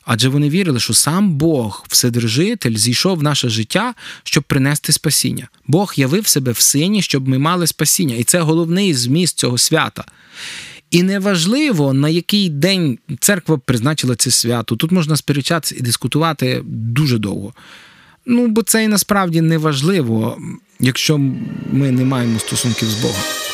Адже 0.05 0.29
вони 0.29 0.49
вірили, 0.49 0.79
що 0.79 0.93
сам 0.93 1.31
Бог, 1.31 1.85
Вседержитель, 1.89 2.75
зійшов 2.75 3.17
в 3.17 3.23
наше 3.23 3.49
життя, 3.49 3.93
щоб 4.23 4.43
принести 4.43 4.91
спасіння. 4.93 5.47
Бог 5.67 5.93
явив 5.95 6.27
себе 6.27 6.51
в 6.51 6.59
сині, 6.59 7.01
щоб 7.01 7.27
ми 7.27 7.39
мали 7.39 7.67
спасіння. 7.67 8.15
І 8.15 8.23
це 8.23 8.39
головний 8.39 8.93
зміст 8.93 9.37
цього 9.37 9.57
свята. 9.57 10.05
І 10.95 11.03
неважливо, 11.03 11.93
на 11.93 12.09
який 12.09 12.49
день 12.49 12.97
церква 13.19 13.57
призначила 13.57 14.15
це 14.15 14.31
свято. 14.31 14.75
Тут 14.75 14.91
можна 14.91 15.15
сперечатися 15.15 15.75
і 15.77 15.81
дискутувати 15.81 16.61
дуже 16.65 17.17
довго. 17.17 17.53
Ну, 18.25 18.47
бо 18.47 18.61
це 18.61 18.83
і 18.83 18.87
насправді 18.87 19.41
не 19.41 19.57
важливо, 19.57 20.37
якщо 20.79 21.17
ми 21.71 21.91
не 21.91 22.05
маємо 22.05 22.39
стосунків 22.39 22.87
з 22.87 23.01
Богом. 23.01 23.44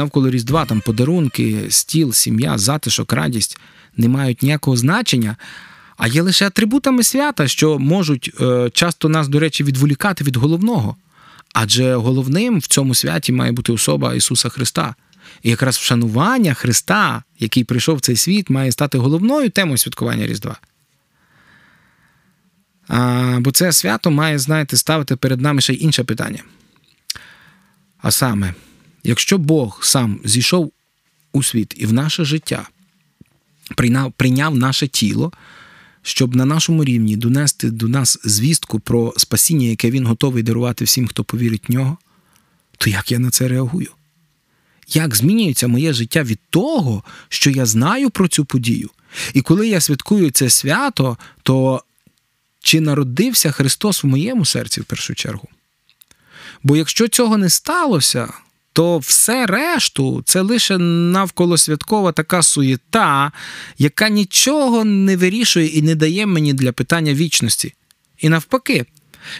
Навколо 0.00 0.30
Різдва, 0.30 0.64
там 0.64 0.80
подарунки, 0.80 1.66
стіл, 1.68 2.12
сім'я, 2.12 2.58
затишок, 2.58 3.12
радість 3.12 3.58
не 3.96 4.08
мають 4.08 4.42
ніякого 4.42 4.76
значення, 4.76 5.36
а 5.96 6.08
є 6.08 6.22
лише 6.22 6.46
атрибутами 6.46 7.02
свята, 7.02 7.48
що 7.48 7.78
можуть 7.78 8.30
е, 8.40 8.70
часто 8.72 9.08
нас, 9.08 9.28
до 9.28 9.40
речі, 9.40 9.64
відволікати 9.64 10.24
від 10.24 10.36
головного. 10.36 10.96
Адже 11.54 11.94
головним 11.94 12.58
в 12.58 12.66
цьому 12.66 12.94
святі 12.94 13.32
має 13.32 13.52
бути 13.52 13.72
особа 13.72 14.14
Ісуса 14.14 14.48
Христа. 14.48 14.94
І 15.42 15.50
якраз 15.50 15.76
вшанування 15.76 16.54
Христа, 16.54 17.22
який 17.38 17.64
прийшов 17.64 17.96
в 17.96 18.00
цей 18.00 18.16
світ, 18.16 18.50
має 18.50 18.72
стати 18.72 18.98
головною 18.98 19.50
темою 19.50 19.78
святкування 19.78 20.26
Різдва. 20.26 20.56
А, 22.88 23.36
Бо 23.40 23.50
це 23.50 23.72
свято 23.72 24.10
має, 24.10 24.38
знаєте, 24.38 24.76
ставити 24.76 25.16
перед 25.16 25.40
нами 25.40 25.60
ще 25.60 25.72
й 25.72 25.84
інше 25.84 26.04
питання. 26.04 26.42
А 27.98 28.10
саме, 28.10 28.54
якщо 29.04 29.38
Бог 29.38 29.78
сам 29.82 30.20
зійшов 30.24 30.72
у 31.32 31.42
світ 31.42 31.74
і 31.76 31.86
в 31.86 31.92
наше 31.92 32.24
життя, 32.24 32.68
прийняв, 34.16 34.56
наше 34.56 34.88
тіло, 34.88 35.32
щоб 36.02 36.36
на 36.36 36.44
нашому 36.44 36.84
рівні 36.84 37.16
донести 37.16 37.70
до 37.70 37.88
нас 37.88 38.18
звістку 38.24 38.80
про 38.80 39.14
спасіння, 39.16 39.66
яке 39.66 39.90
він 39.90 40.06
готовий 40.06 40.42
дарувати 40.42 40.84
всім, 40.84 41.06
хто 41.06 41.24
повірить 41.24 41.68
в 41.68 41.72
нього, 41.72 41.98
то 42.78 42.90
як 42.90 43.12
я 43.12 43.18
на 43.18 43.30
це 43.30 43.48
реагую? 43.48 43.90
Як 44.88 45.14
змінюється 45.14 45.68
моє 45.68 45.92
життя 45.92 46.22
від 46.22 46.38
того, 46.50 47.04
що 47.28 47.50
я 47.50 47.66
знаю 47.66 48.10
про 48.10 48.28
цю 48.28 48.44
подію? 48.44 48.90
І 49.34 49.42
коли 49.42 49.68
я 49.68 49.80
святкую 49.80 50.30
це 50.30 50.50
свято, 50.50 51.18
то 51.42 51.84
чи 52.62 52.80
народився 52.80 53.50
Христос 53.50 54.04
в 54.04 54.06
моєму 54.06 54.44
серці 54.44 54.80
в 54.80 54.84
першу 54.84 55.14
чергу? 55.14 55.48
Бо 56.62 56.76
якщо 56.76 57.08
цього 57.08 57.38
не 57.38 57.50
сталося, 57.50 58.32
то 58.80 58.98
все 58.98 59.46
решту 59.46 60.22
це 60.24 60.40
лише 60.40 60.78
навколосвяткова 60.78 62.12
така 62.12 62.42
суєта, 62.42 63.32
яка 63.78 64.08
нічого 64.08 64.84
не 64.84 65.16
вирішує 65.16 65.66
і 65.66 65.82
не 65.82 65.94
дає 65.94 66.26
мені 66.26 66.52
для 66.52 66.72
питання 66.72 67.14
вічності. 67.14 67.74
І 68.18 68.28
навпаки, 68.28 68.84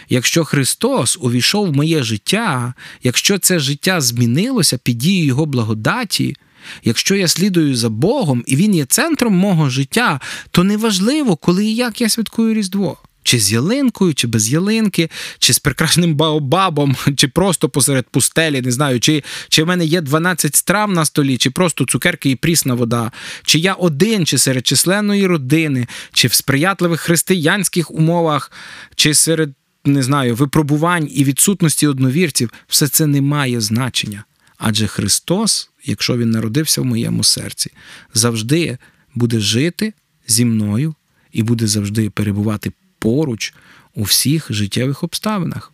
якщо 0.09 0.45
Христос 0.45 1.17
увійшов 1.21 1.67
в 1.67 1.75
моє 1.75 2.03
життя, 2.03 2.73
якщо 3.03 3.39
це 3.39 3.59
життя 3.59 4.01
змінилося 4.01 4.77
під 4.77 4.97
дією 4.97 5.25
Його 5.25 5.45
благодаті, 5.45 6.35
якщо 6.83 7.15
я 7.15 7.27
слідую 7.27 7.75
за 7.75 7.89
Богом 7.89 8.43
і 8.47 8.55
Він 8.55 8.75
є 8.75 8.85
центром 8.85 9.33
мого 9.33 9.69
життя, 9.69 10.19
то 10.51 10.63
неважливо, 10.63 11.35
коли 11.35 11.65
і 11.65 11.75
як 11.75 12.01
я 12.01 12.09
святкую 12.09 12.53
Різдво. 12.53 12.97
Чи 13.23 13.39
з 13.39 13.51
ялинкою, 13.51 14.13
чи 14.13 14.27
без 14.27 14.49
ялинки, 14.49 15.09
чи 15.39 15.53
з 15.53 15.59
прекрасним 15.59 16.15
баобабом, 16.15 16.95
чи 17.15 17.27
просто 17.27 17.69
посеред 17.69 18.05
пустелі, 18.09 18.61
не 18.61 18.71
знаю, 18.71 18.99
чи 18.99 19.23
чи 19.49 19.63
в 19.63 19.67
мене 19.67 19.85
є 19.85 20.01
12 20.01 20.55
страв 20.55 20.91
на 20.91 21.05
столі, 21.05 21.37
чи 21.37 21.49
просто 21.49 21.85
цукерки 21.85 22.29
і 22.29 22.35
прісна 22.35 22.73
вода, 22.73 23.11
чи 23.43 23.59
я 23.59 23.73
один, 23.73 24.25
чи 24.25 24.37
серед 24.37 24.67
численної 24.67 25.27
родини, 25.27 25.87
чи 26.13 26.27
в 26.27 26.33
сприятливих 26.33 27.01
християнських 27.01 27.91
умовах, 27.91 28.51
чи 28.95 29.13
серед 29.13 29.53
не 29.85 30.03
знаю, 30.03 30.35
випробувань 30.35 31.07
і 31.11 31.23
відсутності 31.23 31.87
одновірців, 31.87 32.53
все 32.67 32.87
це 32.87 33.07
не 33.07 33.21
має 33.21 33.61
значення. 33.61 34.23
Адже 34.57 34.87
Христос, 34.87 35.69
якщо 35.85 36.17
Він 36.17 36.31
народився 36.31 36.81
в 36.81 36.85
моєму 36.85 37.23
серці, 37.23 37.71
завжди 38.13 38.77
буде 39.15 39.39
жити 39.39 39.93
зі 40.27 40.45
мною 40.45 40.95
і 41.31 41.43
буде 41.43 41.67
завжди 41.67 42.09
перебувати 42.09 42.71
поруч 43.01 43.53
у 43.95 44.03
всіх 44.03 44.53
життєвих 44.53 45.03
обставинах. 45.03 45.73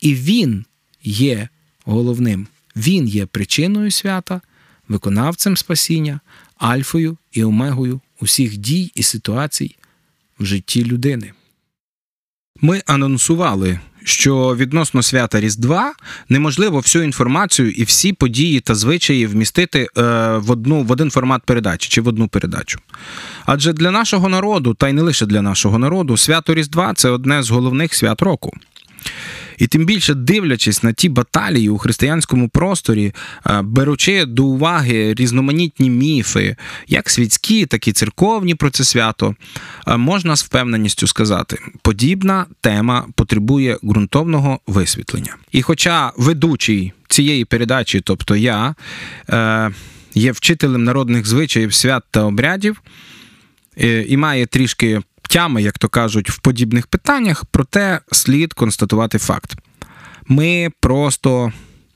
І 0.00 0.14
Він 0.14 0.64
є 1.02 1.48
головним, 1.84 2.46
Він 2.76 3.08
є 3.08 3.26
причиною 3.26 3.90
свята, 3.90 4.40
виконавцем 4.88 5.56
спасіння, 5.56 6.20
альфою 6.56 7.18
і 7.32 7.44
омегою 7.44 8.00
усіх 8.20 8.56
дій 8.56 8.92
і 8.94 9.02
ситуацій 9.02 9.76
в 10.38 10.44
житті 10.44 10.84
людини. 10.84 11.32
Ми 12.60 12.82
анонсували, 12.86 13.80
що 14.04 14.56
відносно 14.56 15.02
свята 15.02 15.40
Різдва 15.40 15.92
неможливо 16.28 16.78
всю 16.78 17.04
інформацію 17.04 17.70
і 17.70 17.84
всі 17.84 18.12
події 18.12 18.60
та 18.60 18.74
звичаї 18.74 19.26
вмістити 19.26 19.80
е, 19.80 20.02
в 20.36 20.50
одну 20.50 20.82
в 20.82 20.90
один 20.90 21.10
формат 21.10 21.42
передачі 21.42 21.88
чи 21.88 22.00
в 22.00 22.08
одну 22.08 22.28
передачу. 22.28 22.78
Адже 23.46 23.72
для 23.72 23.90
нашого 23.90 24.28
народу, 24.28 24.74
та 24.74 24.88
й 24.88 24.92
не 24.92 25.02
лише 25.02 25.26
для 25.26 25.42
нашого 25.42 25.78
народу, 25.78 26.16
свято 26.16 26.54
Різдва 26.54 26.94
це 26.94 27.10
одне 27.10 27.42
з 27.42 27.50
головних 27.50 27.94
свят 27.94 28.22
року. 28.22 28.52
І 29.58 29.66
тим 29.66 29.84
більше 29.84 30.14
дивлячись 30.14 30.82
на 30.82 30.92
ті 30.92 31.08
баталії 31.08 31.68
у 31.68 31.78
християнському 31.78 32.48
просторі, 32.48 33.12
е, 33.46 33.62
беручи 33.62 34.24
до 34.24 34.44
уваги 34.44 35.14
різноманітні 35.14 35.90
міфи, 35.90 36.56
як 36.88 37.10
світські, 37.10 37.66
так 37.66 37.88
і 37.88 37.92
церковні 37.92 38.54
про 38.54 38.70
це 38.70 38.84
свято, 38.84 39.34
е, 39.86 39.96
можна 39.96 40.36
з 40.36 40.44
впевненістю 40.44 41.06
сказати, 41.06 41.58
подібна 41.82 42.46
тема 42.60 43.06
потребує 43.14 43.78
ґрунтовного 43.84 44.60
висвітлення. 44.66 45.36
І 45.52 45.62
хоча 45.62 46.12
ведучий 46.16 46.92
цієї 47.08 47.44
передачі, 47.44 48.00
тобто 48.00 48.36
я, 48.36 48.74
е, 49.30 49.70
є 50.14 50.32
вчителем 50.32 50.84
народних 50.84 51.26
звичаїв, 51.26 51.74
свят 51.74 52.04
та 52.10 52.24
обрядів, 52.24 52.82
і 54.06 54.16
має 54.16 54.46
трішки 54.46 55.00
тями, 55.32 55.62
як 55.62 55.78
то 55.78 55.88
кажуть, 55.88 56.30
в 56.30 56.38
подібних 56.38 56.86
питаннях, 56.86 57.44
проте 57.50 58.00
слід 58.12 58.52
констатувати 58.52 59.18
факт. 59.18 59.54
Ми 60.28 60.68
просто 60.80 61.52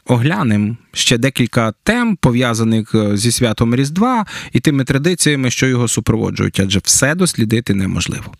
оглянемо 0.06 0.76
ще 0.92 1.18
декілька 1.18 1.74
тем, 1.82 2.16
пов'язаних 2.16 2.94
е, 2.94 3.16
зі 3.16 3.32
святом 3.32 3.74
Різдва 3.74 4.26
і 4.52 4.60
тими 4.60 4.84
традиціями, 4.84 5.50
що 5.50 5.66
його 5.66 5.88
супроводжують, 5.88 6.60
адже 6.60 6.78
все 6.84 7.14
дослідити 7.14 7.74
неможливо. 7.74 8.32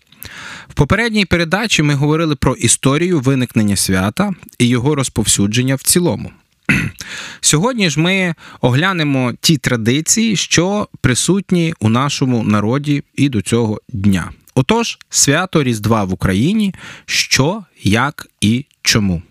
В 0.69 0.73
попередній 0.73 1.25
передачі 1.25 1.83
ми 1.83 1.93
говорили 1.93 2.35
про 2.35 2.55
історію 2.55 3.19
виникнення 3.19 3.75
свята 3.75 4.31
і 4.59 4.67
його 4.67 4.95
розповсюдження 4.95 5.75
в 5.75 5.81
цілому. 5.81 6.31
Сьогодні 7.41 7.89
ж 7.89 7.99
ми 7.99 8.35
оглянемо 8.61 9.33
ті 9.41 9.57
традиції, 9.57 10.35
що 10.35 10.87
присутні 11.01 11.73
у 11.79 11.89
нашому 11.89 12.43
народі 12.43 13.03
і 13.15 13.29
до 13.29 13.41
цього 13.41 13.81
дня. 13.89 14.31
Отож, 14.57 14.97
свято 15.09 15.63
Різдва 15.63 16.03
в 16.03 16.13
Україні, 16.13 16.73
що, 17.05 17.63
як 17.83 18.27
і 18.41 18.65
чому. 18.81 19.21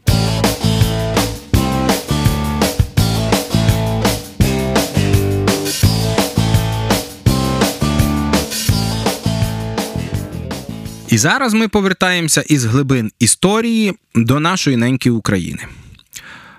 І 11.09 11.19
зараз 11.19 11.55
ми 11.55 11.69
повертаємося 11.69 12.41
із 12.41 12.65
глибин 12.65 13.11
історії 13.19 13.95
до 14.15 14.41
нашої 14.41 14.77
неньки 14.77 15.11
України. 15.11 15.62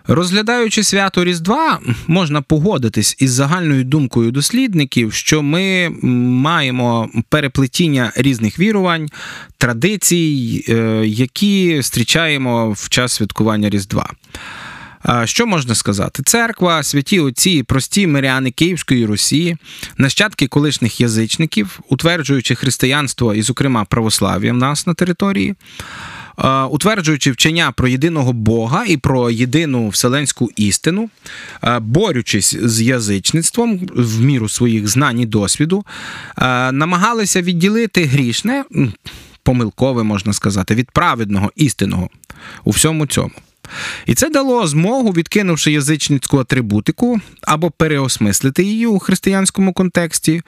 Розглядаючи 0.07 0.83
свято 0.83 1.23
Різдва, 1.23 1.79
можна 2.07 2.41
погодитись 2.41 3.15
із 3.19 3.31
загальною 3.31 3.83
думкою 3.83 4.31
дослідників, 4.31 5.13
що 5.13 5.41
ми 5.41 5.89
маємо 6.01 7.09
переплетіння 7.29 8.11
різних 8.15 8.59
вірувань, 8.59 9.09
традицій, 9.57 10.65
е, 10.69 10.73
які 11.05 11.75
зустрічаємо 11.75 12.71
в 12.71 12.89
час 12.89 13.13
святкування 13.13 13.69
Різдва. 13.69 14.09
Що 15.25 15.45
можна 15.47 15.75
сказати? 15.75 16.23
Церква, 16.23 16.83
святі 16.83 17.19
отці, 17.19 17.63
прості 17.63 18.07
миряни 18.07 18.51
Київської 18.51 19.05
Русі, 19.05 19.57
нащадки 19.97 20.47
колишніх 20.47 21.01
язичників, 21.01 21.79
утверджуючи 21.89 22.55
християнство 22.55 23.33
і, 23.33 23.41
зокрема, 23.41 23.85
православ'я 23.85 24.53
в 24.53 24.57
нас 24.57 24.87
на 24.87 24.93
території. 24.93 25.55
Утверджуючи 26.69 27.31
вчення 27.31 27.71
про 27.71 27.87
єдиного 27.87 28.33
Бога 28.33 28.85
і 28.87 28.97
про 28.97 29.29
єдину 29.29 29.89
вселенську 29.89 30.49
істину, 30.55 31.09
борючись 31.79 32.55
з 32.63 32.81
язичництвом 32.81 33.79
в 33.95 34.21
міру 34.21 34.49
своїх 34.49 34.87
знань 34.87 35.19
і 35.19 35.25
досвіду, 35.25 35.85
намагалися 36.71 37.41
відділити 37.41 38.05
грішне, 38.05 38.63
помилкове 39.43 40.03
можна 40.03 40.33
сказати, 40.33 40.75
від 40.75 40.91
праведного 40.91 41.51
істинного 41.55 42.09
у 42.63 42.71
всьому 42.71 43.07
цьому. 43.07 43.31
І 44.05 44.13
це 44.13 44.29
дало 44.29 44.67
змогу, 44.67 45.11
відкинувши 45.11 45.71
язичницьку 45.71 46.37
атрибутику 46.37 47.19
або 47.41 47.71
переосмислити 47.71 48.63
її 48.63 48.85
у 48.85 48.99
християнському 48.99 49.73
контексті, 49.73 50.41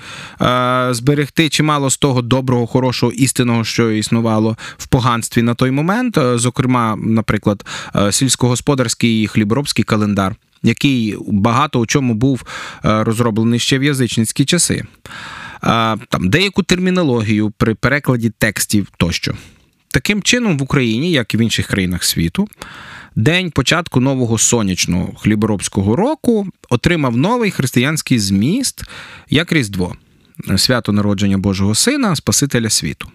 зберегти 0.89 1.49
чимало 1.49 1.89
з 1.89 1.97
того 1.97 2.21
доброго, 2.21 2.67
хорошого 2.67 3.11
істинного, 3.11 3.63
що 3.63 3.91
існувало 3.91 4.57
в 4.77 4.87
поганстві 4.87 5.41
на 5.41 5.53
той 5.53 5.71
момент, 5.71 6.17
зокрема, 6.35 6.95
наприклад, 6.95 7.65
сільськогосподарський 8.11 9.23
і 9.23 9.27
хліборобський 9.27 9.85
календар. 9.85 10.35
Який 10.63 11.17
багато 11.27 11.79
у 11.79 11.85
чому 11.85 12.13
був 12.13 12.43
розроблений 12.83 13.59
ще 13.59 13.79
в 13.79 13.83
язичницькі 13.83 14.45
часи, 14.45 14.83
там 16.09 16.29
деяку 16.29 16.63
термінологію 16.63 17.53
при 17.57 17.75
перекладі 17.75 18.31
текстів 18.37 18.87
тощо. 18.97 19.33
Таким 19.91 20.21
чином, 20.21 20.57
в 20.57 20.63
Україні, 20.63 21.11
як 21.11 21.33
і 21.33 21.37
в 21.37 21.41
інших 21.41 21.67
країнах 21.67 22.03
світу, 22.03 22.47
день 23.15 23.51
початку 23.51 23.99
нового 23.99 24.37
сонячного 24.37 25.13
хліборобського 25.17 25.95
року 25.95 26.47
отримав 26.69 27.17
новий 27.17 27.51
християнський 27.51 28.19
зміст 28.19 28.83
як 29.29 29.51
Різдво, 29.51 29.95
свято 30.57 30.91
народження 30.91 31.37
Божого 31.37 31.75
Сина, 31.75 32.15
Спасителя 32.15 32.69
світу. 32.69 33.07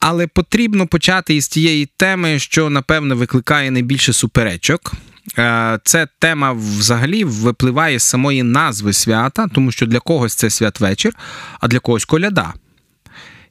Але 0.00 0.26
потрібно 0.26 0.86
почати 0.86 1.34
із 1.34 1.48
тієї 1.48 1.86
теми, 1.96 2.38
що, 2.38 2.70
напевно, 2.70 3.16
викликає 3.16 3.70
найбільше 3.70 4.12
суперечок. 4.12 4.92
Е, 5.38 5.78
це 5.84 6.08
тема 6.18 6.52
взагалі 6.52 7.24
випливає 7.24 7.98
з 7.98 8.02
самої 8.02 8.42
назви 8.42 8.92
свята, 8.92 9.48
тому 9.54 9.72
що 9.72 9.86
для 9.86 10.00
когось 10.00 10.34
це 10.34 10.50
святвечір, 10.50 11.14
а 11.60 11.68
для 11.68 11.78
когось 11.78 12.04
коляда. 12.04 12.54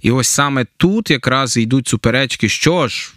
І 0.01 0.11
ось 0.11 0.27
саме 0.27 0.65
тут 0.77 1.11
якраз 1.11 1.57
йдуть 1.57 1.87
суперечки, 1.87 2.49
що 2.49 2.87
ж, 2.87 3.13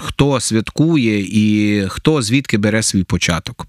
хто 0.00 0.40
святкує 0.40 1.20
і 1.20 1.84
хто 1.88 2.22
звідки 2.22 2.58
бере 2.58 2.82
свій 2.82 3.04
початок. 3.04 3.66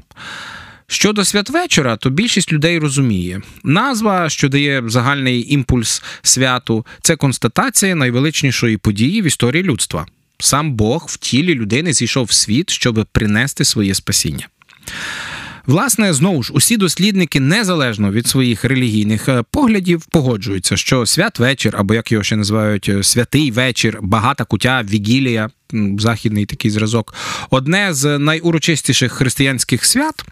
Щодо 0.88 1.26
святвечора, 1.26 1.98
то 1.98 2.10
більшість 2.10 2.54
людей 2.54 2.80
розуміє. 2.80 3.42
Назва, 3.64 4.30
що 4.30 4.50
дає 4.50 4.84
загальний 4.88 5.54
імпульс 5.54 6.04
святу, 6.22 6.86
це 7.02 7.16
констатація 7.16 7.96
найвеличнішої 7.96 8.78
події 8.78 9.22
в 9.22 9.26
історії 9.26 9.64
людства. 9.64 10.06
Сам 10.40 10.74
Бог 10.74 11.06
в 11.10 11.18
тілі 11.18 11.56
людини 11.56 11.94
зійшов 11.94 12.26
в 12.26 12.32
світ, 12.32 12.70
щоб 12.70 13.08
принести 13.12 13.66
своє 13.66 13.94
спасіння. 13.94 14.48
Власне, 15.70 16.14
знову 16.14 16.44
ж, 16.44 16.54
усі 16.54 16.78
дослідники, 16.78 17.40
незалежно 17.40 18.12
від 18.12 18.28
своїх 18.28 18.64
релігійних 18.66 19.30
е, 19.30 19.44
поглядів, 19.52 20.06
погоджуються, 20.06 20.78
що 20.78 21.06
святвечір, 21.06 21.76
або 21.78 21.94
як 21.94 22.12
його 22.12 22.24
ще 22.24 22.36
називають, 22.36 22.90
е, 22.90 23.04
святий 23.04 23.52
вечір, 23.52 24.00
багата 24.02 24.44
кутя, 24.44 24.84
вігілія, 24.90 25.50
західний 25.98 26.46
такий 26.46 26.72
зразок, 26.72 27.14
одне 27.50 27.94
з 27.94 28.18
найурочистіших 28.18 29.12
християнських 29.12 29.86
свят. 29.86 30.26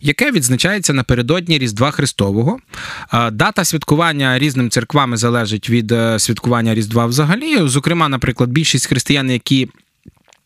Яке 0.00 0.32
відзначається 0.32 0.92
напередодні 0.92 1.58
Різдва 1.58 1.90
Христового. 1.90 2.58
Е, 3.14 3.30
Дата 3.30 3.64
святкування 3.64 4.38
різними 4.38 4.68
церквами 4.68 5.16
залежить 5.16 5.70
від 5.70 5.94
святкування 6.18 6.74
Різдва 6.74 7.06
взагалі. 7.06 7.68
Зокрема, 7.68 8.08
наприклад, 8.08 8.50
більшість 8.50 8.86
християн, 8.86 9.30
які 9.30 9.68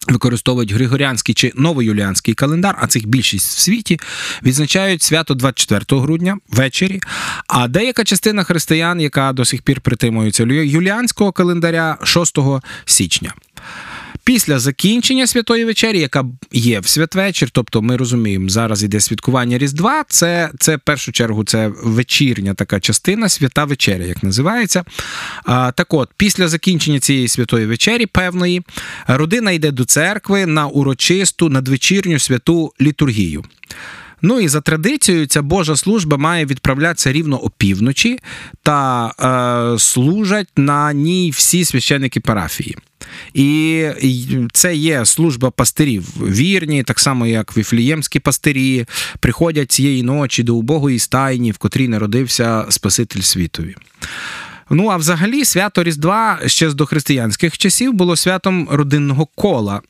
використовують 0.09 0.72
Григоріанський 0.72 1.34
чи 1.34 1.53
новоюліанський 1.55 2.34
календар, 2.34 2.78
а 2.80 2.86
цих 2.86 3.07
більшість 3.07 3.57
в 3.57 3.61
світі, 3.61 4.01
відзначають 4.42 5.03
свято 5.03 5.34
24 5.34 6.01
грудня 6.01 6.38
ввечері. 6.48 7.01
А 7.46 7.68
деяка 7.68 8.05
частина 8.05 8.44
християн, 8.44 9.01
яка 9.01 9.32
до 9.32 9.44
сих 9.44 9.62
пір 9.62 9.80
притримується 9.80 10.42
юліанського 10.44 11.32
календаря 11.32 11.98
6 12.05 12.38
січня. 12.84 13.34
Після 14.25 14.59
закінчення 14.59 15.27
святої 15.27 15.64
вечері, 15.64 16.01
яка 16.01 16.25
є 16.53 16.81
в 16.81 16.87
святвечір, 16.87 17.51
тобто 17.51 17.83
ми 17.83 17.97
розуміємо, 17.97 18.49
зараз 18.49 18.85
іде 18.85 19.01
святкування 19.01 19.59
Різдва. 19.59 20.05
Це, 20.09 20.51
це 20.59 20.77
в 20.77 20.81
першу 20.81 21.12
чергу 21.12 21.45
це 21.45 21.73
вечірня 21.83 22.55
така 22.55 22.81
частина, 22.81 23.29
свята 23.29 23.64
вечеря, 23.64 24.05
як 24.05 24.23
називається. 24.23 24.85
А, 25.45 25.73
так 25.73 25.95
от, 25.95 26.11
після 26.16 26.49
закінчення 26.49 27.01
цієї 27.01 27.29
святої 27.29 27.66
вечері, 27.66 28.07
певної, 28.07 28.62
родина 29.07 29.51
йде 29.51 29.71
до 29.71 29.85
церкви 29.85 30.47
на 30.47 30.66
урочисту 30.66 31.49
надвечірню 31.49 32.18
святу 32.18 32.73
літургію. 32.81 33.45
Ну 34.23 34.41
і 34.41 34.49
за 34.49 34.61
традицією, 34.61 35.27
ця 35.27 35.43
Божа 35.43 35.77
служба 35.77 36.16
має 36.16 36.47
відправлятися 36.47 37.12
рівно 37.12 37.39
опівночі 37.39 38.18
та 38.62 39.11
е, 39.75 39.79
служать 39.79 40.49
на 40.57 40.93
ній 40.93 41.31
всі 41.31 41.64
священники 41.64 42.21
парафії. 42.21 42.77
І 43.34 43.86
це 44.52 44.74
є 44.74 45.04
служба 45.04 45.50
пастирів 45.50 46.04
вірні, 46.28 46.82
так 46.82 47.00
само 47.00 47.26
як 47.26 47.56
віфліємські 47.56 48.20
пастирі, 48.20 48.86
приходять 49.20 49.72
цієї 49.72 50.02
ночі 50.02 50.42
до 50.42 50.54
убогої 50.54 50.98
стайні, 50.98 51.52
в 51.52 51.58
котрій 51.58 51.88
народився 51.88 52.66
Спаситель 52.68 53.20
світові. 53.20 53.76
Ну 54.70 54.88
а 54.88 54.96
взагалі 54.96 55.44
свято 55.44 55.82
Різдва 55.82 56.38
ще 56.46 56.70
з 56.70 56.74
дохристиянських 56.74 57.58
часів 57.58 57.92
було 57.92 58.16
святом 58.16 58.68
родинного 58.70 59.26
кола. 59.26 59.80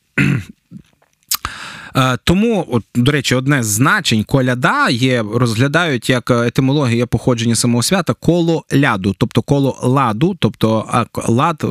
Е, 1.97 2.18
Тому, 2.24 2.66
от, 2.70 2.84
до 2.95 3.12
речі, 3.12 3.34
одне 3.34 3.62
з 3.62 3.66
значень 3.66 4.24
коляда 4.24 4.88
є, 4.88 5.24
розглядають 5.34 6.11
як 6.11 6.30
етимологія 6.30 7.07
походження 7.07 7.55
самого 7.55 7.82
свята 7.82 8.14
коло 8.14 8.64
ляду, 8.74 9.14
тобто 9.18 9.43
коло 9.43 9.78
ладу, 9.82 10.36
тобто 10.41 10.86
лад 11.28 11.64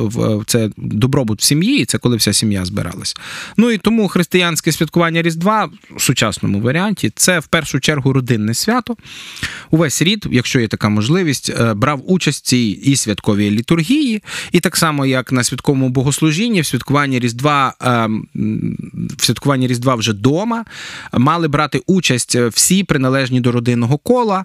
це 0.46 0.70
добробут 0.76 1.40
в 1.40 1.44
сім'ї, 1.44 1.84
це 1.84 1.98
коли 1.98 2.16
вся 2.16 2.32
сім'я 2.32 2.64
збиралась. 2.64 3.16
Ну 3.56 3.70
і 3.70 3.78
тому 3.78 4.08
християнське 4.08 4.72
святкування 4.72 5.22
Різдва 5.22 5.68
в 5.96 6.02
сучасному 6.02 6.60
варіанті 6.60 7.12
це 7.14 7.38
в 7.38 7.46
першу 7.46 7.80
чергу 7.80 8.12
родинне 8.12 8.54
свято. 8.54 8.96
Увесь 9.70 10.02
рід, 10.02 10.26
якщо 10.30 10.60
є 10.60 10.68
така 10.68 10.88
можливість, 10.88 11.50
е, 11.60 11.74
брав 11.74 12.02
участь 12.06 12.44
в 12.44 12.48
цій 12.48 12.80
і 12.84 12.96
святковій 12.96 13.50
літургії, 13.50 14.22
і 14.52 14.60
так 14.60 14.76
само, 14.76 15.06
як 15.06 15.32
на 15.32 15.44
святковому 15.44 15.88
богослужінні, 15.88 16.60
в 16.60 16.66
святкуванні 16.66 17.18
Різдва, 17.18 17.74
е, 17.82 18.08
в 19.18 19.24
святкуванні 19.24 19.66
Різдва 19.66 19.94
вже 19.94 20.09
дома, 20.12 20.64
мали 21.12 21.48
брати 21.48 21.82
участь 21.86 22.34
е, 22.34 22.48
всі 22.48 22.84
приналежні 22.84 23.40
до 23.40 23.52
родинного 23.52 23.98
кола. 23.98 24.44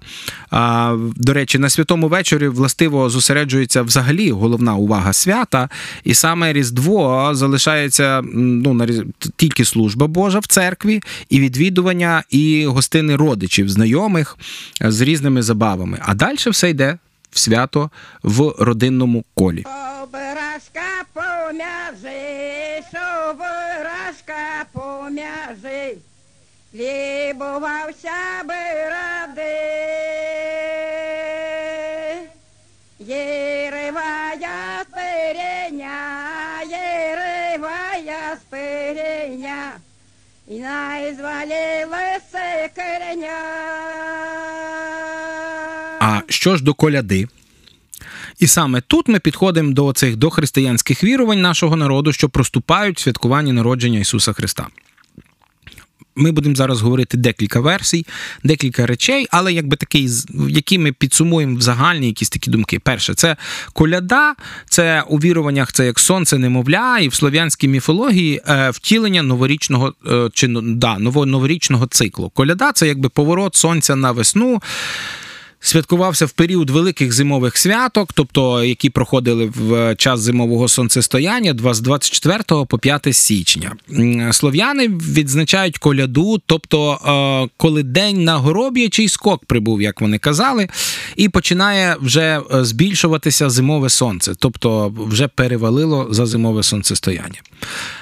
До 1.15 1.33
речі, 1.33 1.59
на 1.59 1.69
святому 1.69 2.07
вечорі 2.07 2.47
властиво 2.47 3.09
зосереджується 3.09 3.81
взагалі 3.81 4.31
головна 4.31 4.75
увага 4.75 5.13
свята, 5.13 5.69
і 6.03 6.13
саме 6.13 6.53
Різдво 6.53 7.29
залишається 7.33 8.21
ну, 8.33 8.73
на 8.73 8.87
тільки 9.35 9.65
служба 9.65 10.07
Божа 10.07 10.39
в 10.39 10.47
церкві, 10.47 11.01
і 11.29 11.39
відвідування, 11.39 12.23
і 12.29 12.65
гостини 12.65 13.15
родичів, 13.15 13.69
знайомих 13.69 14.37
е, 14.81 14.91
з 14.91 15.01
різними 15.01 15.41
забавами. 15.41 15.99
А 16.01 16.13
далі 16.13 16.35
все 16.35 16.69
йде 16.69 16.97
в 17.31 17.39
свято 17.39 17.89
в 18.23 18.53
родинному 18.59 19.25
колі. 19.33 19.65
Образка 20.03 21.05
помяжи, 21.13 22.24
Лібувався 26.75 28.43
би 28.47 28.53
ради. 28.89 29.55
Єривая 32.99 34.83
спиреня, 34.91 35.97
єривая 36.69 38.37
спиреня, 38.41 39.71
і 40.47 40.59
найзвалилися 40.59 42.69
кореня. 42.75 43.41
А 45.99 46.21
що 46.27 46.57
ж 46.57 46.63
до 46.63 46.73
коляди? 46.73 47.27
І 48.39 48.47
саме 48.47 48.81
тут 48.81 49.07
ми 49.07 49.19
підходимо 49.19 49.73
до 49.73 49.93
цих 49.93 50.15
дохристиянських 50.15 51.03
вірувань 51.03 51.41
нашого 51.41 51.75
народу, 51.75 52.13
що 52.13 52.29
проступають 52.29 52.97
в 52.97 53.01
святкуванні 53.01 53.51
народження 53.51 53.99
Ісуса 53.99 54.33
Христа. 54.33 54.67
Ми 56.15 56.31
будемо 56.31 56.55
зараз 56.55 56.81
говорити 56.81 57.17
декілька 57.17 57.59
версій, 57.59 58.05
декілька 58.43 58.85
речей, 58.85 59.27
але 59.31 59.53
якби 59.53 59.77
такий, 59.77 60.09
які 60.49 60.79
ми 60.79 60.91
підсумуємо 60.91 61.57
в 61.57 61.61
загальні 61.61 62.07
якісь 62.07 62.29
такі 62.29 62.51
думки. 62.51 62.79
Перше, 62.79 63.13
це 63.13 63.35
коляда, 63.73 64.35
це 64.69 65.03
у 65.07 65.17
віруваннях 65.17 65.71
це 65.73 65.85
як 65.85 65.99
сонце 65.99 66.37
немовля, 66.37 66.99
і 66.99 67.07
в 67.07 67.13
слов'янській 67.13 67.67
міфології 67.67 68.41
е, 68.47 68.69
втілення 68.69 69.23
новорічного 69.23 69.93
е, 70.07 70.29
чи 70.33 70.47
ну, 70.47 70.61
да, 70.61 70.97
ново- 70.99 71.25
новорічного 71.25 71.87
циклу. 71.87 72.29
Коляда 72.29 72.71
це 72.71 72.87
якби 72.87 73.09
поворот 73.09 73.55
сонця 73.55 73.95
на 73.95 74.11
весну 74.11 74.61
святкувався 75.59 76.25
в 76.25 76.31
період 76.31 76.69
великих 76.69 77.13
зимових 77.13 77.57
святок, 77.57 78.13
тобто 78.13 78.63
які 78.63 78.89
проходили 78.89 79.51
в 79.55 79.95
час 79.95 80.19
зимового 80.19 80.67
сонцестояння 80.67 81.55
з 81.73 81.79
24 81.81 82.43
по 82.65 82.79
5 82.79 83.15
січня. 83.15 83.71
Слов'яни 84.31 84.87
відзначають 84.87 85.77
коляду, 85.77 86.41
тобто 86.45 86.93
е, 86.93 87.49
коли 87.57 87.83
день 87.83 88.23
на 88.23 88.37
гороб'ячий 88.37 89.09
скок 89.09 89.45
прибув, 89.45 89.81
як 89.81 90.01
вони 90.01 90.17
казали, 90.17 90.67
і 91.15 91.29
починає 91.29 91.95
вже 92.01 92.39
е, 92.53 92.65
збільшуватися 92.65 93.49
зимове 93.49 93.89
сонце, 93.89 94.33
тобто 94.39 94.93
вже 94.97 95.27
перевалило 95.27 96.07
за 96.11 96.25
зимове 96.25 96.63
сонцестояння. 96.63 97.41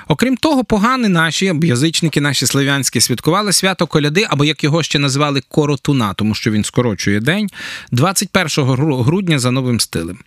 Окрім 0.07 0.37
того, 0.37 0.63
погани 0.63 1.09
наші 1.09 1.53
язичники 1.63 2.21
наші 2.21 2.45
славянські 2.45 3.01
святкували 3.01 3.53
свято 3.53 3.87
коляди, 3.87 4.25
або 4.29 4.45
як 4.45 4.63
його 4.63 4.83
ще 4.83 4.99
називали 4.99 5.41
коротуна, 5.47 6.13
тому 6.13 6.35
що 6.35 6.51
він 6.51 6.63
скорочує 6.63 7.19
день 7.19 7.49
21 7.91 8.47
гру- 8.47 9.03
грудня 9.03 9.39
за 9.39 9.51
новим 9.51 9.79
стилем. 9.79 10.17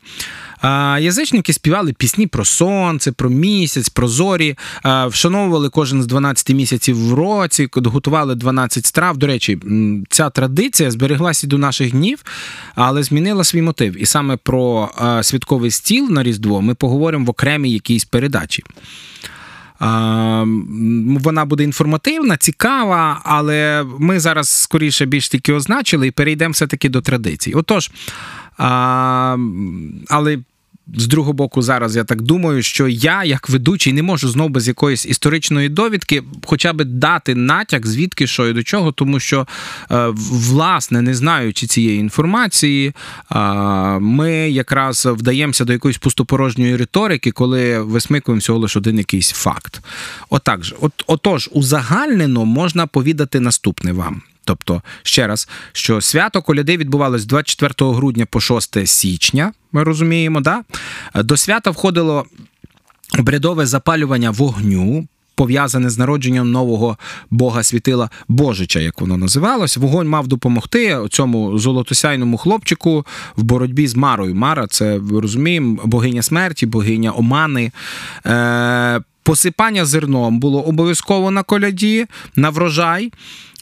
А, 0.61 0.98
Язичники 1.00 1.52
співали 1.52 1.92
пісні 1.92 2.26
про 2.26 2.44
сонце, 2.44 3.12
про 3.12 3.30
місяць, 3.30 3.88
про 3.88 4.09
зорі, 4.09 4.59
а, 4.82 5.07
вшановували 5.07 5.68
кожен 5.68 6.02
з 6.02 6.07
12 6.07 6.54
місяців 6.54 7.09
в 7.09 7.14
році, 7.14 7.68
готували 7.74 8.34
12 8.34 8.86
страв. 8.86 9.16
До 9.16 9.26
речі, 9.26 9.59
ця 10.11 10.30
традиція 10.30 10.90
збереглася 10.90 11.46
до 11.46 11.59
наших 11.59 11.90
днів, 11.90 12.24
але 12.74 13.02
змінила 13.02 13.44
свій 13.44 13.62
мотив. 13.62 14.02
І 14.02 14.07
саме 14.07 14.36
про 14.36 14.90
святковий 15.22 15.70
стіл 15.70 16.11
на 16.11 16.22
Різдво 16.22 16.62
ми 16.62 16.74
поговоримо 16.74 17.24
в 17.24 17.30
окремій 17.30 17.72
якійсь 17.72 18.04
передачі. 18.04 18.62
Вона 19.80 21.44
буде 21.44 21.64
інформативна, 21.64 22.36
цікава, 22.36 23.20
але 23.24 23.84
ми 23.98 24.20
зараз 24.20 24.48
скоріше 24.48 25.07
більш 25.07 25.28
тільки 25.28 25.52
означили 25.52 26.07
і 26.07 26.11
перейдемо 26.11 26.52
все-таки 26.52 26.88
до 26.88 27.00
традицій. 27.00 27.52
Отож, 27.52 27.90
а, 28.59 29.36
але 30.09 30.38
з 30.94 31.07
другого 31.07 31.32
боку, 31.32 31.62
зараз 31.62 31.96
я 31.96 32.04
так 32.04 32.22
думаю, 32.22 32.62
що 32.62 32.88
я, 32.88 33.24
як 33.24 33.48
ведучий, 33.48 33.92
не 33.92 34.02
можу 34.02 34.28
знову 34.28 34.48
без 34.48 34.68
якоїсь 34.68 35.07
історичної 35.07 35.68
довідки, 35.68 36.22
хоча 36.44 36.72
б 36.72 36.84
дати 36.84 37.34
натяк, 37.34 37.86
звідки 37.86 38.26
що 38.26 38.48
і 38.48 38.52
до 38.52 38.62
чого, 38.62 38.92
тому 38.92 39.20
що, 39.20 39.46
е, 39.90 40.07
власне, 40.30 41.02
не 41.02 41.14
знаючи 41.14 41.66
цієї 41.66 41.98
інформації, 41.98 42.92
е, 43.32 43.38
ми 43.98 44.32
якраз 44.50 45.07
вдаємося 45.07 45.64
до 45.64 45.72
якоїсь 45.72 45.98
пустопорожньої 45.98 46.76
риторики, 46.76 47.30
коли 47.30 47.80
висмикуємо 47.80 48.38
всього 48.38 48.59
лише 48.59 48.78
один 48.78 48.98
якийсь 48.98 49.30
факт. 49.30 49.80
Отак 50.30 50.64
же, 50.64 50.76
от, 50.80 50.92
отож, 51.07 51.50
узагальнено 51.52 52.44
можна 52.44 52.86
повідати 52.86 53.40
наступне 53.40 53.92
вам. 53.92 54.22
Тобто, 54.47 54.82
ще 55.03 55.26
раз, 55.26 55.49
що 55.72 56.01
свято 56.01 56.42
коляди 56.42 56.76
відбувалось 56.76 57.24
24 57.24 57.92
грудня 57.92 58.26
по 58.26 58.40
6 58.40 58.86
січня, 58.86 59.53
ми 59.72 59.84
розуміємо, 59.84 60.40
да? 60.40 60.62
До 61.14 61.36
свята 61.36 61.70
входило 61.70 62.26
обрядове 63.18 63.66
запалювання 63.66 64.30
вогню. 64.30 65.09
Пов'язане 65.34 65.90
з 65.90 65.99
народженням 65.99 66.51
нового 66.51 66.99
бога 67.30 67.62
світила 67.62 68.11
Божича, 68.28 68.80
як 68.80 69.01
воно 69.01 69.16
називалось. 69.16 69.76
Вогонь 69.76 70.09
мав 70.09 70.26
допомогти 70.26 70.99
цьому 71.11 71.59
золотосяйному 71.59 72.36
хлопчику 72.36 73.07
в 73.36 73.42
боротьбі 73.42 73.86
з 73.86 73.94
Марою. 73.94 74.34
Мара, 74.34 74.66
це 74.66 75.01
розуміємо, 75.12 75.80
богиня 75.84 76.22
смерті, 76.22 76.66
богиня 76.66 77.12
омани. 77.12 77.72
Е- 78.26 79.01
Посипання 79.26 79.84
зерном 79.84 80.40
було 80.40 80.62
обов'язково 80.62 81.30
на 81.30 81.42
коляді, 81.42 82.06
на 82.36 82.50
врожай, 82.50 83.12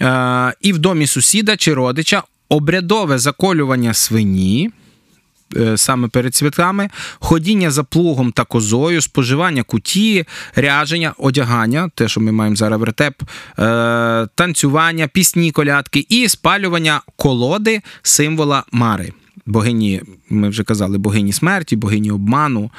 е- 0.03 0.55
і 0.61 0.73
в 0.73 0.79
домі 0.79 1.07
сусіда 1.07 1.57
чи 1.57 1.75
родича 1.75 2.23
обрядове 2.49 3.19
заколювання 3.19 3.95
свині. 3.95 4.71
е, 5.57 5.77
Саме 5.77 6.09
перед 6.09 6.35
святами, 6.35 6.89
ходіння 7.19 7.71
за 7.71 7.85
плугом 7.85 8.33
та 8.33 8.45
козою, 8.45 9.01
споживання 9.01 9.63
куті, 9.63 10.25
ряження, 10.55 11.15
одягання, 11.19 11.91
те, 11.95 12.09
що 12.09 12.21
ми 12.21 12.33
маємо 12.33 12.57
зараз 12.57 12.81
вертеп, 12.81 13.23
е, 13.59 14.27
танцювання, 14.35 15.09
пісні, 15.09 15.51
колядки 15.51 16.07
і 16.09 16.29
спалювання 16.29 17.01
колоди 17.17 17.83
символа 18.03 18.65
Мари. 18.73 19.13
Богині, 19.47 20.03
ми 20.31 20.49
вже 20.49 20.65
казали, 20.65 20.99
богині 20.99 21.33
смерті, 21.33 21.77
богині 21.77 22.11
обману. 22.11 22.71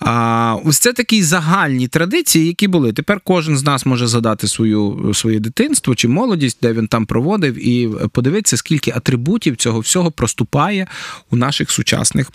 А, 0.00 0.56
ось 0.64 0.78
це 0.78 0.92
такі 0.92 1.22
загальні 1.22 1.88
традиції, 1.88 2.46
які 2.46 2.68
були. 2.68 2.92
Тепер 2.92 3.20
кожен 3.24 3.58
з 3.58 3.62
нас 3.62 3.86
може 3.86 4.06
задати 4.06 4.48
свою, 4.48 5.10
своє 5.14 5.38
дитинство 5.38 5.94
чи 5.94 6.08
молодість, 6.08 6.58
де 6.62 6.72
він 6.72 6.88
там 6.88 7.06
проводив, 7.06 7.68
і 7.68 7.88
подивитися, 8.12 8.56
скільки 8.56 8.90
атрибутів 8.90 9.56
цього 9.56 9.80
всього 9.80 10.10
проступає 10.10 10.86
у 11.30 11.36
наших 11.36 11.70
сучасних 11.70 12.30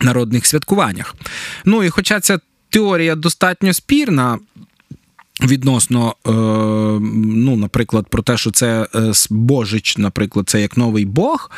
народних 0.00 0.46
святкуваннях. 0.46 1.14
Ну 1.64 1.82
і 1.82 1.90
хоча 1.90 2.20
ця 2.20 2.38
теорія 2.70 3.14
достатньо 3.14 3.72
спірна. 3.72 4.38
Відносно, 5.40 6.14
е, 6.26 6.30
ну, 7.34 7.56
наприклад, 7.56 8.06
про 8.10 8.22
те, 8.22 8.36
що 8.36 8.50
це 8.50 8.86
е, 8.94 9.12
Божич, 9.30 9.98
наприклад, 9.98 10.48
це 10.48 10.60
як 10.60 10.76
новий 10.76 11.04
Бог. 11.04 11.50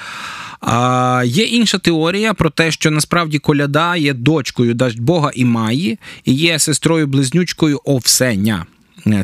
А 0.60 1.22
є 1.26 1.44
інша 1.44 1.78
теорія 1.78 2.34
про 2.34 2.50
те, 2.50 2.70
що 2.70 2.90
насправді 2.90 3.38
коляда 3.38 3.96
є 3.96 4.14
дочкою 4.14 4.74
дасть 4.74 5.00
Бога 5.00 5.30
і 5.34 5.44
Маї, 5.44 5.98
і 6.24 6.34
є 6.34 6.58
сестрою-близнючкою 6.58 7.80
Овсеня. 7.84 8.66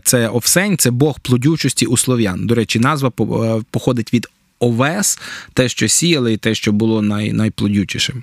Це 0.04 0.28
Овсень, 0.28 0.78
це 0.78 0.90
Бог 0.90 1.20
плодючості 1.20 1.86
у 1.86 1.96
слов'ян. 1.96 2.46
До 2.46 2.54
речі, 2.54 2.78
назва 2.78 3.12
е, 3.20 3.62
походить 3.70 4.14
від 4.14 4.28
овес, 4.58 5.18
те, 5.52 5.68
що 5.68 5.88
сіяли, 5.88 6.32
і 6.32 6.36
те, 6.36 6.54
що 6.54 6.72
було 6.72 7.02
най, 7.02 7.32
найплодючішим. 7.32 8.22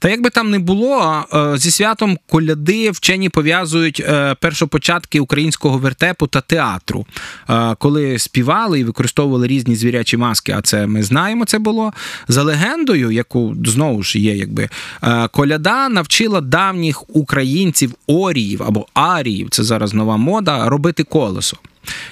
Та 0.00 0.08
як 0.08 0.22
би 0.22 0.30
там 0.30 0.50
не 0.50 0.58
було, 0.58 1.24
е, 1.34 1.58
зі 1.58 1.70
святом 1.70 2.18
коляди 2.26 2.90
вчені 2.90 3.28
пов'язують 3.28 4.00
е, 4.00 4.34
першопочатки 4.40 5.20
українського 5.20 5.78
вертепу 5.78 6.26
та 6.26 6.40
театру, 6.40 7.06
Е, 7.50 7.76
коли 7.78 8.18
співали 8.18 8.80
і 8.80 8.84
використовували 8.84 9.46
різні 9.46 9.76
звірячі 9.76 10.16
маски. 10.16 10.52
А 10.52 10.62
це 10.62 10.86
ми 10.86 11.02
знаємо, 11.02 11.44
це 11.44 11.58
було 11.58 11.92
за 12.28 12.42
легендою, 12.42 13.10
яку 13.10 13.56
знову 13.66 14.02
ж 14.02 14.18
є, 14.18 14.36
якби 14.36 14.68
коляда 15.30 15.88
навчила 15.88 16.40
давніх 16.40 17.16
українців 17.16 17.94
оріїв 18.06 18.62
або 18.62 18.86
аріїв, 18.94 19.48
це 19.50 19.64
зараз 19.64 19.94
нова 19.94 20.16
мода, 20.16 20.68
робити 20.68 21.04
колесо. 21.04 21.56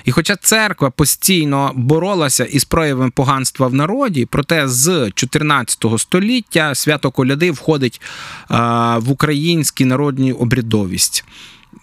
І 0.04 0.12
хоча 0.12 0.36
церква 0.36 0.90
постійно 0.90 1.72
боролася 1.74 2.44
із 2.44 2.64
проявами 2.64 3.10
поганства 3.10 3.66
в 3.66 3.74
народі, 3.74 4.26
проте 4.30 4.68
з 4.68 5.10
14 5.14 5.84
століття 5.98 6.74
свято 6.74 7.10
коляди 7.10 7.50
входить 7.50 8.00
е, 8.00 8.54
в 8.98 9.10
українську 9.10 9.84
народну 9.84 10.34
обрядовість. 10.34 11.24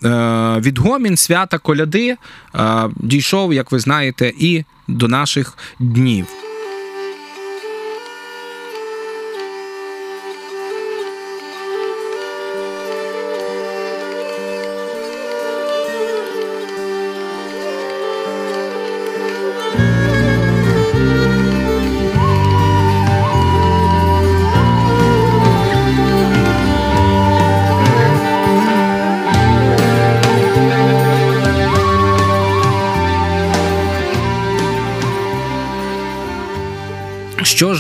Е, 0.04 0.60
Відгомін 0.60 1.18
свята 1.18 1.58
коляди 1.58 2.18
е, 2.56 2.90
дійшов, 2.98 3.54
як 3.54 3.72
ви 3.72 3.80
знаєте, 3.80 4.34
і 4.40 4.64
до 4.88 5.08
наших 5.08 5.58
днів. 5.80 6.28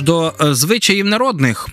До 0.04 0.34
е, 0.42 0.54
звичаїв 0.54 1.06
народних. 1.06 1.68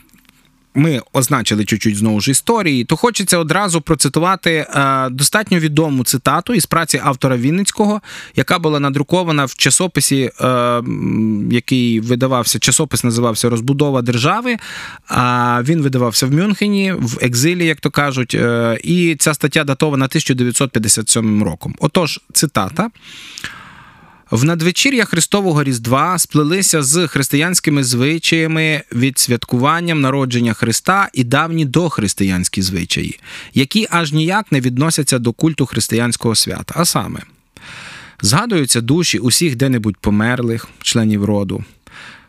Ми 0.75 1.01
означили 1.13 1.65
чуть-чуть 1.65 1.97
знову 1.97 2.21
ж 2.21 2.31
історії, 2.31 2.85
то 2.85 2.97
хочеться 2.97 3.39
одразу 3.39 3.81
процитувати 3.81 4.51
е, 4.51 5.09
достатньо 5.11 5.59
відому 5.59 6.05
цитату 6.05 6.55
із 6.55 6.67
праці 6.67 7.01
автора 7.05 7.37
Вінницького, 7.37 8.01
яка 8.37 8.59
була 8.59 8.81
надрукована 8.81 9.45
в 9.45 9.55
часописі, 9.55 10.31
е, 10.41 10.83
який 11.51 12.01
видавався. 12.01 12.59
Часопис 12.59 13.05
називався 13.05 13.51
Розбудова 13.51 14.03
держави. 14.03 14.57
Він 15.63 15.83
видавався 15.83 16.27
в 16.27 16.33
Мюнхені, 16.33 16.93
в 16.93 17.19
екзилі, 17.23 17.67
як 17.67 17.81
то 17.81 17.91
кажуть. 17.91 18.37
І 18.85 19.17
ця 19.19 19.35
стаття 19.35 19.65
датована 19.65 20.05
1957 20.05 21.43
роком. 21.43 21.75
Отож, 21.79 22.21
цитата. 22.33 22.91
В 24.31 24.45
надвечір'я 24.45 25.05
Христового 25.05 25.65
Різдва 25.65 26.19
сплелися 26.19 26.83
з 26.83 27.07
християнськими 27.07 27.85
звичаями 27.85 28.83
від 28.93 29.19
святкуванням 29.19 30.01
народження 30.01 30.53
Христа 30.53 31.09
і 31.13 31.25
давні 31.25 31.65
дохристиянські 31.65 32.63
звичаї, 32.63 33.21
які 33.55 33.87
аж 33.91 34.13
ніяк 34.13 34.53
не 34.53 34.61
відносяться 34.61 35.19
до 35.19 35.33
культу 35.33 35.67
християнського 35.67 36.35
свята. 36.35 36.75
А 36.77 36.85
саме, 36.85 37.21
згадуються 38.23 38.81
душі 38.81 39.19
усіх 39.19 39.57
де-небудь 39.57 39.97
померлих, 39.97 40.69
членів 40.83 41.25
роду. 41.25 41.65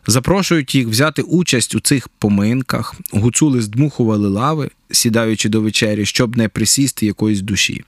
Запрошують 0.06 0.74
їх 0.74 0.88
взяти 0.88 1.22
участь 1.22 1.74
у 1.74 1.80
цих 1.80 2.08
поминках, 2.08 2.94
гуцули 3.12 3.60
здмухували 3.60 4.28
лави, 4.28 4.70
сідаючи 4.90 5.48
до 5.48 5.60
вечері, 5.60 6.06
щоб 6.06 6.36
не 6.36 6.48
присісти 6.48 7.06
якоїсь 7.06 7.40
душі. 7.40 7.84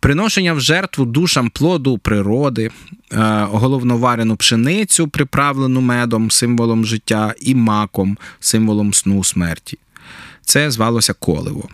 Приношення 0.00 0.52
в 0.52 0.60
жертву 0.60 1.04
душам 1.04 1.50
плоду 1.50 1.98
природи, 1.98 2.70
е, 3.12 3.46
головноварену 3.50 4.36
пшеницю, 4.36 5.08
приправлену 5.08 5.80
медом, 5.80 6.30
символом 6.30 6.84
життя, 6.84 7.34
і 7.40 7.54
маком, 7.54 8.18
символом 8.40 8.94
сну 8.94 9.24
смерті. 9.24 9.78
Це 10.42 10.70
звалося 10.70 11.12
коливо. 11.12 11.68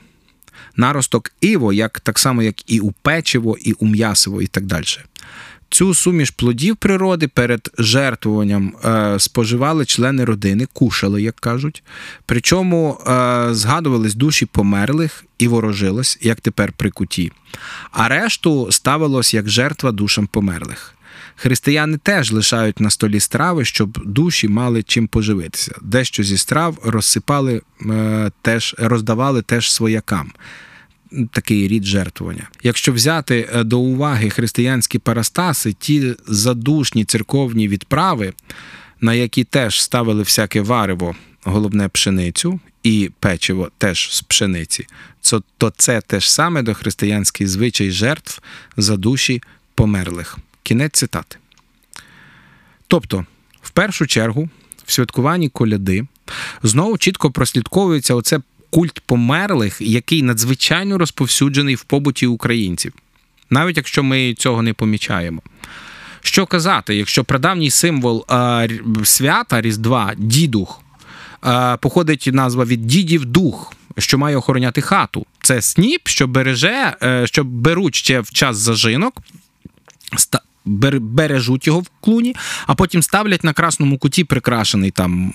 Наросток 0.77 1.33
іво, 1.41 1.73
як, 1.73 2.01
так 2.01 2.19
само, 2.19 2.43
як 2.43 2.71
і 2.71 2.81
у 2.81 2.93
печиво, 2.93 3.57
і 3.61 3.73
у 3.73 3.87
м'ясиво, 3.87 4.43
і 4.43 4.47
так 4.47 4.67
далі. 4.67 4.85
Цю 5.73 5.95
суміш 5.95 6.31
плодів 6.31 6.77
природи 6.77 7.29
перед 7.29 7.71
жертвуванням 7.79 8.75
е, 8.85 9.19
споживали 9.19 9.85
члени 9.85 10.25
родини, 10.25 10.67
кушали, 10.73 11.23
як 11.23 11.37
кажуть. 11.37 11.83
Причому 12.27 12.99
е, 13.01 13.49
згадувались 13.55 14.15
душі 14.15 14.47
померлих 14.47 15.25
і 15.39 15.49
ворожилось, 15.49 16.19
як 16.21 16.41
тепер 16.41 16.73
при 16.73 16.91
куті. 16.91 17.33
А 17.93 18.09
решту 18.09 18.73
ставилось 18.73 19.35
як 19.35 19.49
жертва 19.49 19.93
душам 19.93 20.27
померлих. 20.27 20.95
Християни 21.37 21.99
теж 21.99 22.33
лишають 22.33 22.81
на 22.81 22.91
столі 22.91 23.21
страви, 23.21 23.65
щоб 23.65 23.99
душі 24.05 24.49
мали 24.49 24.83
чим 24.83 25.07
поживитися. 25.07 25.75
Дещо 25.83 26.23
зі 26.23 26.37
страв 26.37 26.79
розсипали 26.85 27.63
е, 27.91 28.31
теж, 28.43 28.75
роздавали 28.79 29.43
теж 29.43 29.73
своякам 29.73 30.33
такий 31.33 31.69
рід 31.69 31.85
жертвування. 31.85 32.49
Якщо 32.63 32.93
взяти 32.93 33.49
е, 33.55 33.65
до 33.65 33.79
уваги 33.79 34.31
християнські 34.31 34.99
парастаси, 34.99 35.73
ті 35.73 36.15
задушні 36.27 37.05
церковні 37.05 37.69
відправи, 37.69 38.33
на 39.01 39.15
які 39.15 39.45
теж 39.45 39.83
ставили 39.83 40.23
всяке 40.23 40.61
варево, 40.61 41.17
головне 41.45 41.89
пшеницю, 41.89 42.61
і 42.83 43.11
печиво 43.21 43.71
теж 43.79 44.15
з 44.15 44.23
пшениці, 44.23 44.87
то, 45.59 45.73
це 45.77 46.01
те 46.01 46.21
ж 46.21 46.33
саме 46.33 46.63
дохристиянський 46.63 47.47
звичай 47.47 47.91
жертв 47.91 48.43
за 48.77 48.97
душі 48.97 49.43
померлих. 49.75 50.39
Кінець 50.63 50.93
цитати. 50.99 51.37
Тобто, 52.89 53.27
в 53.63 53.71
першу 53.71 54.07
чергу, 54.07 54.49
в 54.85 54.93
святкуванні 54.93 55.49
коляди 55.49 56.07
знову 56.63 56.99
чітко 56.99 57.31
прослідковується 57.31 58.15
оце 58.15 58.41
культ 58.73 59.01
померлих, 59.01 59.81
який 59.81 60.23
надзвичайно 60.23 60.99
розповсюджений 60.99 61.75
в 61.75 61.83
побуті 61.85 62.27
українців, 62.27 62.93
навіть 63.51 63.77
якщо 63.77 64.03
ми 64.03 64.35
цього 64.35 64.63
не 64.63 64.73
помічаємо. 64.73 65.43
Що 66.21 66.47
казати, 66.47 66.97
якщо 66.97 67.25
прадавній 67.25 67.71
символ 67.71 68.25
рі- 68.29 69.05
свята 69.05 69.61
Різдва 69.61 70.13
дідух 70.17 70.81
а, 71.41 71.77
походить 71.77 72.31
назва 72.33 72.65
від 72.65 72.87
дідів 72.87 73.25
дух, 73.25 73.73
що 73.99 74.19
має 74.19 74.37
охороняти 74.37 74.81
хату. 74.81 75.27
Це 75.43 75.63
сніп, 75.63 76.09
що 76.09 76.27
береже, 76.27 76.97
е, 77.03 77.27
що 77.27 77.45
беруть 77.45 77.95
ще 77.95 78.21
в 78.21 78.31
час 78.31 78.57
зажинок, 78.57 79.23
бережуть 80.65 81.67
його 81.67 81.81
в 81.81 81.87
клуні, 82.01 82.37
а 82.67 82.75
потім 82.75 83.03
ставлять 83.03 83.45
на 83.45 83.53
красному 83.53 83.99
куті, 83.99 84.25
прикрашений 84.25 84.91
там 84.91 85.33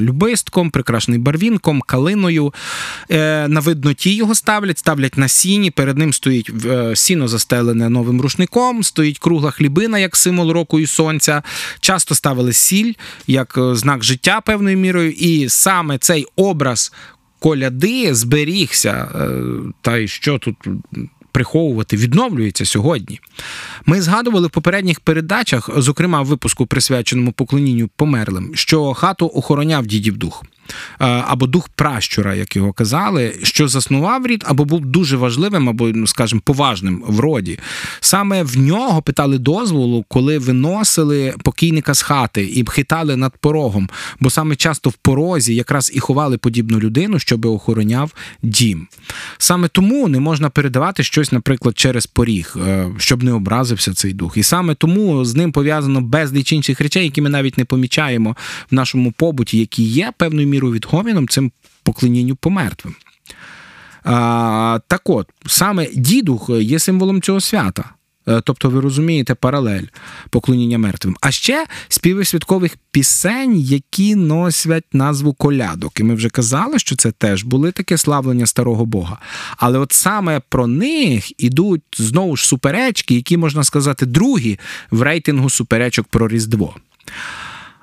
любистком, 0.00 0.70
прикрашений 0.70 1.20
барвінком, 1.20 1.80
калиною. 1.80 2.54
Е, 3.10 3.48
на 3.48 3.60
видноті 3.60 4.14
його 4.14 4.34
ставлять, 4.34 4.78
ставлять 4.78 5.18
на 5.18 5.28
сіні. 5.28 5.70
Перед 5.70 5.98
ним 5.98 6.12
стоїть 6.12 6.50
е, 6.66 6.96
сіно 6.96 7.28
застелене 7.28 7.88
новим 7.88 8.20
рушником, 8.20 8.82
стоїть 8.82 9.18
кругла 9.18 9.50
хлібина 9.50 9.98
як 9.98 10.16
символ 10.16 10.50
року 10.50 10.80
і 10.80 10.86
сонця. 10.86 11.42
Часто 11.80 12.14
ставили 12.14 12.52
сіль 12.52 12.92
як 13.26 13.58
е, 13.58 13.74
знак 13.74 14.04
життя 14.04 14.40
певною 14.40 14.78
мірою. 14.78 15.12
І 15.12 15.48
саме 15.48 15.98
цей 15.98 16.26
образ 16.36 16.92
коляди 17.38 18.14
зберігся. 18.14 19.08
Та 19.82 19.96
й 19.96 20.08
що 20.08 20.38
тут 20.38 20.56
приховувати, 21.36 21.96
відновлюється 21.96 22.64
сьогодні. 22.64 23.20
Ми 23.86 24.02
згадували 24.02 24.46
в 24.46 24.50
попередніх 24.50 25.00
передачах, 25.00 25.70
зокрема 25.76 26.22
в 26.22 26.26
випуску, 26.26 26.66
присвяченому 26.66 27.32
поклонінню 27.32 27.88
померлим, 27.96 28.50
що 28.54 28.94
хату 28.94 29.30
охороняв 29.34 29.86
дідів 29.86 30.16
дух. 30.16 30.44
Е, 31.00 31.24
Або 31.26 31.46
дух 31.46 31.68
пращура, 31.68 32.34
як 32.34 32.56
його 32.56 32.72
казали, 32.72 33.34
що 33.42 33.68
заснував 33.68 34.26
рід, 34.26 34.44
або 34.46 34.64
був 34.64 34.86
дуже 34.86 35.16
важливим, 35.16 35.68
або, 35.68 35.88
ну, 35.88 36.06
скажімо, 36.06 36.40
поважним 36.44 37.02
в 37.06 37.20
роді. 37.20 37.58
Саме 38.00 38.42
в 38.42 38.58
нього 38.58 39.02
питали 39.02 39.38
дозволу, 39.38 40.04
коли 40.08 40.38
виносили 40.38 41.34
покійника 41.42 41.94
з 41.94 42.02
хати 42.02 42.42
і 42.54 42.64
хитали 42.68 43.16
над 43.16 43.36
порогом, 43.40 43.88
бо 44.20 44.30
саме 44.30 44.56
часто 44.56 44.90
в 44.90 44.92
порозі 44.92 45.54
якраз 45.54 45.90
і 45.94 46.00
ховали 46.00 46.38
подібну 46.38 46.78
людину, 46.78 47.18
щоб 47.18 47.46
охороняв 47.46 48.12
дім. 48.42 48.86
Саме 49.38 49.68
тому 49.68 50.08
не 50.08 50.20
можна 50.20 50.50
передавати 50.50 51.02
щось, 51.02 51.32
наприклад, 51.32 51.78
через 51.78 52.06
поріг, 52.06 52.56
е, 52.66 52.88
щоб 52.98 53.22
не 53.22 53.32
образився 53.32 53.94
цей 53.94 54.12
дух. 54.12 54.36
І 54.36 54.42
саме 54.42 54.74
тому 54.74 55.24
з 55.24 55.34
ним 55.34 55.52
пов'язано 55.52 56.00
безліч 56.00 56.52
інших 56.52 56.80
речей, 56.80 57.04
які 57.04 57.20
ми 57.20 57.28
навіть 57.28 57.58
не 57.58 57.64
помічаємо 57.64 58.36
в 58.70 58.74
нашому 58.74 59.12
побуті, 59.12 59.58
які 59.58 59.82
є 59.82 60.12
певною 60.18 60.48
мірою 60.56 60.72
відгоміном 60.72 61.28
цим 61.28 61.52
поклонінню 61.82 62.36
помертвим. 62.36 62.94
А, 64.04 64.78
так 64.88 65.10
от, 65.10 65.28
саме 65.46 65.88
дідух 65.94 66.50
є 66.50 66.78
символом 66.78 67.22
цього 67.22 67.40
свята. 67.40 67.84
Е, 68.28 68.40
Тобто, 68.44 68.70
ви 68.70 68.80
розумієте 68.80 69.34
паралель 69.34 69.82
поклоніння 70.30 70.78
мертвим. 70.78 71.16
А 71.20 71.30
ще 71.30 71.66
співи 71.88 72.24
святкових 72.24 72.76
пісень, 72.90 73.56
які 73.58 74.14
носять 74.14 74.84
назву 74.92 75.32
колядок. 75.32 76.00
І 76.00 76.02
ми 76.02 76.14
вже 76.14 76.28
казали, 76.28 76.78
що 76.78 76.96
це 76.96 77.12
теж 77.12 77.44
були 77.44 77.72
таке 77.72 77.98
славлення 77.98 78.46
старого 78.46 78.86
Бога. 78.86 79.18
Але 79.56 79.78
от 79.78 79.92
саме 79.92 80.40
про 80.48 80.66
них 80.66 81.42
ідуть 81.42 81.82
знову 81.96 82.36
ж 82.36 82.46
суперечки, 82.46 83.14
які 83.14 83.36
можна 83.36 83.64
сказати 83.64 84.06
другі 84.06 84.58
в 84.90 85.02
рейтингу 85.02 85.50
суперечок 85.50 86.06
про 86.06 86.28
Різдво. 86.28 86.74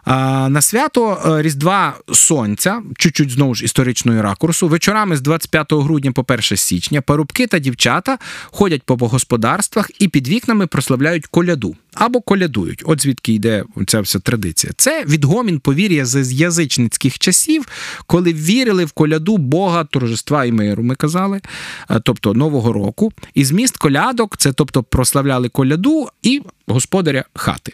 На 0.06 0.62
свято 0.62 1.22
е, 1.26 1.42
Різдва 1.42 1.98
Сонця, 2.14 2.82
чуть-чуть 2.98 3.32
знову 3.32 3.56
ж 3.56 3.66
історичної 3.66 4.22
ракурсу, 4.22 4.68
вечорами 4.68 5.18
з 5.18 5.22
25 5.22 5.74
грудня 5.74 6.12
по 6.12 6.26
1 6.28 6.42
січня 6.42 7.02
парубки 7.02 7.48
та 7.48 7.60
дівчата 7.60 8.18
ходять 8.46 8.84
по 8.84 8.96
господарствах 8.96 9.92
і 10.00 10.08
під 10.08 10.28
вікнами 10.28 10.68
прославляють 10.68 11.28
коляду 11.28 11.76
або 11.94 12.22
колядують. 12.22 12.84
От 12.86 13.02
звідки 13.02 13.34
йде 13.34 13.64
ця 13.88 14.02
вся 14.02 14.20
традиція. 14.20 14.74
Це 14.78 15.06
відгомін 15.06 15.60
повір'я 15.60 16.06
з 16.06 16.34
язичницьких 16.34 17.20
часів, 17.20 17.66
коли 18.08 18.34
вірили 18.34 18.86
в 18.86 18.92
коляду 18.92 19.38
Бога, 19.38 19.84
торжества 19.84 20.46
і 20.46 20.52
миру, 20.52 20.84
ми 20.84 20.96
казали, 20.96 21.42
е, 21.90 22.02
тобто 22.06 22.34
Нового 22.34 22.74
року. 22.74 23.12
І 23.34 23.46
зміст 23.46 23.78
колядок 23.78 24.38
це 24.38 24.54
тобто 24.54 24.84
прославляли 24.84 25.50
коляду 25.50 26.08
і 26.22 26.42
господаря 26.68 27.26
хати. 27.34 27.74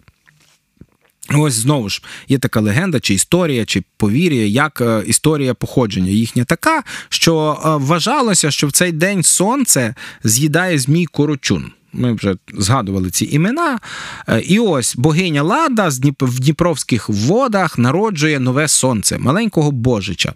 Ось 1.33 1.53
знову 1.53 1.89
ж 1.89 2.01
є 2.27 2.37
така 2.37 2.61
легенда, 2.61 2.99
чи 2.99 3.13
історія, 3.13 3.65
чи 3.65 3.83
повір'я, 3.97 4.45
як 4.45 4.81
е, 4.81 5.03
історія 5.07 5.53
походження 5.53 6.11
їхня 6.11 6.43
така, 6.43 6.83
що 7.09 7.59
е, 7.65 7.69
вважалося, 7.85 8.51
що 8.51 8.67
в 8.67 8.71
цей 8.71 8.91
день 8.91 9.23
сонце 9.23 9.95
з'їдає 10.23 10.79
змій 10.79 11.05
корочун. 11.05 11.71
Ми 11.93 12.13
вже 12.13 12.35
згадували 12.53 13.09
ці 13.09 13.25
імена. 13.25 13.79
Е, 14.27 14.39
І 14.39 14.59
ось 14.59 14.95
богиня 14.95 15.43
Лада 15.43 15.89
в 16.19 16.39
Дніпровських 16.39 17.09
водах 17.09 17.77
народжує 17.77 18.39
нове 18.39 18.67
сонце, 18.67 19.17
маленького 19.17 19.71
божича. 19.71 20.33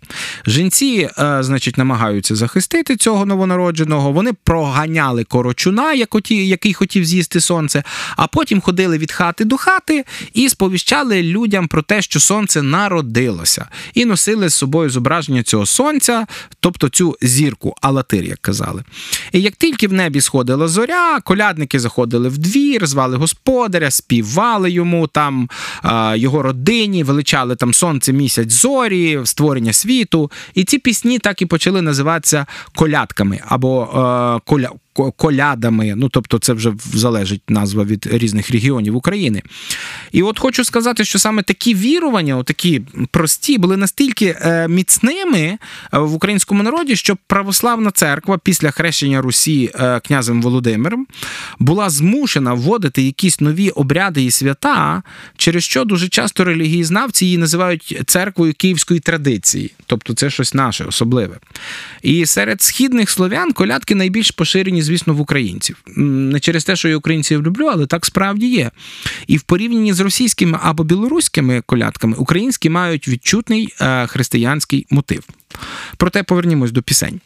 Жінці, 0.47 1.09
е, 1.19 1.43
значить, 1.43 1.77
намагаються 1.77 2.35
захистити 2.35 2.95
цього 2.95 3.25
новонародженого. 3.25 4.11
Вони 4.11 4.33
проганяли 4.43 5.23
корочуна, 5.23 5.93
який 6.29 6.73
хотів 6.73 7.05
з'їсти 7.05 7.39
сонце, 7.39 7.83
а 8.17 8.27
потім 8.27 8.61
ходили 8.61 8.97
від 8.97 9.11
хати 9.11 9.45
до 9.45 9.57
хати 9.57 10.05
і 10.33 10.49
сповіщали 10.49 11.23
людям 11.23 11.67
про 11.67 11.81
те, 11.81 12.01
що 12.01 12.19
сонце 12.19 12.61
народилося, 12.61 13.65
і 13.93 14.05
носили 14.05 14.49
з 14.49 14.53
собою 14.53 14.89
зображення 14.89 15.43
цього 15.43 15.65
сонця, 15.65 16.27
тобто 16.59 16.89
цю 16.89 17.17
зірку, 17.21 17.75
алатир, 17.81 18.23
як 18.23 18.37
казали. 18.41 18.83
І 19.31 19.41
як 19.41 19.55
тільки 19.55 19.87
в 19.87 19.93
небі 19.93 20.21
сходила 20.21 20.67
зоря, 20.67 21.19
колядники 21.43 21.79
заходили 21.79 22.29
в 22.29 22.37
двір, 22.37 22.87
звали 22.87 23.17
господаря, 23.17 23.91
співали 23.91 24.71
йому 24.71 25.07
там 25.07 25.49
його 26.15 26.41
родині, 26.41 27.03
величали 27.03 27.55
там 27.55 27.73
сонце, 27.73 28.13
місяць, 28.13 28.51
зорі, 28.51 29.19
створення 29.23 29.73
світу. 29.73 30.31
І 30.53 30.63
ці 30.63 30.77
пісні 30.77 31.19
так 31.19 31.41
і 31.41 31.45
почали 31.45 31.81
називатися 31.81 32.45
колядками 32.75 33.39
або 33.47 33.83
е, 33.83 34.79
Колядами, 34.93 35.93
ну 35.95 36.09
тобто 36.09 36.39
це 36.39 36.53
вже 36.53 36.73
залежить 36.93 37.41
назва 37.49 37.83
від 37.83 38.07
різних 38.11 38.51
регіонів 38.51 38.95
України. 38.95 39.41
І 40.11 40.23
от 40.23 40.39
хочу 40.39 40.63
сказати, 40.63 41.05
що 41.05 41.19
саме 41.19 41.43
такі 41.43 41.75
вірування, 41.75 42.43
такі 42.43 42.81
прості, 43.11 43.57
були 43.57 43.77
настільки 43.77 44.35
е, 44.41 44.67
міцними 44.67 45.39
е, 45.39 45.57
в 45.99 46.13
українському 46.13 46.63
народі, 46.63 46.95
що 46.95 47.17
православна 47.27 47.91
церква 47.91 48.37
після 48.43 48.71
хрещення 48.71 49.21
Русі 49.21 49.71
е, 49.75 49.99
князем 49.99 50.41
Володимиром 50.41 51.07
була 51.59 51.89
змушена 51.89 52.53
вводити 52.53 53.01
якісь 53.01 53.41
нові 53.41 53.69
обряди 53.69 54.23
і 54.23 54.31
свята, 54.31 55.03
через 55.37 55.63
що 55.63 55.85
дуже 55.85 56.09
часто 56.09 56.43
релігієзнавці 56.43 57.25
її 57.25 57.37
називають 57.37 58.01
церквою 58.05 58.53
київської 58.53 58.99
традиції, 58.99 59.71
тобто 59.85 60.13
це 60.13 60.29
щось 60.29 60.53
наше 60.53 60.83
особливе. 60.83 61.37
І 62.01 62.25
серед 62.25 62.61
східних 62.61 63.09
слов'ян 63.09 63.53
колядки 63.53 63.95
найбільш 63.95 64.31
поширені, 64.31 64.82
звісно, 64.83 65.13
в 65.13 65.21
українців. 65.21 65.83
Не 65.95 66.39
через 66.39 66.63
те, 66.63 66.75
що 66.75 66.89
я 66.89 66.97
українців 66.97 67.43
люблю, 67.43 67.65
але 67.65 67.85
так 67.85 68.05
справді 68.05 68.47
є. 68.47 68.71
І 69.27 69.37
в 69.37 69.41
порівнянні 69.41 69.93
з 69.93 69.99
російськими 69.99 70.59
або 70.61 70.83
білоруськими 70.83 71.61
колядками 71.65 72.17
українські 72.17 72.69
мають 72.69 73.07
відчутний 73.07 73.73
е, 73.81 74.07
християнський 74.07 74.87
мотив. 74.89 75.23
Проте 75.97 76.23
повернімось 76.23 76.71
до 76.71 76.81
пісень. 76.81 77.21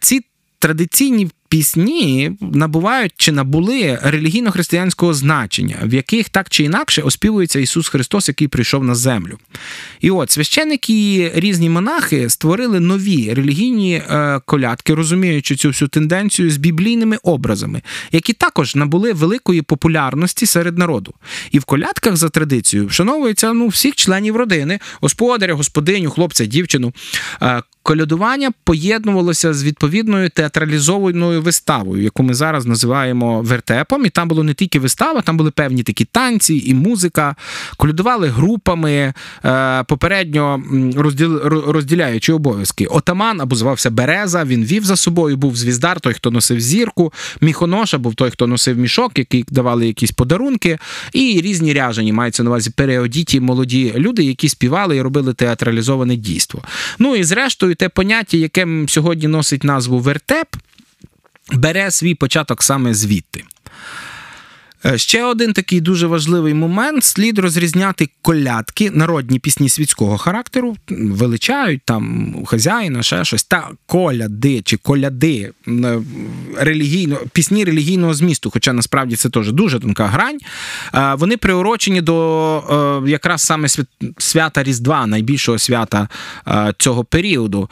Ці 0.00 0.20
традиційні 0.58 1.30
пісні 1.48 2.32
набувають 2.40 3.12
чи 3.16 3.32
набули 3.32 3.98
релігійно-християнського 4.02 5.14
значення, 5.14 5.76
в 5.82 5.94
яких 5.94 6.28
так 6.28 6.50
чи 6.50 6.64
інакше 6.64 7.02
оспівується 7.02 7.58
Ісус 7.60 7.88
Христос, 7.88 8.28
який 8.28 8.48
прийшов 8.48 8.84
на 8.84 8.94
землю. 8.94 9.38
І 10.00 10.10
от 10.10 10.30
священники 10.30 11.14
і 11.14 11.30
різні 11.34 11.70
монахи 11.70 12.30
створили 12.30 12.80
нові 12.80 13.34
релігійні 13.34 13.94
е, 13.94 14.40
колядки, 14.46 14.94
розуміючи 14.94 15.56
цю 15.56 15.68
всю 15.68 15.88
тенденцію 15.88 16.50
з 16.50 16.56
біблійними 16.56 17.16
образами, 17.22 17.82
які 18.12 18.32
також 18.32 18.74
набули 18.74 19.12
великої 19.12 19.62
популярності 19.62 20.46
серед 20.46 20.78
народу. 20.78 21.14
І 21.50 21.58
в 21.58 21.64
колядках 21.64 22.16
за 22.16 22.28
традицією 22.28 22.88
вшановується 22.88 23.52
ну, 23.52 23.68
всіх 23.68 23.94
членів 23.94 24.36
родини, 24.36 24.78
господаря, 25.00 25.54
господиню, 25.54 26.10
хлопця, 26.10 26.46
дівчину. 26.46 26.92
Колядування 27.86 28.50
поєднувалося 28.64 29.54
з 29.54 29.64
відповідною 29.64 30.30
театралізованою 30.30 31.42
виставою, 31.42 32.02
яку 32.02 32.22
ми 32.22 32.34
зараз 32.34 32.66
називаємо 32.66 33.42
вертепом. 33.42 34.06
І 34.06 34.10
там 34.10 34.28
було 34.28 34.42
не 34.42 34.54
тільки 34.54 34.78
вистава, 34.78 35.22
там 35.22 35.36
були 35.36 35.50
певні 35.50 35.82
такі 35.82 36.04
танці 36.04 36.62
і 36.66 36.74
музика. 36.74 37.36
Колядували 37.76 38.28
групами, 38.28 39.14
е, 39.44 39.84
попередньо 39.84 40.62
розділ, 40.96 41.38
розділяючи 41.44 42.32
обов'язки. 42.32 42.86
Отаман 42.86 43.40
або 43.40 43.56
звався 43.56 43.90
Береза, 43.90 44.44
він 44.44 44.64
вів 44.64 44.84
за 44.84 44.96
собою, 44.96 45.36
був 45.36 45.56
звіздар, 45.56 46.00
той, 46.00 46.14
хто 46.14 46.30
носив 46.30 46.60
зірку, 46.60 47.12
міхоноша 47.40 47.98
був 47.98 48.14
той, 48.14 48.30
хто 48.30 48.46
носив 48.46 48.78
мішок, 48.78 49.18
який 49.18 49.44
давали 49.48 49.86
якісь 49.86 50.10
подарунки, 50.10 50.78
і 51.12 51.40
різні 51.40 51.72
ряжені, 51.72 52.12
мається 52.12 52.42
на 52.42 52.50
увазі 52.50 52.70
переодіті 52.70 53.40
молоді 53.40 53.94
люди, 53.96 54.24
які 54.24 54.48
співали 54.48 54.96
і 54.96 55.00
робили 55.00 55.34
театралізоване 55.34 56.16
дійство. 56.16 56.62
Ну 56.98 57.16
і 57.16 57.24
зрештою, 57.24 57.75
те 57.76 57.88
поняття, 57.88 58.36
яке 58.36 58.66
сьогодні 58.88 59.28
носить 59.28 59.64
назву 59.64 59.98
вертеп, 59.98 60.48
бере 61.52 61.90
свій 61.90 62.14
початок 62.14 62.62
саме 62.62 62.94
звідти. 62.94 63.44
Е, 64.86 64.98
Ще 64.98 65.24
один 65.24 65.52
такий 65.52 65.80
дуже 65.80 66.06
важливий 66.06 66.54
момент: 66.54 67.04
слід 67.04 67.38
розрізняти 67.38 68.08
колядки, 68.22 68.90
народні 68.90 69.38
пісні 69.38 69.68
світського 69.68 70.18
характеру, 70.18 70.76
величають 70.88 71.82
там 71.84 72.34
хазяїна, 72.46 73.02
ще 73.02 73.24
щось, 73.24 73.44
та 73.44 73.68
коляди 73.86 74.62
чи 74.62 74.76
коляди 74.76 75.52
е, 75.68 75.98
релігійно, 76.56 77.18
пісні 77.32 77.64
релігійного 77.64 78.14
змісту, 78.14 78.50
хоча 78.50 78.72
насправді 78.72 79.16
це 79.16 79.30
теж 79.30 79.52
дуже 79.52 79.80
тонка 79.80 80.06
грань. 80.06 80.38
Е, 80.94 81.14
Вони 81.14 81.36
приурочені 81.36 82.00
до 82.00 83.02
якраз 83.06 83.42
саме 83.42 83.68
свята 84.18 84.62
Різдва, 84.62 85.06
найбільшого 85.06 85.58
свята 85.58 86.08
цього 86.78 87.04
періоду. 87.04 87.70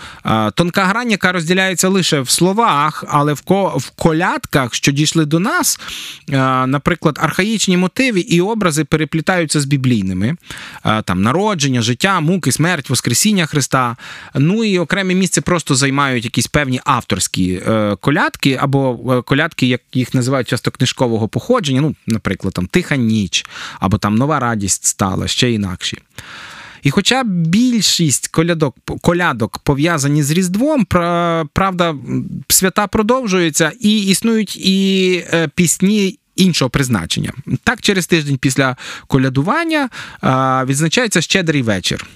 Тонка 0.55 0.85
грань, 0.85 1.11
яка 1.11 1.33
розділяється 1.33 1.89
лише 1.89 2.21
в 2.21 2.31
словах, 2.31 3.05
але 3.09 3.33
в, 3.33 3.43
колядках, 3.97 4.75
що 4.75 4.93
дійшли 4.93 5.25
до 5.25 5.39
нас, 5.39 5.81
е, 6.31 6.67
наприклад, 7.05 7.31
архаїчні 7.31 7.77
мотиви 7.77 8.21
і 8.21 8.41
образи 8.41 8.85
переплітаються 8.85 9.61
з 9.61 9.65
біблійними. 9.65 10.37
Там 11.05 11.23
народження, 11.23 11.83
життя, 11.83 12.21
муки, 12.21 12.53
смерть, 12.53 12.91
Воскресіння 12.91 13.47
Христа. 13.47 13.97
Ну 14.35 14.65
і 14.65 14.79
окреме 14.79 15.15
місце 15.15 15.41
просто 15.41 15.75
займають 15.75 16.25
якісь 16.25 16.47
певні 16.47 16.81
авторські 16.85 17.63
е, 17.67 17.97
колядки, 18.01 18.59
або 18.61 19.15
е, 19.19 19.23
колядки, 19.23 19.67
як 19.67 19.81
їх 19.93 20.15
називають 20.15 20.49
часто 20.49 20.71
книжкового 20.71 21.29
походження. 21.29 21.81
Ну, 21.81 21.95
наприклад, 22.07 22.55
там 22.55 22.67
Тиха 22.67 22.97
ніч, 22.97 23.47
або 23.81 23.99
там 23.99 24.15
Нова 24.15 24.41
радість 24.41 24.85
стала, 24.85 25.29
ще 25.29 25.53
інакші. 25.53 25.99
І 26.83 26.91
хоча 26.91 27.25
більшість 27.25 28.29
колядок, 28.29 28.77
колядок 29.01 29.59
пов'язані 29.59 30.23
з 30.23 30.31
Різдвом, 30.31 30.85
правда, 31.53 31.95
свята 32.49 32.87
продовжуються 32.87 33.73
і 33.81 34.07
існують 34.07 34.57
і 34.57 35.25
е, 35.33 35.49
пісні. 35.55 36.19
Іншого 36.37 36.71
призначення. 36.71 37.33
Так, 37.65 37.81
через 37.81 38.07
тиждень 38.07 38.37
після 38.37 38.77
колядування 39.07 39.89
відзначається 40.67 41.21
щедрий 41.21 41.63
вечір. 41.63 42.07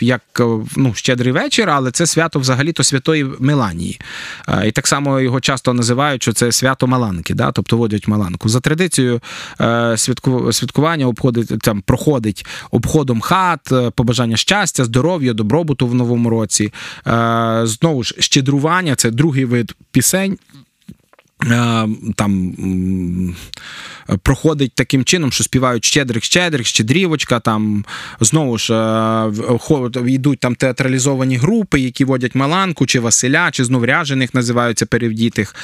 Як 0.00 0.22
е, 0.40 0.44
ну, 0.76 0.94
щедрий 0.94 1.32
вечір, 1.32 1.70
але 1.70 1.90
це 1.90 2.06
свято 2.06 2.38
взагалі-то 2.38 2.84
святої 2.84 3.26
Меланії. 3.38 4.00
І 4.64 4.72
так 4.72 4.86
само 4.86 5.20
його 5.20 5.40
часто 5.40 5.72
називають, 5.72 6.22
що 6.22 6.32
це 6.32 6.52
свято 6.52 6.86
Маланки, 6.86 7.34
да? 7.34 7.52
тобто 7.52 7.76
водять 7.76 8.08
Маланку. 8.08 8.48
За 8.48 8.60
традицією 8.60 9.20
е, 9.60 9.64
святку- 9.96 10.52
святкування 10.52 11.06
обходить, 11.06 11.58
там, 11.60 11.80
проходить 11.80 12.46
обходом 12.70 13.20
хат, 13.20 13.72
е, 13.72 13.90
побажання 13.90 14.36
щастя, 14.36 14.84
здоров'я, 14.84 15.32
добробуту 15.32 15.86
в 15.86 15.94
новому 15.94 16.30
році. 16.30 16.72
Знову 17.62 18.02
ж, 18.02 18.14
щедрування 18.18 18.94
це 18.94 19.10
другий 19.10 19.44
вид 19.44 19.74
пісень. 19.90 20.38
Е, 21.50 21.88
Там 22.16 22.54
проходить 24.22 24.72
таким 24.74 25.04
чином, 25.04 25.32
що 25.32 25.44
співають 25.44 25.84
щедрик, 25.84 26.24
щедрик, 26.24 26.66
щедрівочка. 26.66 27.40
Там 27.40 27.84
знову 28.20 28.58
ж 28.58 28.74
е, 28.74 30.12
йдуть 30.12 30.38
там 30.38 30.54
театралізовані 30.54 31.36
групи, 31.36 31.80
які 31.80 32.04
водять 32.04 32.34
Маланку, 32.34 32.86
чи 32.86 33.00
Василя, 33.00 33.50
чи 33.50 33.64
знов 33.64 33.84
ряжених 33.84 34.34
називаються 34.34 34.86
перевдітих. 34.86 35.54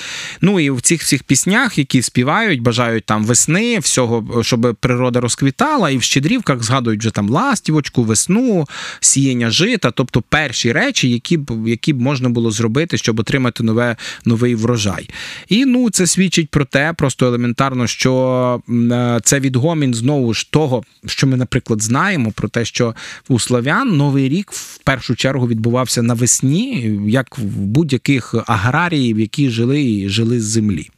Ну 0.41 0.61
і 0.61 0.71
в 0.71 0.81
цих 0.81 1.03
всіх 1.03 1.23
піснях, 1.23 1.79
які 1.79 2.03
співають, 2.03 2.63
бажають 2.63 3.05
там 3.05 3.25
весни, 3.25 3.79
всього, 3.79 4.43
щоб 4.43 4.77
природа 4.81 5.21
розквітала, 5.21 5.91
і 5.91 5.97
в 5.97 6.03
щедрівках 6.03 6.63
згадують 6.63 7.01
вже 7.01 7.11
там 7.11 7.29
ластівочку, 7.29 8.03
весну, 8.03 8.69
сіяння 9.01 9.51
жита, 9.51 9.91
тобто 9.91 10.23
перші 10.23 10.73
речі, 10.73 11.11
які 11.11 11.37
б 11.37 11.69
які 11.69 11.93
б 11.93 12.01
можна 12.01 12.29
було 12.29 12.51
зробити, 12.51 12.99
щоб 12.99 13.21
отримати 13.21 13.63
нове, 13.63 13.97
новий 14.25 14.55
врожай. 14.55 15.09
І 15.49 15.65
ну 15.71 15.91
це 15.91 16.07
свідчить 16.07 16.49
про 16.49 16.65
те, 16.65 16.93
просто 16.93 17.27
елементарно, 17.27 17.87
що 17.87 18.63
е, 18.69 19.21
це 19.25 19.41
відгомін 19.41 19.95
знову 19.95 20.35
ж 20.35 20.51
того, 20.51 20.83
що 21.07 21.27
ми, 21.27 21.37
наприклад, 21.37 21.83
знаємо 21.83 22.33
про 22.33 22.49
те, 22.49 22.65
що 22.65 22.95
у 23.29 23.39
славян 23.39 23.97
новий 23.97 24.29
рік 24.29 24.53
в 24.53 24.79
першу 24.79 25.17
чергу 25.17 25.47
відбувався 25.47 26.03
навесні, 26.03 26.99
як 27.07 27.39
в 27.39 27.43
будь-яких 27.43 28.35
аграріїв, 28.47 29.21
які 29.21 29.51
жили 29.51 29.83
і 29.83 30.09
жили 30.09 30.41
з 30.41 30.45
землі. 30.45 30.91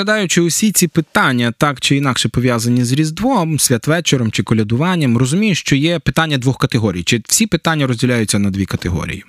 Розглядаючи 0.00 0.40
усі 0.40 0.72
ці 0.72 0.88
питання, 0.88 1.52
так 1.58 1.80
чи 1.80 1.96
інакше 1.96 2.28
пов'язані 2.28 2.84
з 2.84 2.92
Різдвом, 2.92 3.58
святвечором 3.58 4.30
чи 4.30 4.42
колядуванням, 4.42 5.18
розумію, 5.18 5.54
що 5.54 5.76
є 5.76 5.98
питання 5.98 6.38
двох 6.38 6.58
категорій. 6.58 7.02
Чи 7.02 7.22
всі 7.28 7.46
питання 7.46 7.86
розділяються 7.86 8.38
на 8.38 8.50
дві 8.50 8.66
категорії? 8.66 9.24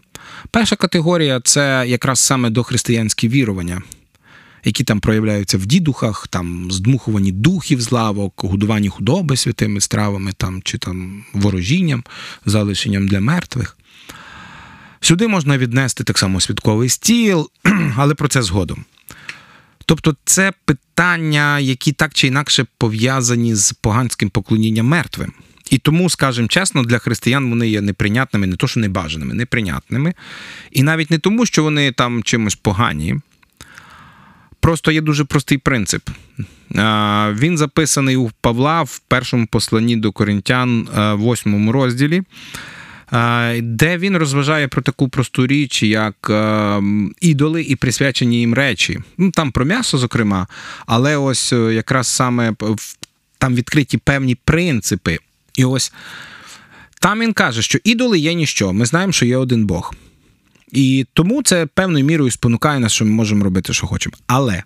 Перша 0.51 0.75
категорія 0.75 1.41
це 1.43 1.83
якраз 1.87 2.19
саме 2.19 2.49
дохристиянські 2.49 3.29
вірування, 3.29 3.81
які 4.63 4.83
там 4.83 4.99
проявляються 4.99 5.57
в 5.57 5.65
дідухах, 5.65 6.27
там 6.27 6.71
здмухувані 6.71 7.31
духів 7.31 7.81
з 7.81 7.91
лавок, 7.91 8.33
годуванні 8.37 8.89
худоби 8.89 9.37
святими 9.37 9.81
стравами, 9.81 10.31
там, 10.37 10.61
чи 10.61 10.77
там 10.77 11.23
ворожінням, 11.33 12.03
залишенням 12.45 13.07
для 13.07 13.19
мертвих. 13.19 13.77
Сюди 15.01 15.27
можна 15.27 15.57
віднести 15.57 16.03
так 16.03 16.17
само 16.17 16.39
святковий 16.39 16.89
стіл, 16.89 17.49
але 17.97 18.15
про 18.15 18.27
це 18.27 18.41
згодом. 18.41 18.85
Тобто 19.91 20.15
це 20.25 20.51
питання, 20.65 21.59
які 21.59 21.91
так 21.91 22.13
чи 22.13 22.27
інакше 22.27 22.65
пов'язані 22.77 23.55
з 23.55 23.73
поганським 23.73 24.29
поклонінням 24.29 24.85
мертвим. 24.85 25.33
І 25.69 25.77
тому, 25.77 26.09
скажімо 26.09 26.47
чесно, 26.47 26.83
для 26.83 26.97
християн 26.97 27.49
вони 27.49 27.69
є 27.69 27.81
неприйнятними, 27.81 28.47
не 28.47 28.55
то, 28.55 28.67
що 28.67 28.79
небажаними, 28.79 29.33
неприйнятними. 29.33 30.13
І 30.71 30.83
навіть 30.83 31.11
не 31.11 31.19
тому, 31.19 31.45
що 31.45 31.63
вони 31.63 31.91
там 31.91 32.23
чимось 32.23 32.55
погані. 32.55 33.15
Просто 34.59 34.91
є 34.91 35.01
дуже 35.01 35.23
простий 35.23 35.57
принцип. 35.57 36.09
Він 37.31 37.57
записаний 37.57 38.15
у 38.15 38.31
Павла 38.41 38.81
в 38.81 38.99
першому 39.07 39.47
посланні 39.47 39.95
до 39.95 40.11
Коринтян, 40.11 40.87
восьмому 41.13 41.71
розділі. 41.71 42.23
Де 43.61 43.97
він 43.97 44.17
розважає 44.17 44.67
про 44.67 44.81
таку 44.81 45.09
просту 45.09 45.47
річ, 45.47 45.83
як 45.83 46.29
е, 46.29 46.81
ідоли 47.21 47.63
і 47.63 47.75
присвячені 47.75 48.39
їм 48.39 48.53
речі. 48.53 48.99
Ну 49.17 49.31
там 49.31 49.51
про 49.51 49.65
м'ясо, 49.65 49.97
зокрема, 49.97 50.47
але 50.85 51.17
ось 51.17 51.53
е, 51.53 51.73
якраз 51.73 52.07
саме 52.07 52.53
там 53.37 53.55
відкриті 53.55 53.97
певні 54.03 54.35
принципи. 54.35 55.19
І 55.55 55.65
ось 55.65 55.93
там 56.99 57.19
він 57.19 57.33
каже, 57.33 57.61
що 57.61 57.79
ідоли 57.83 58.19
є 58.19 58.33
ніщо. 58.33 58.73
Ми 58.73 58.85
знаємо, 58.85 59.13
що 59.13 59.25
є 59.25 59.37
один 59.37 59.65
Бог. 59.65 59.93
І 60.71 61.05
тому 61.13 61.43
це 61.43 61.65
певною 61.65 62.05
мірою 62.05 62.31
спонукає 62.31 62.79
нас, 62.79 62.91
що 62.91 63.05
ми 63.05 63.11
можемо 63.11 63.43
робити, 63.43 63.73
що 63.73 63.87
хочемо. 63.87 64.15
Але 64.27 64.63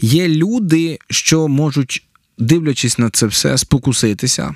є 0.00 0.28
люди, 0.28 0.98
що 1.10 1.48
можуть, 1.48 2.06
дивлячись 2.38 2.98
на 2.98 3.10
це 3.10 3.26
все, 3.26 3.58
спокуситися 3.58 4.54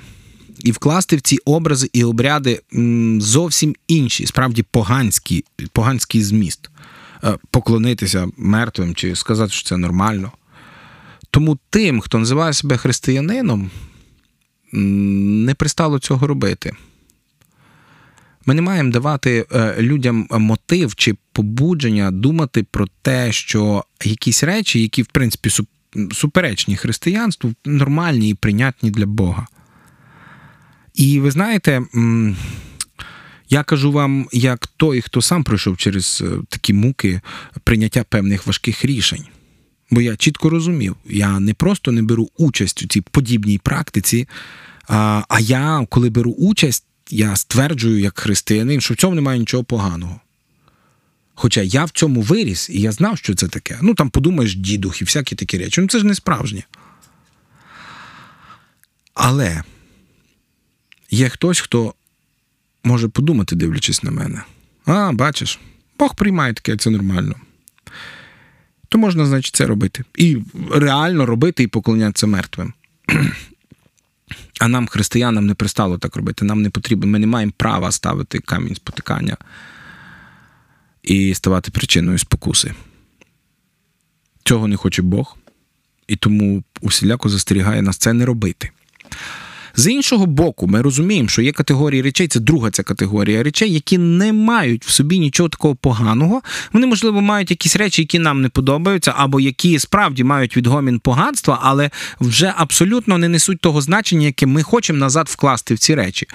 і 0.59 0.71
вкласти 0.71 1.15
в 1.15 1.21
ці 1.21 1.37
образи 1.37 1.89
і 1.93 2.03
обряди 2.03 2.61
зовсім 3.19 3.75
інші, 3.87 4.25
справді 4.25 4.63
поганські, 4.63 5.45
поганський 5.71 6.23
зміст. 6.23 6.69
Е, 7.23 7.37
Поклонитися 7.51 8.27
мертвим 8.37 8.95
чи 8.95 9.15
сказати, 9.15 9.51
що 9.51 9.69
це 9.69 9.77
нормально. 9.77 10.31
Тому 11.31 11.57
тим, 11.69 12.01
хто 12.01 12.17
називає 12.19 12.53
себе 12.53 12.77
християнином, 12.77 13.71
не 14.71 15.53
пристало 15.53 15.99
цього 15.99 16.27
робити. 16.27 16.73
Ми 18.45 18.53
не 18.53 18.61
маємо 18.61 18.91
давати 18.91 19.45
е, 19.51 19.75
людям 19.79 20.27
мотив 20.31 20.95
чи 20.95 21.15
побудження 21.31 22.11
думати 22.11 22.65
про 22.71 22.87
те, 23.01 23.31
що 23.31 23.83
якісь 24.03 24.43
речі, 24.43 24.81
які, 24.81 25.01
в 25.01 25.07
принципі, 25.07 25.49
суперечні 26.11 26.75
християнству, 26.75 27.53
нормальні 27.65 28.29
і 28.29 28.33
прийнятні 28.33 28.91
для 28.91 29.05
Бога. 29.05 29.47
І 30.95 31.19
ви 31.19 31.31
знаєте, 31.31 31.81
я 33.49 33.63
кажу 33.63 33.91
вам, 33.91 34.27
як 34.31 34.67
той, 34.67 35.01
хто 35.01 35.21
сам 35.21 35.43
пройшов 35.43 35.77
через 35.77 36.23
е, 36.25 36.37
такі 36.49 36.73
муки 36.73 37.21
прийняття 37.63 38.03
певних 38.03 38.47
важких 38.47 38.85
рішень. 38.85 39.23
Бо 39.91 40.01
я 40.01 40.15
чітко 40.15 40.49
розумів, 40.49 40.95
я 41.05 41.39
не 41.39 41.53
просто 41.53 41.91
не 41.91 42.01
беру 42.01 42.29
участь 42.37 42.83
у 42.83 42.87
цій 42.87 43.01
подібній 43.01 43.57
практиці, 43.57 44.27
а, 44.87 45.23
а 45.29 45.39
я, 45.39 45.87
коли 45.89 46.09
беру 46.09 46.31
участь, 46.31 46.85
я 47.09 47.35
стверджую 47.35 47.99
як 47.99 48.19
християнин, 48.19 48.81
що 48.81 48.93
в 48.93 48.97
цьому 48.97 49.15
немає 49.15 49.39
нічого 49.39 49.63
поганого. 49.63 50.19
Хоча 51.35 51.61
я 51.61 51.85
в 51.85 51.89
цьому 51.89 52.21
виріс, 52.21 52.69
і 52.69 52.81
я 52.81 52.91
знав, 52.91 53.17
що 53.17 53.35
це 53.35 53.47
таке. 53.47 53.79
Ну 53.81 53.93
там 53.93 54.09
подумаєш, 54.09 54.55
дідух 54.55 55.01
і 55.01 55.05
всякі 55.05 55.35
такі 55.35 55.57
речі. 55.57 55.81
Ну 55.81 55.87
це 55.87 55.99
ж 55.99 56.05
не 56.05 56.15
справжнє. 56.15 56.63
Але 59.13 59.63
є 61.15 61.29
хтось, 61.29 61.59
хто 61.59 61.93
може 62.83 63.07
подумати, 63.07 63.55
дивлячись 63.55 64.03
на 64.03 64.11
мене. 64.11 64.41
А, 64.85 65.11
бачиш, 65.11 65.59
Бог 65.99 66.15
приймає 66.15 66.53
таке, 66.53 66.77
це 66.77 66.89
нормально. 66.89 67.35
То 68.89 68.97
можна, 68.97 69.25
значить, 69.25 69.55
це 69.55 69.65
робити. 69.65 70.03
І 70.15 70.37
реально 70.71 71.25
робити 71.25 71.63
і 71.63 71.67
поклонятися 71.67 72.27
мертвим. 72.27 72.73
А 74.59 74.67
нам, 74.67 74.87
християнам, 74.87 75.45
не 75.45 75.53
пристало 75.53 75.97
так 75.97 76.15
робити. 76.15 76.45
Нам 76.45 76.61
не 76.61 76.69
потрібно, 76.69 77.07
ми 77.07 77.19
не 77.19 77.27
маємо 77.27 77.51
права 77.57 77.91
ставити 77.91 78.39
камінь 78.39 78.75
спотикання 78.75 79.37
і 81.03 81.33
ставати 81.33 81.71
причиною 81.71 82.17
спокуси. 82.17 82.73
Цього 84.43 84.67
не 84.67 84.75
хоче 84.75 85.01
Бог, 85.01 85.37
і 86.07 86.15
тому 86.15 86.63
усіляко 86.81 87.29
застерігає 87.29 87.81
нас 87.81 87.97
це 87.97 88.13
не 88.13 88.25
робити. 88.25 88.71
З 89.77 89.87
іншого 89.91 90.25
боку, 90.25 90.67
ми 90.67 90.81
розуміємо, 90.81 91.29
що 91.29 91.41
є 91.41 91.51
категорії 91.51 92.01
речей, 92.01 92.27
це 92.27 92.39
друга 92.39 92.71
ця 92.71 92.83
категорія 92.83 93.43
речей, 93.43 93.73
які 93.73 93.97
не 93.97 94.33
мають 94.33 94.85
в 94.85 94.89
собі 94.89 95.19
нічого 95.19 95.49
такого 95.49 95.75
поганого. 95.75 96.41
Вони, 96.73 96.87
можливо, 96.87 97.21
мають 97.21 97.51
якісь 97.51 97.75
речі, 97.75 98.01
які 98.01 98.19
нам 98.19 98.41
не 98.41 98.49
подобаються, 98.49 99.13
або 99.17 99.39
які 99.39 99.79
справді 99.79 100.23
мають 100.23 100.57
відгомін 100.57 100.99
поганства, 100.99 101.59
але 101.61 101.89
вже 102.19 102.53
абсолютно 102.57 103.17
не 103.17 103.29
несуть 103.29 103.59
того 103.59 103.81
значення, 103.81 104.25
яке 104.25 104.45
ми 104.45 104.63
хочемо 104.63 104.99
назад 104.99 105.27
вкласти 105.29 105.73
в 105.73 105.79
ці 105.79 105.95
речі. 105.95 106.27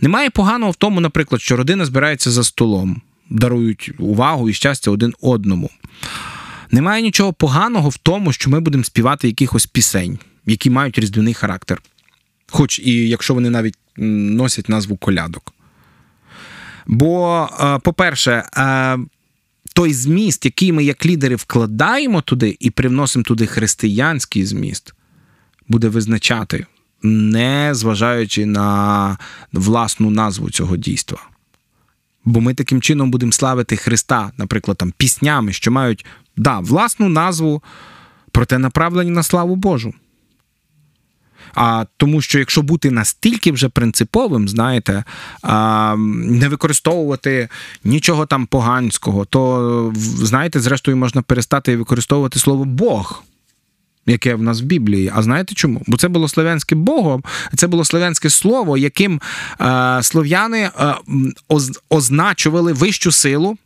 Немає 0.00 0.30
поганого 0.30 0.72
в 0.72 0.76
тому, 0.76 1.00
наприклад, 1.00 1.42
що 1.42 1.56
родина 1.56 1.84
збирається 1.84 2.30
за 2.30 2.44
столом, 2.44 3.02
дарують 3.30 3.90
увагу 3.98 4.50
і 4.50 4.52
щастя 4.52 4.90
один 4.90 5.14
одному. 5.20 5.70
Немає 6.70 7.02
нічого 7.02 7.32
поганого 7.32 7.88
в 7.88 7.96
тому, 7.96 8.32
що 8.32 8.50
ми 8.50 8.60
будемо 8.60 8.84
співати 8.84 9.26
якихось 9.26 9.66
пісень, 9.66 10.18
які 10.46 10.70
мають 10.70 10.98
різдвяний 10.98 11.34
характер. 11.34 11.82
Хоч 12.50 12.78
і 12.78 13.08
якщо 13.08 13.34
вони 13.34 13.50
навіть 13.50 13.74
носять 13.96 14.68
назву 14.68 14.96
колядок. 14.96 15.54
Бо, 16.86 17.48
е, 17.60 17.78
по-перше, 17.78 18.44
е, 18.56 18.98
той 19.74 19.92
зміст, 19.92 20.44
який 20.44 20.72
ми 20.72 20.84
як 20.84 21.06
лідери 21.06 21.36
вкладаємо 21.36 22.22
туди 22.22 22.56
і 22.60 22.70
привносимо 22.70 23.22
туди 23.22 23.46
християнський 23.46 24.44
зміст, 24.44 24.94
буде 25.68 25.88
визначати, 25.88 26.66
не 27.02 27.70
зважаючи 27.74 28.46
на 28.46 29.18
власну 29.52 30.10
назву 30.10 30.50
цього 30.50 30.76
дійства. 30.76 31.18
Бо 32.24 32.40
ми 32.40 32.54
таким 32.54 32.80
чином 32.80 33.10
будемо 33.10 33.32
славити 33.32 33.76
Христа, 33.76 34.32
наприклад, 34.38 34.76
там, 34.76 34.92
піснями, 34.96 35.52
що 35.52 35.70
мають 35.70 36.06
да, 36.36 36.58
власну 36.58 37.08
назву, 37.08 37.62
проте 38.30 38.58
направлені 38.58 39.10
на 39.10 39.22
славу 39.22 39.56
Божу. 39.56 39.94
А 41.60 41.84
тому, 41.96 42.20
що 42.20 42.38
якщо 42.38 42.62
бути 42.62 42.90
настільки 42.90 43.52
вже 43.52 43.68
принциповим, 43.68 44.48
знаєте, 44.48 45.04
а, 45.42 45.94
не 45.98 46.48
використовувати 46.48 47.48
нічого 47.84 48.26
там 48.26 48.46
поганського, 48.46 49.24
то 49.24 49.92
знаєте, 49.96 50.60
зрештою 50.60 50.96
можна 50.96 51.22
перестати 51.22 51.76
використовувати 51.76 52.38
слово 52.38 52.64
Бог. 52.64 53.22
Яке 54.06 54.34
в 54.34 54.42
нас 54.42 54.60
в 54.60 54.64
Біблії. 54.64 55.12
А 55.14 55.22
знаєте 55.22 55.54
чому? 55.54 55.82
Бо 55.86 55.96
це 55.96 56.08
було 56.08 56.28
слов'янське 56.28 56.74
Богом, 56.74 57.24
це 57.56 57.66
було 57.66 57.84
слов'янське 57.84 58.30
слово, 58.30 58.76
яким 58.76 59.20
е, 59.60 59.98
слов'яни 60.02 60.70
е, 60.80 60.94
оз, 61.48 61.80
означували 61.88 62.72
вищу 62.72 63.12
силу, 63.12 63.56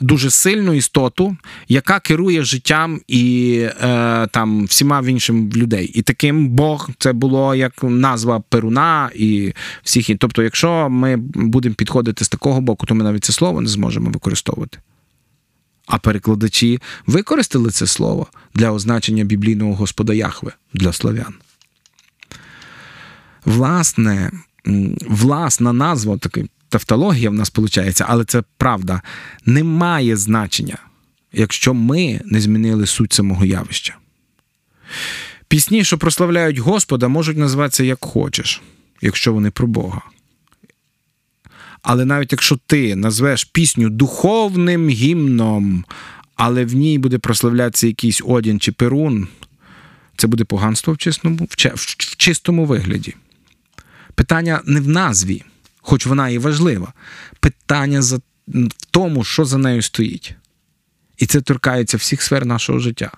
дуже 0.00 0.30
сильну 0.30 0.72
істоту, 0.72 1.36
яка 1.68 2.00
керує 2.00 2.44
життям 2.44 3.00
і 3.08 3.56
е, 3.82 4.26
там 4.26 4.64
всіма 4.64 5.02
іншим 5.06 5.50
людей. 5.56 5.86
І 5.86 6.02
таким 6.02 6.48
Бог 6.48 6.90
це 6.98 7.12
було 7.12 7.54
як 7.54 7.82
назва 7.82 8.40
Перуна 8.40 9.10
і 9.14 9.52
всіх. 9.82 10.10
Тобто, 10.18 10.42
якщо 10.42 10.88
ми 10.90 11.16
будемо 11.34 11.74
підходити 11.74 12.24
з 12.24 12.28
такого 12.28 12.60
боку, 12.60 12.86
то 12.86 12.94
ми 12.94 13.04
навіть 13.04 13.24
це 13.24 13.32
слово 13.32 13.60
не 13.60 13.68
зможемо 13.68 14.10
використовувати. 14.10 14.78
А 15.86 15.98
перекладачі 15.98 16.78
використали 17.06 17.70
це 17.70 17.86
слово 17.86 18.26
для 18.54 18.70
означення 18.70 19.24
біблійного 19.24 19.74
Господа 19.74 20.14
Яхве 20.14 20.52
для 20.74 20.92
слов'ян. 20.92 21.34
Власне, 23.44 24.30
власна 25.08 25.72
назва, 25.72 26.16
така 26.16 26.40
тавтологія 26.74 27.30
в 27.30 27.34
нас 27.34 27.52
виходить, 27.56 28.02
але 28.06 28.24
це 28.24 28.42
правда, 28.56 29.02
не 29.46 29.64
має 29.64 30.16
значення, 30.16 30.78
якщо 31.32 31.74
ми 31.74 32.20
не 32.24 32.40
змінили 32.40 32.86
суть 32.86 33.12
самого 33.12 33.44
явища. 33.44 33.96
Пісні, 35.48 35.84
що 35.84 35.98
прославляють 35.98 36.58
Господа, 36.58 37.08
можуть 37.08 37.36
називатися 37.36 37.84
як 37.84 38.04
хочеш, 38.04 38.62
якщо 39.02 39.32
вони 39.32 39.50
про 39.50 39.66
Бога. 39.66 40.02
Але 41.82 42.04
навіть 42.04 42.32
якщо 42.32 42.58
ти 42.66 42.96
назвеш 42.96 43.44
пісню 43.44 43.90
духовним 43.90 44.88
гімном, 44.88 45.84
але 46.36 46.64
в 46.64 46.74
ній 46.74 46.98
буде 46.98 47.18
прославлятися 47.18 47.86
якийсь 47.86 48.22
одін 48.24 48.60
чи 48.60 48.72
перун, 48.72 49.28
це 50.16 50.26
буде 50.26 50.44
поганство 50.44 50.92
в 50.92 50.98
чистому, 50.98 51.48
в, 51.50 51.56
чистому 52.16 52.64
вигляді. 52.64 53.14
Питання 54.14 54.60
не 54.64 54.80
в 54.80 54.88
назві, 54.88 55.42
хоч 55.84 56.06
вона 56.06 56.28
і 56.28 56.38
важлива. 56.38 56.92
Питання 57.40 58.02
за, 58.02 58.16
в 58.48 58.86
тому, 58.90 59.24
що 59.24 59.44
за 59.44 59.58
нею 59.58 59.82
стоїть. 59.82 60.34
І 61.18 61.26
це 61.26 61.40
торкається 61.40 61.96
всіх 61.96 62.22
сфер 62.22 62.46
нашого 62.46 62.78
життя. 62.78 63.10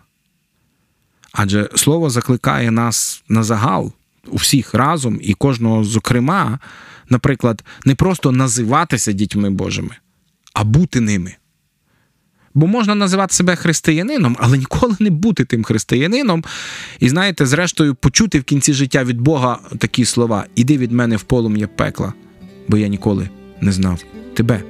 Адже 1.32 1.68
слово 1.74 2.10
закликає 2.10 2.70
нас 2.70 3.22
на 3.28 3.42
загал, 3.42 3.92
у 4.28 4.36
всіх 4.36 4.74
разом 4.74 5.18
і 5.22 5.34
кожного 5.34 5.84
зокрема, 5.84 6.58
наприклад, 7.08 7.64
не 7.84 7.94
просто 7.94 8.32
називатися 8.32 9.12
дітьми 9.12 9.50
Божими, 9.50 9.96
а 10.52 10.64
бути 10.64 11.00
ними. 11.00 11.34
Бо 12.54 12.66
можна 12.66 12.94
називати 12.94 13.34
себе 13.34 13.56
християнином, 13.56 14.36
але 14.40 14.58
ніколи 14.58 14.96
не 14.98 15.10
бути 15.10 15.44
тим 15.44 15.64
християнином. 15.64 16.44
І 16.98 17.08
знаєте, 17.08 17.46
зрештою, 17.46 17.94
почути 17.94 18.40
в 18.40 18.44
кінці 18.44 18.72
життя 18.72 19.04
від 19.04 19.20
Бога 19.20 19.58
такі 19.78 20.04
слова: 20.04 20.46
Іди 20.54 20.78
від 20.78 20.92
мене 20.92 21.16
в 21.16 21.22
полум'я 21.22 21.66
пекла, 21.66 22.12
бо 22.68 22.76
я 22.76 22.88
ніколи 22.88 23.28
не 23.60 23.72
знав 23.72 24.04
тебе. 24.34 24.62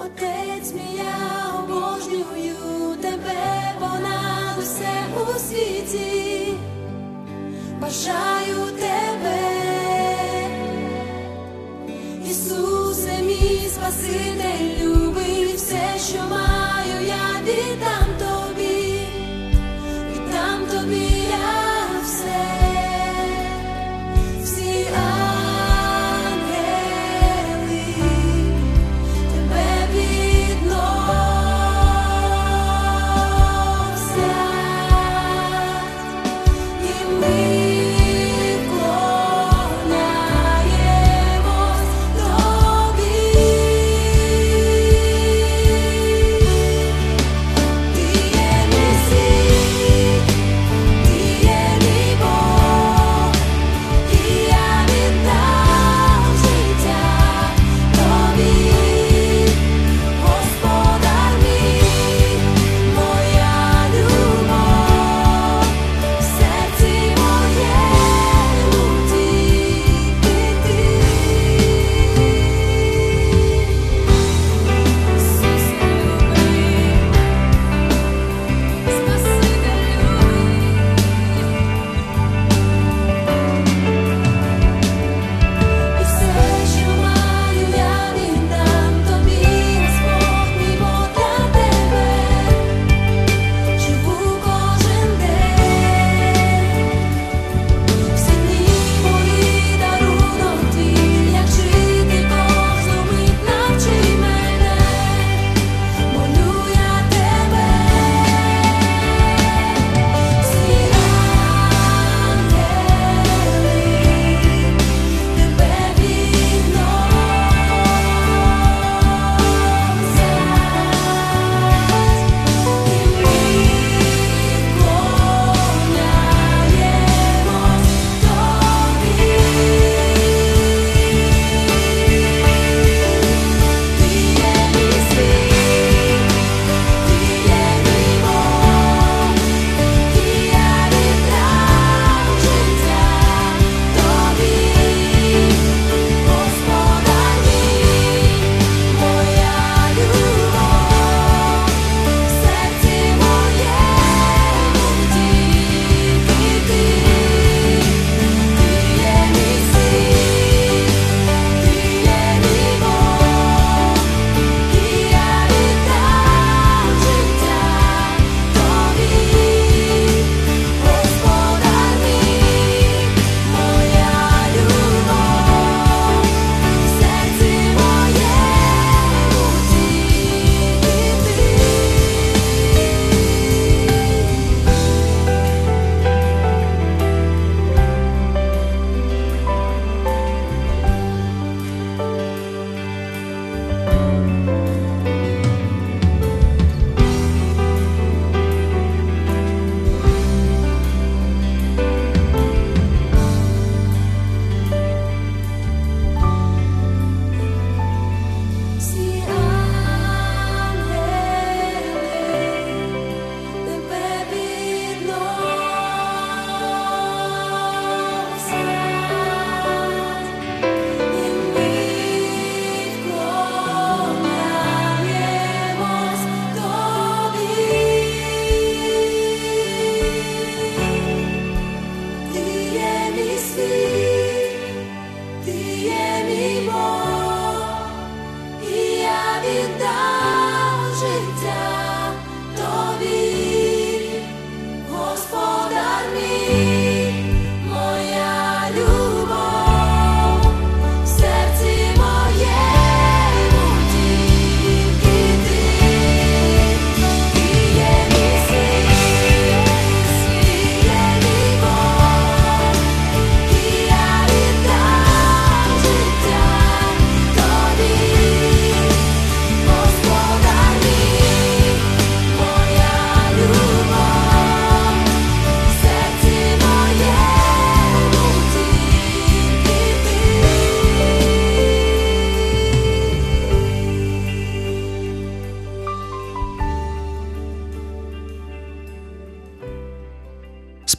Отець 0.00 0.74
я 0.96 1.58
обожнюю 1.58 2.96
тебе 3.02 3.72
понад 3.80 4.58
усе 4.58 5.04
у 5.20 5.38
світі, 5.38 6.54
бажаю 7.80 8.56
тебе, 8.80 9.38
Ісусе, 12.30 13.22
мій 13.22 13.68
Спаситель, 13.68 14.84
любий, 14.84 15.52
все, 15.56 15.98
що 16.08 16.18
маю, 16.30 16.57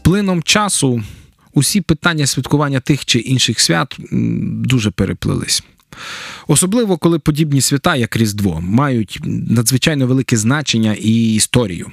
плином 0.09 0.43
часу 0.43 1.03
усі 1.53 1.81
питання 1.81 2.25
святкування 2.25 2.79
тих 2.79 3.05
чи 3.05 3.19
інших 3.19 3.59
свят 3.59 3.97
дуже 4.41 4.91
переплились. 4.91 5.63
Особливо, 6.47 6.97
коли 6.97 7.19
подібні 7.19 7.61
свята, 7.61 7.95
як 7.95 8.15
Різдво, 8.15 8.61
мають 8.61 9.19
надзвичайно 9.25 10.07
велике 10.07 10.37
значення 10.37 10.95
і 10.99 11.33
історію. 11.35 11.91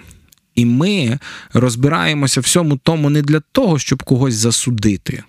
І 0.55 0.65
ми 0.65 1.19
розбираємося 1.53 2.41
всьому 2.41 2.77
тому 2.77 3.11
не 3.11 3.23
для 3.23 3.41
того, 3.53 3.79
щоб 3.79 4.03
когось 4.03 4.35
засудити, 4.35 5.23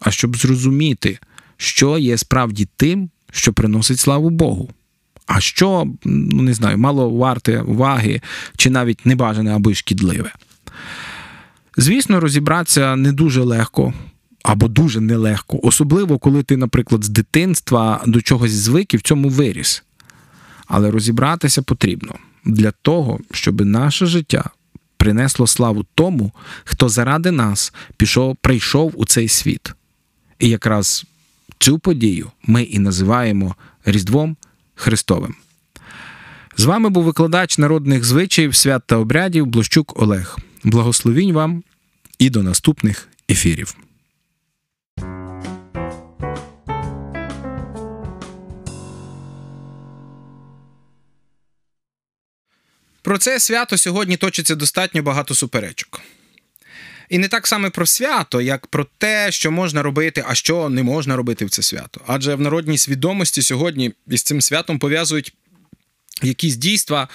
а 0.00 0.10
щоб 0.10 0.36
зрозуміти, 0.36 1.18
що 1.56 1.98
є 1.98 2.18
справді 2.18 2.68
тим, 2.76 3.10
що 3.30 3.52
приносить 3.52 4.00
славу 4.00 4.30
Богу. 4.30 4.70
А 5.26 5.40
що, 5.40 5.86
ну 6.04 6.42
не 6.42 6.54
знаю, 6.54 6.78
мало 6.78 7.10
варте 7.10 7.60
уваги 7.60 8.20
чи 8.56 8.70
навіть 8.70 9.06
небажане 9.06 9.56
або 9.56 9.70
й 9.70 9.74
шкідливе. 9.74 10.32
Звісно, 11.76 12.20
розібратися 12.20 12.96
не 12.96 13.12
дуже 13.12 13.42
легко 13.42 13.94
або 14.42 14.68
дуже 14.68 15.00
нелегко, 15.00 15.60
особливо 15.62 16.18
коли 16.18 16.42
ти, 16.42 16.56
наприклад, 16.56 17.04
з 17.04 17.08
дитинства 17.08 18.02
до 18.06 18.22
чогось 18.22 18.52
звик 18.52 18.94
і 18.94 18.96
в 18.96 19.02
цьому 19.02 19.28
виріс. 19.28 19.82
Але 20.66 20.90
розібратися 20.90 21.62
потрібно 21.62 22.14
для 22.44 22.70
того, 22.70 23.20
щоб 23.30 23.60
наше 23.60 24.06
життя 24.06 24.50
принесло 24.96 25.46
славу 25.46 25.86
тому, 25.94 26.32
хто 26.64 26.88
заради 26.88 27.30
нас 27.30 27.72
пішов, 27.96 28.36
прийшов 28.36 28.92
у 28.96 29.06
цей 29.06 29.28
світ. 29.28 29.74
І 30.38 30.48
якраз 30.48 31.04
цю 31.58 31.78
подію 31.78 32.30
ми 32.46 32.62
і 32.62 32.78
називаємо 32.78 33.54
Різдвом 33.84 34.36
Христовим. 34.74 35.34
З 36.56 36.64
вами 36.64 36.88
був 36.88 37.04
викладач 37.04 37.58
народних 37.58 38.04
звичаїв, 38.04 38.54
свят 38.54 38.82
та 38.86 38.96
обрядів 38.96 39.46
Блощук 39.46 40.02
Олег. 40.02 40.38
Благословінь 40.66 41.32
вам 41.32 41.62
і 42.18 42.30
до 42.30 42.42
наступних 42.42 43.08
ефірів. 43.30 43.76
Про 53.02 53.18
це 53.18 53.40
свято 53.40 53.78
сьогодні 53.78 54.16
точиться 54.16 54.54
достатньо 54.54 55.02
багато 55.02 55.34
суперечок. 55.34 56.00
І 57.08 57.18
не 57.18 57.28
так 57.28 57.46
саме 57.46 57.70
про 57.70 57.86
свято, 57.86 58.40
як 58.40 58.66
про 58.66 58.86
те, 58.98 59.32
що 59.32 59.50
можна 59.50 59.82
робити, 59.82 60.24
а 60.28 60.34
що 60.34 60.68
не 60.68 60.82
можна 60.82 61.16
робити 61.16 61.44
в 61.44 61.50
це 61.50 61.62
свято. 61.62 62.00
Адже 62.06 62.34
в 62.34 62.40
народній 62.40 62.78
свідомості 62.78 63.42
сьогодні 63.42 63.92
із 64.06 64.22
цим 64.22 64.40
святом 64.40 64.78
пов'язують 64.78 65.34
якісь 66.22 66.56
дійства, 66.56 67.08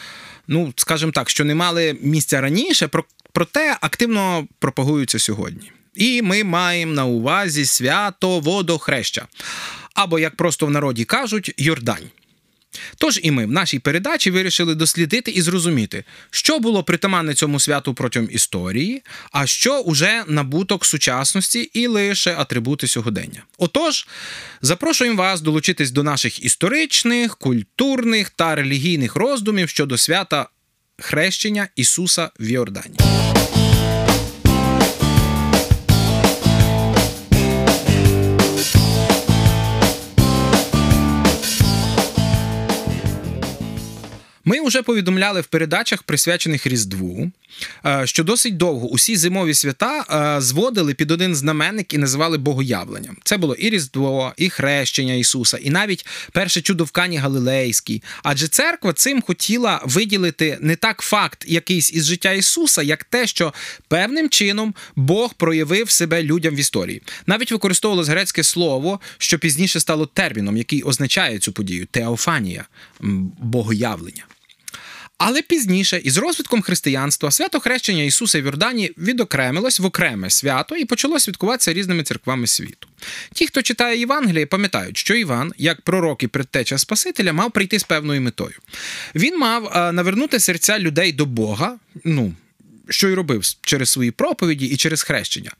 ну, 0.47 0.73
скажімо 0.75 1.11
так, 1.11 1.29
що 1.29 1.45
не 1.45 1.55
мали 1.55 1.97
місця 2.01 2.41
раніше, 2.41 2.87
про- 2.87 3.05
проте 3.31 3.77
активно 3.81 4.47
пропагуються 4.59 5.19
сьогодні. 5.19 5.71
І 5.95 6.21
ми 6.21 6.43
маємо 6.43 6.93
на 6.93 7.05
увазі 7.05 7.65
свято 7.65 8.39
водохреща. 8.39 9.27
Або, 9.93 10.19
як 10.19 10.35
просто 10.35 10.65
в 10.65 10.71
народі 10.71 11.05
кажуть, 11.05 11.53
Йордань. 11.57 12.09
Тож 12.97 13.19
і 13.23 13.31
ми 13.31 13.45
в 13.45 13.51
нашій 13.51 13.79
передачі 13.79 14.31
вирішили 14.31 14.75
дослідити 14.75 15.31
і 15.31 15.41
зрозуміти, 15.41 16.03
що 16.29 16.59
було 16.59 16.83
притаманне 16.83 17.33
цьому 17.33 17.59
святу 17.59 17.93
протягом 17.93 18.29
історії, 18.31 19.03
а 19.31 19.47
що 19.47 19.79
уже 19.79 20.23
набуток 20.27 20.85
сучасності 20.85 21.59
і 21.59 21.87
лише 21.87 22.35
атрибути 22.35 22.87
сьогодення. 22.87 23.43
Отож, 23.57 24.07
запрошуємо 24.61 25.17
вас 25.17 25.41
долучитись 25.41 25.91
до 25.91 26.03
наших 26.03 26.45
історичних, 26.45 27.37
культурних 27.37 28.29
та 28.29 28.55
релігійних 28.55 29.15
роздумів 29.15 29.69
щодо 29.69 29.97
свята 29.97 30.49
хрещення 30.99 31.67
Ісуса 31.75 32.29
в 32.39 32.49
Йордані. 32.49 33.20
Ми 44.45 44.61
вже 44.61 44.81
повідомляли 44.81 45.41
в 45.41 45.45
передачах, 45.47 46.03
присвячених 46.03 46.67
Різдву, 46.67 47.31
що 48.05 48.23
досить 48.23 48.57
довго 48.57 48.87
усі 48.87 49.17
зимові 49.17 49.53
свята 49.53 50.05
е, 50.37 50.41
зводили 50.41 50.93
під 50.93 51.11
один 51.11 51.35
знаменник 51.35 51.93
і 51.93 51.97
називали 51.97 52.37
богоявленням. 52.37 53.17
Це 53.23 53.37
було 53.37 53.55
і 53.55 53.69
Різдво, 53.69 54.33
і 54.37 54.49
хрещення 54.49 55.13
Ісуса, 55.13 55.57
і 55.57 55.69
навіть 55.69 56.05
перше 56.31 56.61
чудо 56.61 56.83
в 56.83 56.91
Кані 56.91 57.17
Галилейській. 57.17 58.03
Адже 58.23 58.47
церква 58.47 58.93
цим 58.93 59.21
хотіла 59.21 59.81
виділити 59.85 60.57
не 60.61 60.75
так 60.75 61.01
факт 61.01 61.45
якийсь 61.47 61.93
із 61.93 62.05
життя 62.05 62.31
Ісуса, 62.31 62.81
як 62.81 63.03
те, 63.03 63.27
що 63.27 63.53
певним 63.87 64.29
чином 64.29 64.73
Бог 64.95 65.33
проявив 65.33 65.89
себе 65.89 66.23
людям 66.23 66.55
в 66.55 66.59
історії. 66.59 67.01
Навіть 67.25 67.51
використовувалось 67.51 68.07
грецьке 68.07 68.43
слово, 68.43 68.99
що 69.17 69.39
пізніше 69.39 69.79
стало 69.79 70.05
терміном, 70.05 70.57
який 70.57 70.83
означає 70.83 71.39
цю 71.39 71.51
подію 71.51 71.87
теофанія 71.91 72.65
богоявлення. 73.39 74.25
Але 75.23 75.41
пізніше, 75.41 76.01
із 76.03 76.17
розвитком 76.17 76.61
християнства, 76.61 77.31
свято 77.31 77.59
хрещення 77.59 78.03
Ісуса 78.03 78.41
в 78.41 78.45
Йордані 78.45 78.91
відокремилось 78.97 79.79
в 79.79 79.85
окреме 79.85 80.29
свято 80.29 80.75
і 80.75 80.85
почало 80.85 81.19
святкуватися 81.19 81.73
різними 81.73 82.03
церквами 82.03 82.47
світу. 82.47 82.87
Ті, 83.33 83.47
хто 83.47 83.61
читає 83.61 83.99
Євангеліє, 83.99 84.45
пам'ятають, 84.45 84.97
що 84.97 85.15
Іван, 85.15 85.53
як 85.57 85.81
пророк 85.81 86.23
і 86.23 86.27
предтеча 86.27 86.77
Спасителя, 86.77 87.33
мав 87.33 87.51
прийти 87.51 87.79
з 87.79 87.83
певною 87.83 88.21
метою. 88.21 88.55
Він 89.15 89.39
мав 89.39 89.65
е, 89.65 89.91
навернути 89.91 90.39
серця 90.39 90.79
людей 90.79 91.11
до 91.11 91.25
Бога. 91.25 91.77
ну, 92.03 92.33
що 92.89 93.09
й 93.09 93.13
робив 93.13 93.43
через 93.61 93.89
свої 93.89 94.11
проповіді 94.11 94.65
і 94.65 94.77
через 94.77 95.03
хрещення. 95.03 95.51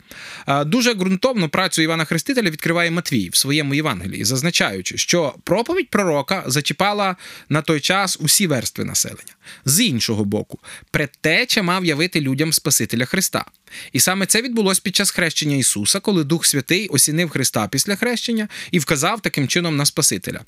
Дуже 0.66 0.94
ґрунтовно 0.94 1.50
працю 1.50 1.82
Івана 1.82 2.06
Хрестителя 2.06 2.50
відкриває 2.50 2.92
Матвій 2.92 3.30
в 3.30 3.36
своєму 3.36 3.74
Євангелії, 3.74 4.24
зазначаючи, 4.24 4.98
що 4.98 5.36
проповідь 5.44 5.90
пророка 5.90 6.44
зачіпала 6.48 7.16
на 7.50 7.62
той 7.62 7.80
час 7.80 8.18
усі 8.22 8.48
верстви 8.48 8.86
населення. 8.86 9.36
З 9.66 9.82
іншого 9.82 10.26
боку, 10.26 10.60
предтеча 10.92 11.64
мав 11.64 11.86
явити 11.86 12.22
людям 12.22 12.54
Спасителя 12.54 13.06
Христа. 13.06 13.46
І 13.92 14.00
саме 14.00 14.26
це 14.26 14.42
відбулось 14.42 14.80
під 14.80 14.96
час 14.96 15.12
хрещення 15.12 15.56
Ісуса, 15.56 16.00
коли 16.00 16.24
Дух 16.24 16.46
Святий 16.46 16.88
осінив 16.88 17.30
Христа 17.30 17.68
після 17.68 17.96
хрещення 17.96 18.48
і 18.72 18.80
вказав 18.80 19.22
таким 19.22 19.48
чином 19.48 19.78
на 19.78 19.86
Спасителя. 19.86 20.40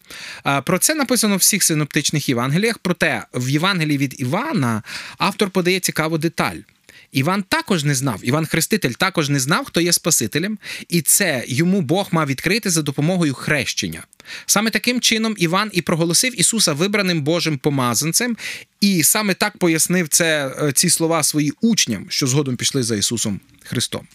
Про 0.65 0.79
це 0.79 0.95
написано 0.95 1.35
в 1.35 1.39
всіх 1.39 1.63
синоптичних 1.63 2.29
Євангеліях. 2.29 2.77
Проте 2.77 3.25
в 3.33 3.49
Євангелії 3.49 3.97
від 3.97 4.15
Івана 4.21 4.83
автор 5.17 5.49
подає 5.49 5.79
цікаву 5.79 6.17
деталь. 6.17 6.57
Іван 7.13 7.43
також 7.43 7.83
не 7.83 7.95
знав, 7.95 8.19
Іван 8.23 8.45
Хреститель 8.45 8.91
також 8.91 9.29
не 9.29 9.39
знав, 9.39 9.65
хто 9.65 9.81
є 9.81 9.93
Спасителем, 9.93 10.57
і 10.89 11.01
це 11.01 11.43
йому 11.47 11.81
Бог 11.81 12.07
мав 12.11 12.27
відкрити 12.27 12.69
за 12.69 12.81
допомогою 12.81 13.33
хрещення. 13.33 14.03
Саме 14.45 14.69
таким 14.69 15.01
чином 15.01 15.35
Іван 15.37 15.69
і 15.73 15.81
проголосив 15.81 16.39
Ісуса 16.39 16.73
вибраним 16.73 17.21
Божим 17.21 17.57
помазанцем, 17.57 18.37
і 18.81 19.03
саме 19.03 19.33
так 19.33 19.57
пояснив 19.57 20.07
це, 20.07 20.55
е, 20.61 20.71
ці 20.71 20.89
слова 20.89 21.23
своїм 21.23 21.53
учням, 21.61 22.05
що 22.09 22.27
згодом 22.27 22.55
пішли 22.55 22.83
за 22.83 22.95
Ісусом 22.95 23.39
Христом. 23.63 24.07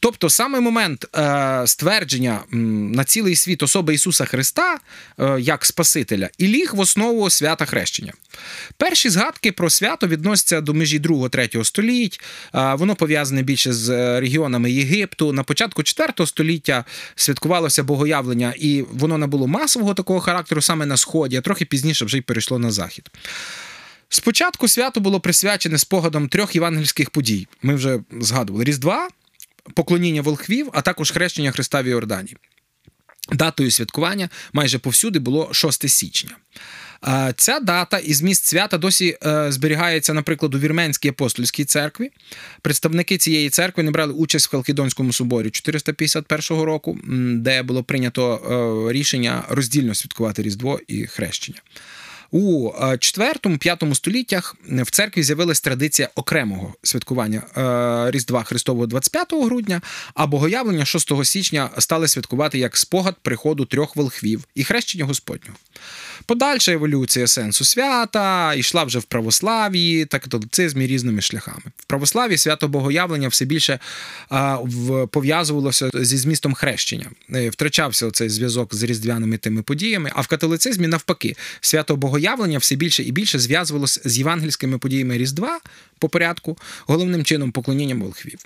Тобто, 0.00 0.30
саме 0.30 0.60
момент 0.60 1.06
е, 1.16 1.62
ствердження 1.66 2.40
м, 2.52 2.92
на 2.92 3.04
цілий 3.04 3.36
світ 3.36 3.62
особи 3.62 3.94
Ісуса 3.94 4.24
Христа 4.24 4.78
е, 5.20 5.40
як 5.40 5.64
Спасителя 5.64 6.28
і 6.38 6.46
ліг 6.46 6.70
в 6.74 6.80
основу 6.80 7.30
свята 7.30 7.64
хрещення. 7.64 8.12
Перші 8.76 9.10
згадки 9.10 9.52
про 9.52 9.70
свято 9.70 10.06
відносяться 10.06 10.60
до 10.60 10.74
межі 10.74 11.00
2-3 11.00 11.64
століть. 11.64 12.20
Воно 12.52 12.94
пов'язане 12.94 13.42
більше 13.42 13.72
з 13.72 13.90
е, 13.90 14.20
регіонами 14.20 14.72
Єгипту. 14.72 15.32
На 15.32 15.42
початку 15.42 15.82
4 15.82 16.26
століття 16.26 16.84
святкувалося 17.14 17.82
богоявлення, 17.82 18.54
і 18.58 18.84
воно 18.92 19.18
набуло 19.18 19.46
масового 19.46 19.94
такого 19.94 20.20
характеру 20.20 20.62
саме 20.62 20.86
на 20.86 20.96
сході, 20.96 21.36
а 21.36 21.40
трохи 21.40 21.64
пізніше 21.64 22.04
вже 22.04 22.18
й 22.18 22.20
перейшло 22.20 22.58
на 22.58 22.70
захід. 22.70 23.10
Спочатку 24.08 24.68
свято 24.68 25.00
було 25.00 25.20
присвячене 25.20 25.78
спогадом 25.78 26.28
трьох 26.28 26.54
євангельських 26.54 27.10
подій. 27.10 27.46
Ми 27.62 27.74
вже 27.74 28.00
згадували: 28.20 28.64
Різдва, 28.64 29.08
поклоніння 29.74 30.22
волхвів, 30.22 30.70
а 30.72 30.82
також 30.82 31.10
хрещення 31.10 31.50
Христа 31.50 31.82
в 31.82 31.84
Іордані. 31.84 32.36
Датою 33.32 33.70
святкування 33.70 34.28
майже 34.52 34.78
повсюди 34.78 35.18
було 35.18 35.48
6 35.52 35.88
січня. 35.88 36.36
Ця 37.36 37.60
дата 37.60 37.98
і 37.98 38.14
зміст 38.14 38.44
свята 38.44 38.78
досі 38.78 39.16
е, 39.26 39.52
зберігається, 39.52 40.14
наприклад, 40.14 40.54
у 40.54 40.58
Вірменській 40.58 41.08
апостольській 41.08 41.64
церкві. 41.64 42.10
Представники 42.62 43.18
цієї 43.18 43.50
церкви 43.50 43.82
не 43.82 43.90
брали 43.90 44.12
участь 44.12 44.46
в 44.46 44.50
Халкідонському 44.50 45.12
соборі 45.12 45.50
451 45.50 46.62
року, 46.62 46.98
де 47.34 47.62
було 47.62 47.82
прийнято 47.82 48.34
е, 48.88 48.92
рішення 48.92 49.44
роздільно 49.48 49.94
святкувати 49.94 50.42
Різдво 50.42 50.80
і 50.88 51.06
хрещення. 51.06 51.60
У 52.34 52.70
4-5 52.70 53.94
століттях 53.94 54.56
в 54.68 54.90
церкві 54.90 55.22
з'явилась 55.22 55.60
традиція 55.60 56.08
окремого 56.14 56.74
святкування 56.82 57.42
е, 57.56 58.10
Різдва 58.10 58.42
Христового 58.42 58.86
25 58.86 59.32
грудня, 59.32 59.80
а 60.14 60.26
богоявлення 60.26 60.84
6 60.84 61.24
січня 61.24 61.70
стали 61.78 62.08
святкувати 62.08 62.58
як 62.58 62.76
спогад 62.76 63.16
приходу 63.22 63.64
трьох 63.64 63.96
волхвів 63.96 64.44
і 64.54 64.64
хрещення 64.64 65.04
Господнього. 65.04 65.56
Подальша 66.26 66.72
еволюція 66.72 67.26
сенсу 67.26 67.64
свята 67.64 68.54
йшла 68.54 68.84
вже 68.84 68.98
в 68.98 69.04
православ'ї 69.04 70.04
та 70.04 70.18
католицизмі 70.18 70.86
різними 70.86 71.20
шляхами. 71.20 71.62
В 71.76 71.84
православ'ї 71.84 72.38
свято 72.38 72.68
Богоявлення 72.68 73.28
все 73.28 73.44
більше 73.44 73.78
а, 74.28 74.56
в, 74.56 75.06
пов'язувалося 75.06 75.90
зі 75.94 76.16
змістом 76.16 76.54
хрещення, 76.54 77.06
Е, 77.34 77.50
втрачався 77.50 78.10
цей 78.10 78.28
зв'язок 78.28 78.74
з 78.74 78.82
різдвяними 78.82 79.36
тими 79.36 79.62
подіями. 79.62 80.10
А 80.14 80.20
в 80.20 80.26
католицизмі, 80.26 80.86
навпаки, 80.86 81.36
свято 81.60 81.96
Богоявлення 81.96 82.58
все 82.58 82.74
більше 82.74 83.02
і 83.02 83.12
більше 83.12 83.38
зв'язувалося 83.38 84.00
з 84.04 84.18
євангельськими 84.18 84.78
подіями 84.78 85.18
Різдва 85.18 85.60
по 85.98 86.08
порядку, 86.08 86.58
головним 86.86 87.24
чином 87.24 87.52
поклонінням 87.52 88.02
волхвів. 88.02 88.38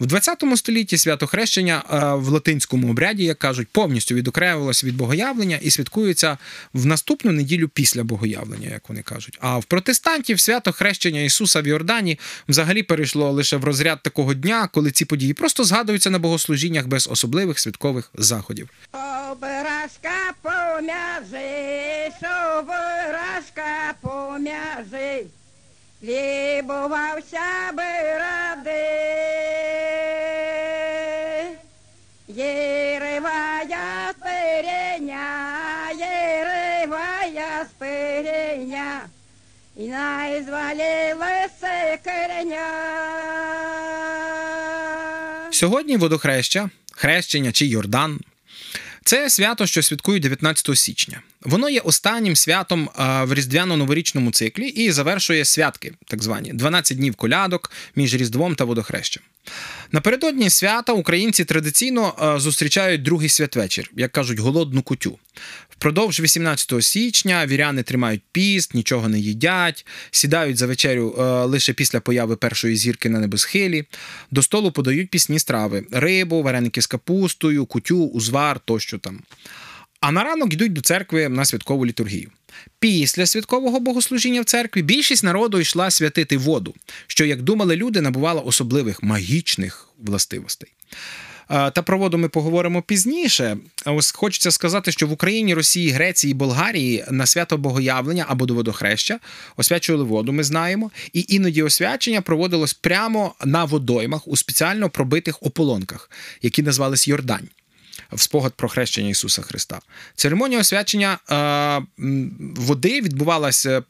В 0.00 0.06
20 0.06 0.44
столітті 0.56 0.98
свято 0.98 1.26
хрещення 1.26 1.82
а, 1.88 2.14
в 2.14 2.28
латинському 2.28 2.90
обряді, 2.90 3.24
як 3.24 3.38
кажуть, 3.38 3.68
повністю 3.72 4.14
відокремилося 4.14 4.86
від 4.86 4.96
богоявлення 4.96 5.56
і 5.62 5.70
святкується 5.70 6.38
в 6.74 6.86
наступну 7.16 7.32
неділю 7.32 7.68
після 7.68 8.04
богоявлення, 8.04 8.68
як 8.68 8.88
вони 8.88 9.02
кажуть. 9.02 9.38
А 9.40 9.58
в 9.58 9.64
протестантів 9.64 10.40
свято 10.40 10.72
хрещення 10.72 11.20
Ісуса 11.20 11.60
в 11.60 11.66
Йордані 11.66 12.18
взагалі 12.48 12.82
перейшло 12.82 13.30
лише 13.30 13.56
в 13.56 13.64
розряд 13.64 14.02
такого 14.02 14.34
дня, 14.34 14.68
коли 14.72 14.90
ці 14.90 15.04
події 15.04 15.34
просто 15.34 15.64
згадуються 15.64 16.10
на 16.10 16.18
богослужіннях 16.18 16.86
без 16.86 17.08
особливих 17.08 17.58
святкових 17.58 18.10
заходів. 18.14 18.68
Образка 19.32 20.34
Лібувався 26.02 27.72
би 27.72 27.82
ради. 28.18 29.35
Найзвалили 40.36 41.48
сикреня. 41.60 42.66
Сьогодні 45.50 45.96
водохреща, 45.96 46.70
хрещення 46.92 47.52
чи 47.52 47.66
Йордан. 47.66 48.20
Це 49.04 49.30
свято, 49.30 49.66
що 49.66 49.82
святкують 49.82 50.22
19 50.22 50.78
січня. 50.78 51.22
Воно 51.42 51.68
є 51.68 51.80
останнім 51.80 52.36
святом 52.36 52.90
в 52.98 53.32
різдвяно-новорічному 53.32 54.30
циклі 54.30 54.66
і 54.68 54.90
завершує 54.90 55.44
святки, 55.44 55.92
так 56.06 56.22
звані 56.22 56.52
12 56.52 56.96
днів 56.96 57.14
колядок 57.14 57.72
між 57.96 58.14
Різдвом 58.14 58.54
та 58.54 58.64
водохрещем. 58.64 59.22
Напередодні 59.92 60.50
свята 60.50 60.92
українці 60.92 61.44
традиційно 61.44 62.34
зустрічають 62.38 63.02
другий 63.02 63.28
святвечір, 63.28 63.90
як 63.96 64.12
кажуть, 64.12 64.38
голодну 64.38 64.82
кутю. 64.82 65.18
Впродовж 65.78 66.20
18 66.20 66.84
січня 66.84 67.46
віряни 67.46 67.82
тримають 67.82 68.22
піст, 68.32 68.74
нічого 68.74 69.08
не 69.08 69.18
їдять, 69.18 69.86
сідають 70.10 70.56
за 70.56 70.66
вечерю 70.66 71.16
е, 71.18 71.22
лише 71.22 71.72
після 71.72 72.00
появи 72.00 72.36
першої 72.36 72.76
зірки 72.76 73.08
на 73.08 73.18
небосхилі. 73.20 73.84
До 74.30 74.42
столу 74.42 74.72
подають 74.72 75.10
пісні 75.10 75.38
страви: 75.38 75.86
рибу, 75.92 76.42
вареники 76.42 76.82
з 76.82 76.86
капустою, 76.86 77.66
кутю, 77.66 78.06
узвар 78.06 78.60
тощо 78.60 78.98
там. 78.98 79.20
А 80.00 80.12
на 80.12 80.24
ранок 80.24 80.52
йдуть 80.52 80.72
до 80.72 80.80
церкви 80.80 81.28
на 81.28 81.44
святкову 81.44 81.86
літургію. 81.86 82.30
Після 82.78 83.26
святкового 83.26 83.80
богослужіння 83.80 84.40
в 84.40 84.44
церкві 84.44 84.82
більшість 84.82 85.24
народу 85.24 85.60
йшла 85.60 85.90
святити 85.90 86.36
воду, 86.36 86.74
що, 87.06 87.24
як 87.24 87.42
думали 87.42 87.76
люди, 87.76 88.00
набувала 88.00 88.40
особливих 88.40 89.02
магічних 89.02 89.88
властивостей. 89.98 90.72
Та 91.48 91.70
про 91.70 91.98
воду 91.98 92.18
ми 92.18 92.28
поговоримо 92.28 92.82
пізніше. 92.82 93.56
Ось 93.84 94.10
хочеться 94.10 94.50
сказати, 94.50 94.92
що 94.92 95.06
в 95.06 95.12
Україні, 95.12 95.54
Росії, 95.54 95.90
Греції, 95.90 96.34
Болгарії 96.34 97.04
на 97.10 97.26
свято 97.26 97.58
Богоявлення 97.58 98.24
або 98.28 98.46
до 98.46 98.54
водохреща 98.54 99.18
освячували 99.56 100.04
воду, 100.04 100.32
ми 100.32 100.44
знаємо, 100.44 100.90
і 101.12 101.26
іноді 101.28 101.62
освячення 101.62 102.20
проводилось 102.20 102.74
прямо 102.74 103.34
на 103.44 103.64
водоймах 103.64 104.28
у 104.28 104.36
спеціально 104.36 104.90
пробитих 104.90 105.42
ополонках, 105.42 106.10
які 106.42 106.62
назвались 106.62 107.08
Йордань. 107.08 107.48
В 108.12 108.20
спогад 108.20 108.54
про 108.54 108.68
хрещення 108.68 109.08
Ісуса 109.08 109.42
Христа. 109.42 109.80
Церемонія 110.14 110.60
освячення 110.60 111.18
е, 111.30 111.82
води 112.56 113.00
відбувалася 113.00 113.82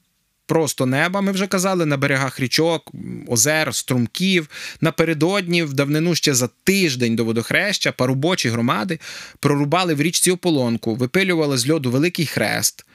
просто 0.47 0.87
неба, 0.87 1.21
ми 1.21 1.33
вже 1.33 1.47
казали, 1.47 1.87
на 1.87 1.97
берегах 1.97 2.41
річок, 2.41 2.93
озер, 3.29 3.75
струмків. 3.75 4.49
Напередодні, 4.81 5.63
в 5.63 5.73
давнину 5.75 6.15
ще 6.15 6.35
за 6.35 6.49
тиждень 6.65 7.17
до 7.17 7.25
водохреща, 7.25 7.93
парубочі 7.93 8.49
громади 8.49 8.99
прорубали 9.41 9.95
в 9.95 10.03
річці 10.03 10.31
ополонку, 10.31 10.95
випилювали 10.95 11.59
з 11.59 11.71
льоду 11.71 11.91
великий 11.91 12.27
хрест. 12.27 12.87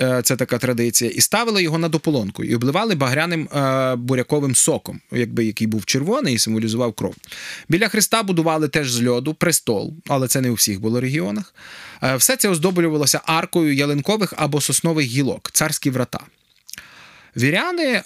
е, 0.00 0.22
Це 0.24 0.36
така 0.36 0.58
традиція, 0.58 1.10
і 1.10 1.20
ставили 1.20 1.62
його 1.62 1.78
над 1.78 1.94
ополонкою 1.94 2.50
і 2.50 2.54
обливали 2.54 2.94
багряним 2.94 3.48
е, 3.48 3.96
буряковим 3.96 4.54
соком, 4.54 5.00
якби 5.12 5.44
який 5.44 5.66
був 5.66 5.84
червоний 5.84 6.34
і 6.34 6.38
символізував 6.38 6.92
кров. 6.92 7.14
Біля 7.68 7.88
Христа 7.88 8.22
будували 8.22 8.68
теж 8.68 8.90
з 8.92 9.06
льоду 9.06 9.34
престол, 9.34 9.94
але 10.08 10.28
це 10.28 10.40
не 10.40 10.50
у 10.50 10.54
всіх 10.54 10.80
було 10.80 11.00
регіонах. 11.00 11.54
Е, 12.02 12.16
Все 12.16 12.36
це 12.36 12.48
оздоблювалося 12.48 13.20
аркою 13.24 13.74
ялинкових 13.74 14.34
або 14.36 14.60
соснових 14.60 15.06
гілок, 15.06 15.50
царські 15.52 15.90
врата. 15.90 16.20
Віряни 17.36 17.84
е, 17.84 18.02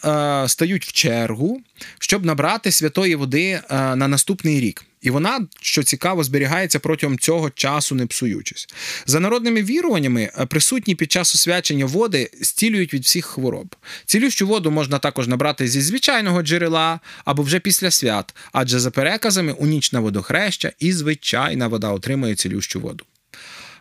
стають 0.49 0.87
в 0.87 0.93
чергу, 0.93 1.61
щоб 1.99 2.25
набрати 2.25 2.73
святої 2.73 3.15
води 3.15 3.45
е, 3.45 3.63
на 3.97 4.09
наступний 4.09 4.61
рік. 4.61 4.85
І 5.03 5.11
вона, 5.11 5.47
що 5.61 5.83
цікаво, 5.83 6.25
зберігається 6.25 6.79
протягом 6.79 7.19
цього 7.19 7.51
часу, 7.51 7.95
не 7.95 8.07
псуючись. 8.07 8.69
За 9.07 9.21
народними 9.21 9.63
віруваннями, 9.63 10.31
е, 10.39 10.47
присутні 10.47 10.95
під 10.95 11.13
час 11.13 11.35
освячення 11.35 11.85
води 11.85 12.31
стілюють 12.43 12.95
від 12.95 13.03
всіх 13.03 13.27
хвороб. 13.27 13.77
Цілющу 14.07 14.47
воду 14.47 14.71
можна 14.71 14.99
також 14.99 15.29
набрати 15.29 15.69
зі 15.69 15.81
звичайного 15.81 16.43
джерела 16.43 17.01
або 17.25 17.43
вже 17.43 17.61
після 17.61 17.91
свят, 17.91 18.35
адже 18.53 18.81
за 18.81 18.91
переказами 18.91 19.53
у 19.53 19.67
ніч 19.67 19.93
на 19.93 20.01
водохреща 20.01 20.73
і 20.79 20.93
звичайна 20.93 21.69
вода 21.69 21.91
отримує 21.91 22.35
цілющу 22.35 22.81
воду. 22.81 23.05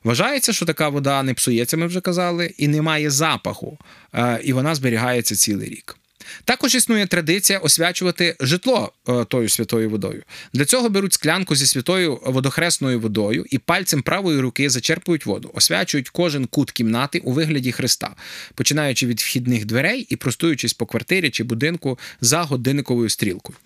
Вважається, 0.04 0.54
що 0.54 0.66
така 0.66 0.90
вода 0.90 1.24
не 1.24 1.34
псується, 1.34 1.78
ми 1.78 1.88
вже 1.88 2.02
казали, 2.02 2.54
і 2.58 2.68
не 2.68 2.82
має 2.82 3.10
запаху, 3.10 3.78
е, 4.14 4.40
і 4.44 4.54
вона 4.54 4.76
зберігається 4.76 5.36
цілий 5.36 5.70
рік. 5.70 5.96
Також 6.46 6.76
існує 6.76 7.08
традиція 7.08 7.60
освячувати 7.60 8.36
житло 8.40 8.94
е, 9.10 9.26
тою 9.26 9.50
святою 9.50 9.90
водою. 9.90 10.24
Для 10.54 10.66
цього 10.66 10.90
беруть 10.90 11.14
склянку 11.14 11.56
зі 11.56 11.68
святою 11.68 12.20
водохресною 12.26 13.00
водою 13.00 13.46
і 13.50 13.58
пальцем 13.58 14.02
правої 14.02 14.40
руки 14.40 14.70
зачерпують 14.70 15.26
воду, 15.26 15.52
освячують 15.54 16.10
кожен 16.10 16.46
кут 16.46 16.72
кімнати 16.72 17.20
у 17.20 17.32
вигляді 17.32 17.72
Христа, 17.72 18.16
починаючи 18.56 19.08
від 19.08 19.20
вхідних 19.20 19.66
дверей 19.66 20.08
і 20.10 20.16
простуючись 20.16 20.74
по 20.74 20.86
квартирі 20.86 21.30
чи 21.30 21.44
будинку 21.44 22.00
за 22.22 22.42
годинниковою 22.42 23.10
стрілкою. 23.10 23.58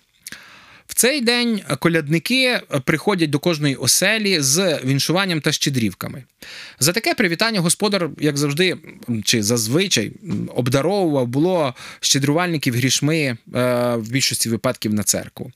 В 0.86 0.94
цей 0.94 1.20
день 1.20 1.60
колядники 1.78 2.60
приходять 2.84 3.30
до 3.30 3.38
кожної 3.38 3.74
оселі 3.74 4.40
з 4.40 4.80
віншуванням 4.84 5.40
та 5.40 5.52
щедрівками. 5.52 6.24
За 6.78 6.92
таке 6.92 7.14
привітання 7.14 7.60
господар, 7.60 8.10
як 8.18 8.36
завжди, 8.36 8.76
чи 9.24 9.42
зазвичай 9.42 10.12
обдаровував 10.54 11.26
було 11.26 11.74
щедрувальників 12.00 12.74
грішми 12.74 13.16
е, 13.16 13.36
в 13.96 14.10
більшості 14.10 14.48
випадків 14.48 14.94
на 14.94 15.02
церкву. 15.02 15.52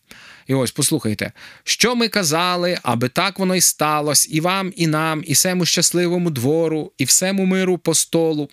І 0.47 0.55
ось 0.55 0.71
послухайте, 0.71 1.33
що 1.65 1.97
ми 1.97 2.09
казали, 2.09 2.79
аби 2.83 3.09
так 3.09 3.39
воно 3.39 3.55
й 3.55 3.61
сталося, 3.61 4.29
і 4.33 4.41
вам, 4.41 4.73
і 4.77 4.87
нам, 4.87 5.23
і 5.27 5.33
всему 5.33 5.65
щасливому 5.65 6.31
двору, 6.31 6.93
і 6.99 7.05
всему 7.05 7.45
миру 7.45 7.79
по 7.79 7.95
столу. 7.95 8.49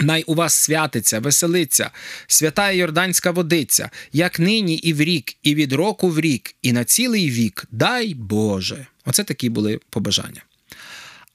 Най 0.00 0.24
у 0.26 0.34
вас 0.34 0.54
святиться, 0.54 1.20
веселиться, 1.20 1.90
свята 2.26 2.70
Йорданська 2.70 3.30
водиця, 3.30 3.90
як 4.12 4.38
нині 4.38 4.74
і 4.74 4.92
в 4.92 5.00
рік, 5.00 5.36
і 5.42 5.54
від 5.54 5.72
року 5.72 6.08
в 6.08 6.20
рік, 6.20 6.54
і 6.62 6.72
на 6.72 6.84
цілий 6.84 7.30
вік, 7.30 7.64
дай 7.70 8.14
Боже. 8.14 8.86
Оце 9.04 9.24
такі 9.24 9.48
були 9.48 9.80
побажання. 9.90 10.42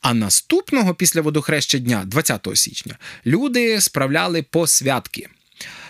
А 0.02 0.14
наступного 0.14 0.94
після 0.94 1.22
водохреща 1.22 1.78
дня, 1.78 2.04
20 2.06 2.48
січня, 2.54 2.98
люди 3.26 3.82
справляли 3.82 4.44
посвятки. 4.44 5.30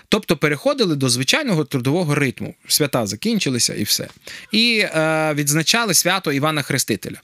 Тобто 0.10 0.38
переходили 0.38 0.96
до 0.96 1.10
звичайного 1.10 1.66
трудового 1.66 2.16
ритму. 2.16 2.56
Свята 2.68 3.08
закінчилися 3.08 3.74
і 3.74 3.84
все. 3.84 4.08
І 4.52 4.80
е, 4.80 5.34
відзначали 5.34 5.94
свято 5.94 6.32
Івана 6.32 6.62
Хрестителя. 6.62 7.22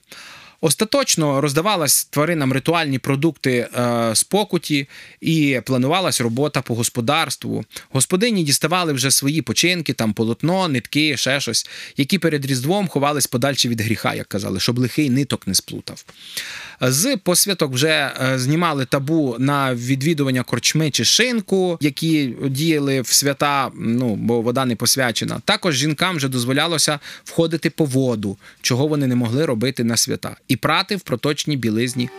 Остаточно 0.60 1.40
роздавалась 1.40 2.04
тваринам 2.04 2.52
ритуальні 2.52 2.98
продукти 2.98 3.68
е, 3.78 4.10
з 4.14 4.24
покуті 4.24 4.88
і 5.20 5.60
планувалась 5.64 6.20
робота 6.20 6.62
по 6.62 6.74
господарству. 6.74 7.64
Господині 7.90 8.42
діставали 8.42 8.92
вже 8.92 9.10
свої 9.10 9.42
починки, 9.42 9.92
там 9.92 10.12
полотно, 10.12 10.68
нитки, 10.68 11.16
ще 11.16 11.40
щось, 11.40 11.66
які 11.96 12.18
перед 12.18 12.46
Різдвом 12.46 12.88
ховались 12.88 13.26
подальше 13.26 13.68
від 13.68 13.80
гріха, 13.80 14.14
як 14.14 14.26
казали, 14.26 14.60
щоб 14.60 14.78
лихий 14.78 15.10
ниток 15.10 15.46
не 15.46 15.54
сплутав. 15.54 16.04
З 16.80 17.16
посвяток 17.16 17.72
вже 17.72 17.88
е, 17.88 18.38
знімали 18.38 18.84
табу 18.84 19.36
на 19.38 19.74
відвідування 19.74 20.42
корчми 20.42 20.90
чи 20.90 21.04
шинку, 21.04 21.78
які 21.80 22.34
діяли 22.48 23.00
в 23.00 23.06
свята, 23.06 23.70
ну 23.74 24.16
бо 24.16 24.40
вода 24.40 24.64
не 24.64 24.76
посвячена. 24.76 25.40
Також 25.44 25.74
жінкам 25.74 26.16
вже 26.16 26.28
дозволялося 26.28 26.98
входити 27.24 27.70
по 27.70 27.84
воду, 27.84 28.36
чого 28.62 28.86
вони 28.86 29.06
не 29.06 29.16
могли 29.16 29.46
робити 29.46 29.84
на 29.84 29.96
свята, 29.96 30.36
і 30.48 30.56
прати 30.56 30.96
в 30.96 31.00
проточній 31.00 31.56
білизні. 31.56 32.10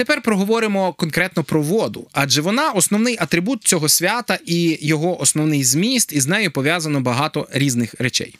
Тепер 0.00 0.22
проговоримо 0.22 0.92
конкретно 0.92 1.44
про 1.44 1.62
воду, 1.62 2.06
адже 2.12 2.40
вона 2.40 2.70
основний 2.70 3.16
атрибут 3.20 3.64
цього 3.64 3.88
свята 3.88 4.38
і 4.46 4.78
його 4.80 5.20
основний 5.20 5.64
зміст, 5.64 6.12
і 6.12 6.20
з 6.20 6.26
нею 6.26 6.50
пов'язано 6.50 7.00
багато 7.00 7.48
різних 7.52 7.94
речей. 7.98 8.34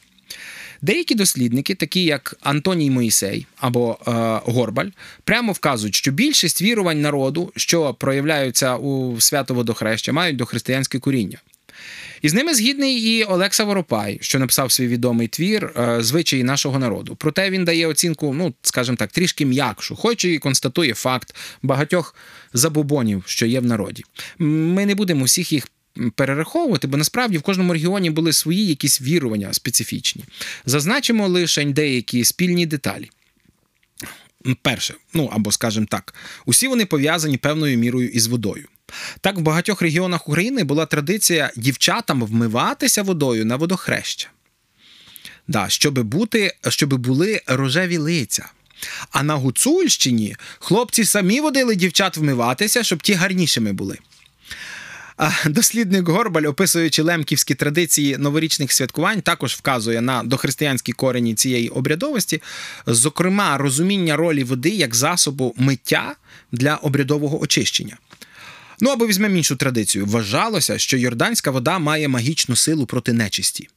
Деякі 0.83 1.15
дослідники, 1.15 1.75
такі 1.75 2.05
як 2.05 2.37
Антоній 2.41 2.91
Моїсей 2.91 3.47
або 3.57 3.99
е, 4.07 4.11
Горбаль, 4.53 4.89
прямо 5.25 5.53
вказують, 5.53 5.95
що 5.95 6.11
більшість 6.11 6.63
вірувань 6.63 7.01
народу, 7.01 7.53
що 7.57 7.95
проявляються 7.95 8.77
у 8.77 9.21
свято 9.21 9.55
водохреща, 9.55 10.13
мають 10.13 10.37
дохристиянське 10.37 10.99
коріння. 10.99 11.39
І 12.23 12.29
з 12.29 12.35
ними 12.35 12.55
згідний 12.55 12.95
і 12.95 13.25
Олекса 13.25 13.65
Воропай, 13.65 14.19
що 14.21 14.39
написав 14.39 14.73
свій 14.73 14.87
відомий 14.87 15.29
твір 15.29 15.73
е, 15.77 16.03
Звичаї 16.03 16.45
нашого 16.45 16.79
народу. 16.79 17.17
Проте 17.17 17.51
він 17.51 17.65
дає 17.65 17.87
оцінку, 17.87 18.35
ну 18.35 18.55
скажімо 18.63 18.97
так, 18.97 19.13
трішки 19.13 19.47
м'якшу, 19.47 19.97
хоч 19.97 20.25
і 20.25 20.39
констатує 20.39 20.95
факт 20.95 21.37
багатьох 21.63 22.15
забобонів, 22.53 23.23
що 23.27 23.47
є 23.47 23.61
в 23.61 23.67
народі. 23.67 24.05
Ми 24.39 24.87
не 24.87 24.95
будемо 24.95 25.25
всіх 25.25 25.53
їх. 25.53 25.69
Перераховувати, 26.15 26.87
бо 26.87 26.97
насправді 26.97 27.39
в 27.39 27.43
кожному 27.43 27.73
регіоні 27.73 28.11
були 28.11 28.33
свої 28.33 28.67
якісь 28.67 29.03
вірування 29.03 29.53
специфічні. 29.53 30.25
Зазначимо 30.67 31.29
лише 31.29 31.65
деякі 31.65 32.25
спільні 32.25 32.67
деталі. 32.67 33.11
Перше, 34.63 34.95
ну 35.15 35.31
або 35.33 35.53
скажімо 35.53 35.87
так, 35.91 36.15
усі 36.47 36.69
вони 36.69 36.87
пов'язані 36.87 37.37
певною 37.37 37.79
мірою 37.79 38.09
із 38.09 38.27
водою. 38.27 38.69
Так, 39.21 39.37
в 39.37 39.41
багатьох 39.41 39.83
регіонах 39.83 40.29
України 40.29 40.65
була 40.65 40.87
традиція 40.87 41.51
дівчатам 41.57 42.25
вмиватися 42.25 43.03
водою 43.03 43.47
на 43.47 43.57
водохреща. 43.57 44.29
Да, 45.49 45.69
щоб, 45.69 45.99
бути, 45.99 46.55
щоб 46.69 46.95
були 46.95 47.41
рожеві 47.47 47.97
лиця. 47.97 48.51
А 49.11 49.23
на 49.23 49.35
Гуцульщині 49.35 50.37
хлопці 50.59 51.05
самі 51.05 51.41
водили 51.41 51.77
дівчат 51.77 52.17
вмиватися, 52.17 52.83
щоб 52.83 53.03
ті 53.03 53.13
гарнішими 53.13 53.73
були. 53.73 53.99
Дослідник 55.47 56.09
Горбаль, 56.09 56.43
описуючи 56.43 57.03
лемківські 57.03 57.55
традиції 57.55 58.19
новорічних 58.19 58.73
святкувань, 58.73 59.23
також 59.23 59.55
вказує 59.55 60.01
на 60.01 60.23
дохристиянські 60.23 60.93
корені 60.93 61.35
цієї 61.35 61.69
обрядовості, 61.69 62.43
зокрема, 62.87 63.59
розуміння 63.59 64.17
ролі 64.17 64.45
води 64.45 64.69
як 64.69 64.95
засобу 64.95 65.55
миття 65.57 66.15
для 66.53 66.77
обрядового 66.77 67.43
очищення. 67.43 67.97
Ну 68.81 68.91
або 68.91 69.07
візьмемо 69.07 69.37
іншу 69.37 69.57
традицію. 69.57 70.07
Вважалося, 70.07 70.79
що 70.79 70.97
йорданська 70.97 71.51
вода 71.51 71.79
має 71.79 72.09
магічну 72.09 72.57
силу 72.57 72.87
проти 72.87 73.13
нечисті. 73.13 73.69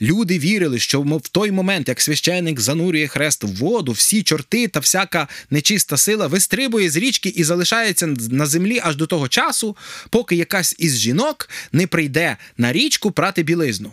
Люди 0.00 0.38
вірили, 0.38 0.78
що 0.78 1.00
в 1.00 1.28
той 1.28 1.50
момент, 1.50 1.88
як 1.88 2.00
священик 2.00 2.60
занурює 2.60 3.06
хрест 3.06 3.44
в 3.44 3.56
воду, 3.56 3.92
всі 3.92 4.22
чорти 4.22 4.68
та 4.68 4.80
всяка 4.80 5.28
нечиста 5.50 5.96
сила 5.96 6.26
вистрибує 6.26 6.90
з 6.90 6.96
річки 6.96 7.28
і 7.28 7.44
залишається 7.44 8.06
на 8.30 8.46
землі 8.46 8.80
аж 8.84 8.96
до 8.96 9.06
того 9.06 9.28
часу, 9.28 9.76
поки 10.10 10.36
якась 10.36 10.74
із 10.78 10.98
жінок 10.98 11.48
не 11.72 11.86
прийде 11.86 12.36
на 12.56 12.72
річку 12.72 13.10
прати 13.10 13.42
білизну. 13.42 13.92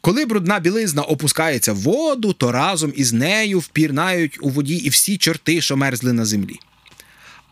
Коли 0.00 0.24
брудна 0.24 0.60
білизна 0.60 1.02
опускається 1.02 1.72
в 1.72 1.76
воду, 1.76 2.32
то 2.32 2.52
разом 2.52 2.92
із 2.96 3.12
нею 3.12 3.58
впірнають 3.58 4.38
у 4.40 4.48
воді 4.48 4.74
і 4.74 4.88
всі 4.88 5.16
чорти, 5.16 5.60
що 5.60 5.76
мерзли 5.76 6.12
на 6.12 6.24
землі. 6.24 6.60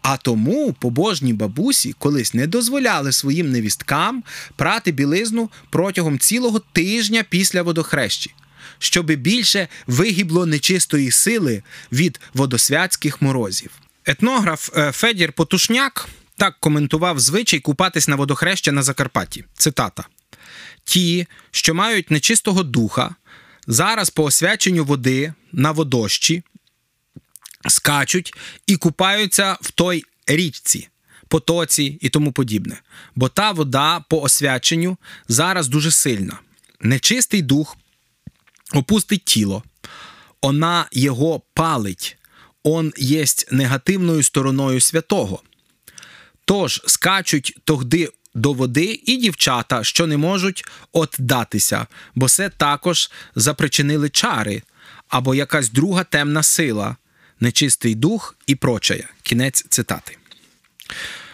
А 0.09 0.17
тому 0.17 0.73
побожні 0.73 1.33
бабусі 1.33 1.95
колись 1.99 2.35
не 2.35 2.47
дозволяли 2.47 3.13
своїм 3.13 3.51
невісткам 3.51 4.23
прати 4.57 4.93
білизну 4.93 5.51
протягом 5.71 6.19
цілого 6.19 6.59
тижня 6.73 7.25
після 7.29 7.63
водохрещі, 7.63 8.35
щоби 8.79 9.17
більше 9.17 9.69
вигібло 9.87 10.47
нечистої 10.47 11.11
сили 11.11 11.63
від 11.93 12.21
водосвятських 12.35 13.23
морозів. 13.23 13.71
Етнограф 14.05 14.71
е, 14.77 14.93
Федір 14.93 15.33
Потушняк 15.33 16.09
так 16.37 16.57
коментував 16.61 17.21
звичай 17.21 17.61
купатись 17.61 18.09
на 18.09 18.17
водохреща 18.17 18.73
на 18.73 18.83
Закарпатті. 18.83 19.45
Цитата: 19.55 20.05
Ті, 20.85 21.27
що 21.51 21.75
мають 21.75 22.11
нечистого 22.11 22.63
духа, 22.63 23.15
зараз 23.67 24.11
по 24.11 24.25
освяченню 24.25 24.85
води 24.85 25.33
на 25.53 25.71
водощі 25.71 26.43
скачуть 27.69 28.35
і 28.67 28.77
купаються 28.77 29.57
в 29.61 29.71
той 29.71 30.05
річці, 30.27 30.89
потоці 31.29 31.99
і 32.01 32.09
тому 32.09 32.33
подібне. 32.33 32.83
Бо 33.15 33.29
та 33.29 33.53
вода 33.53 34.01
по 34.01 34.21
освяченню 34.21 34.97
зараз 35.29 35.69
дуже 35.69 35.91
сильна. 35.91 36.39
Нечистий 36.81 37.43
дух 37.43 37.77
опустить 38.73 39.25
тіло, 39.25 39.63
вона 40.43 40.87
його 40.93 41.43
палить, 41.55 42.17
он 42.63 42.93
єсть 42.97 43.53
негативною 43.53 44.23
стороною 44.23 44.81
святого. 44.81 45.43
Тож 46.45 46.83
скачуть 46.87 47.59
тогди 47.65 48.09
до 48.35 48.53
води 48.53 49.01
і 49.05 49.17
дівчата, 49.17 49.85
що 49.85 50.07
не 50.07 50.17
можуть 50.17 50.65
отдатися, 50.93 51.87
бо 52.15 52.29
це 52.29 52.49
також 52.49 53.11
запричинили 53.35 54.09
чари 54.09 54.63
або 55.09 55.35
якась 55.35 55.71
друга 55.71 56.05
темна 56.05 56.43
сила, 56.43 56.97
нечистий 57.41 57.95
дух 57.95 58.37
і 58.47 58.55
прочає. 58.55 59.09
Кінець 59.23 59.67
цитати. 59.69 60.17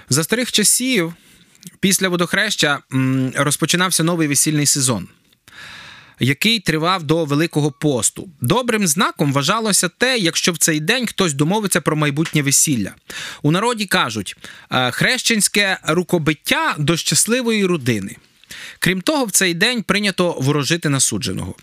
За 0.09 0.25
старих 0.25 0.53
часів, 0.53 1.15
після 1.81 2.09
водохреща 2.09 2.79
розпочинався 3.35 4.05
новий 4.05 4.29
весільний 4.29 4.67
сезон, 4.67 5.09
який 6.21 6.61
тривав 6.61 7.03
до 7.03 7.25
Великого 7.25 7.71
посту. 7.73 8.29
Добрим 8.41 8.87
знаком 8.87 9.33
вважалося 9.33 9.89
те, 9.89 10.19
якщо 10.19 10.53
в 10.53 10.59
цей 10.59 10.81
день 10.81 11.07
хтось 11.07 11.33
домовиться 11.33 11.81
про 11.81 11.97
майбутнє 11.97 12.43
весілля. 12.43 12.95
У 13.43 13.51
народі 13.51 13.87
кажуть 13.87 14.37
е, 14.71 14.91
хрещенське 14.91 15.79
рукобиття 15.83 16.75
до 16.79 16.97
щасливої 16.97 17.67
родини. 17.67 18.17
Крім 18.79 19.01
того, 19.01 19.25
в 19.25 19.31
цей 19.31 19.55
день 19.55 19.83
прийнято 19.83 20.37
ворожити 20.39 20.89
насудженого. 20.89 21.55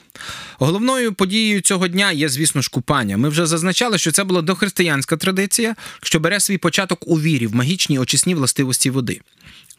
Головною 0.60 1.14
подією 1.14 1.61
цього 1.61 1.88
дня 1.88 2.11
є, 2.11 2.30
звісно 2.30 2.61
ж, 2.61 2.70
купання. 2.70 3.18
Ми 3.18 3.30
вже 3.30 3.45
зазначали, 3.45 3.98
що 3.98 4.11
це 4.11 4.24
була 4.24 4.41
дохристиянська 4.41 5.18
традиція, 5.18 5.76
що 6.02 6.20
бере 6.20 6.40
свій 6.40 6.57
початок 6.57 7.07
у 7.07 7.20
вірі 7.20 7.48
в 7.48 7.56
магічні 7.56 7.99
очисні 7.99 8.36
властивості 8.36 8.90
води. 8.90 9.22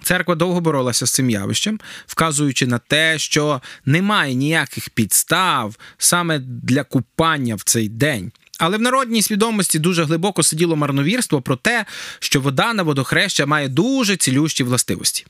Церква 0.03 0.35
довго 0.35 0.61
боролася 0.61 1.07
з 1.07 1.11
цим 1.11 1.31
явищем, 1.31 1.81
вказуючи 2.07 2.67
на 2.67 2.79
те, 2.79 3.19
що 3.19 3.61
немає 3.87 4.35
ніяких 4.35 4.91
підстав 4.91 5.77
саме 5.99 6.39
для 6.39 6.85
купання 6.85 7.55
в 7.55 7.63
цей 7.63 7.89
день. 7.89 8.33
Але 8.59 8.77
в 8.77 8.81
народній 8.81 9.23
свідомості 9.23 9.79
дуже 9.79 10.05
глибоко 10.05 10.43
сиділо 10.43 10.77
марновірство 10.77 11.43
про 11.43 11.57
те, 11.57 11.85
що 12.19 12.41
вода 12.41 12.75
на 12.75 12.83
водохреща 12.83 13.47
має 13.47 13.69
дуже 13.69 14.17
цілющі 14.17 14.65
властивості. 14.65 15.27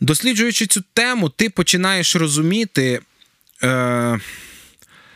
Досліджуючи 0.00 0.66
цю 0.66 0.82
тему, 0.92 1.28
ти 1.28 1.50
починаєш 1.50 2.16
розуміти, 2.16 3.00
е, 3.62 4.18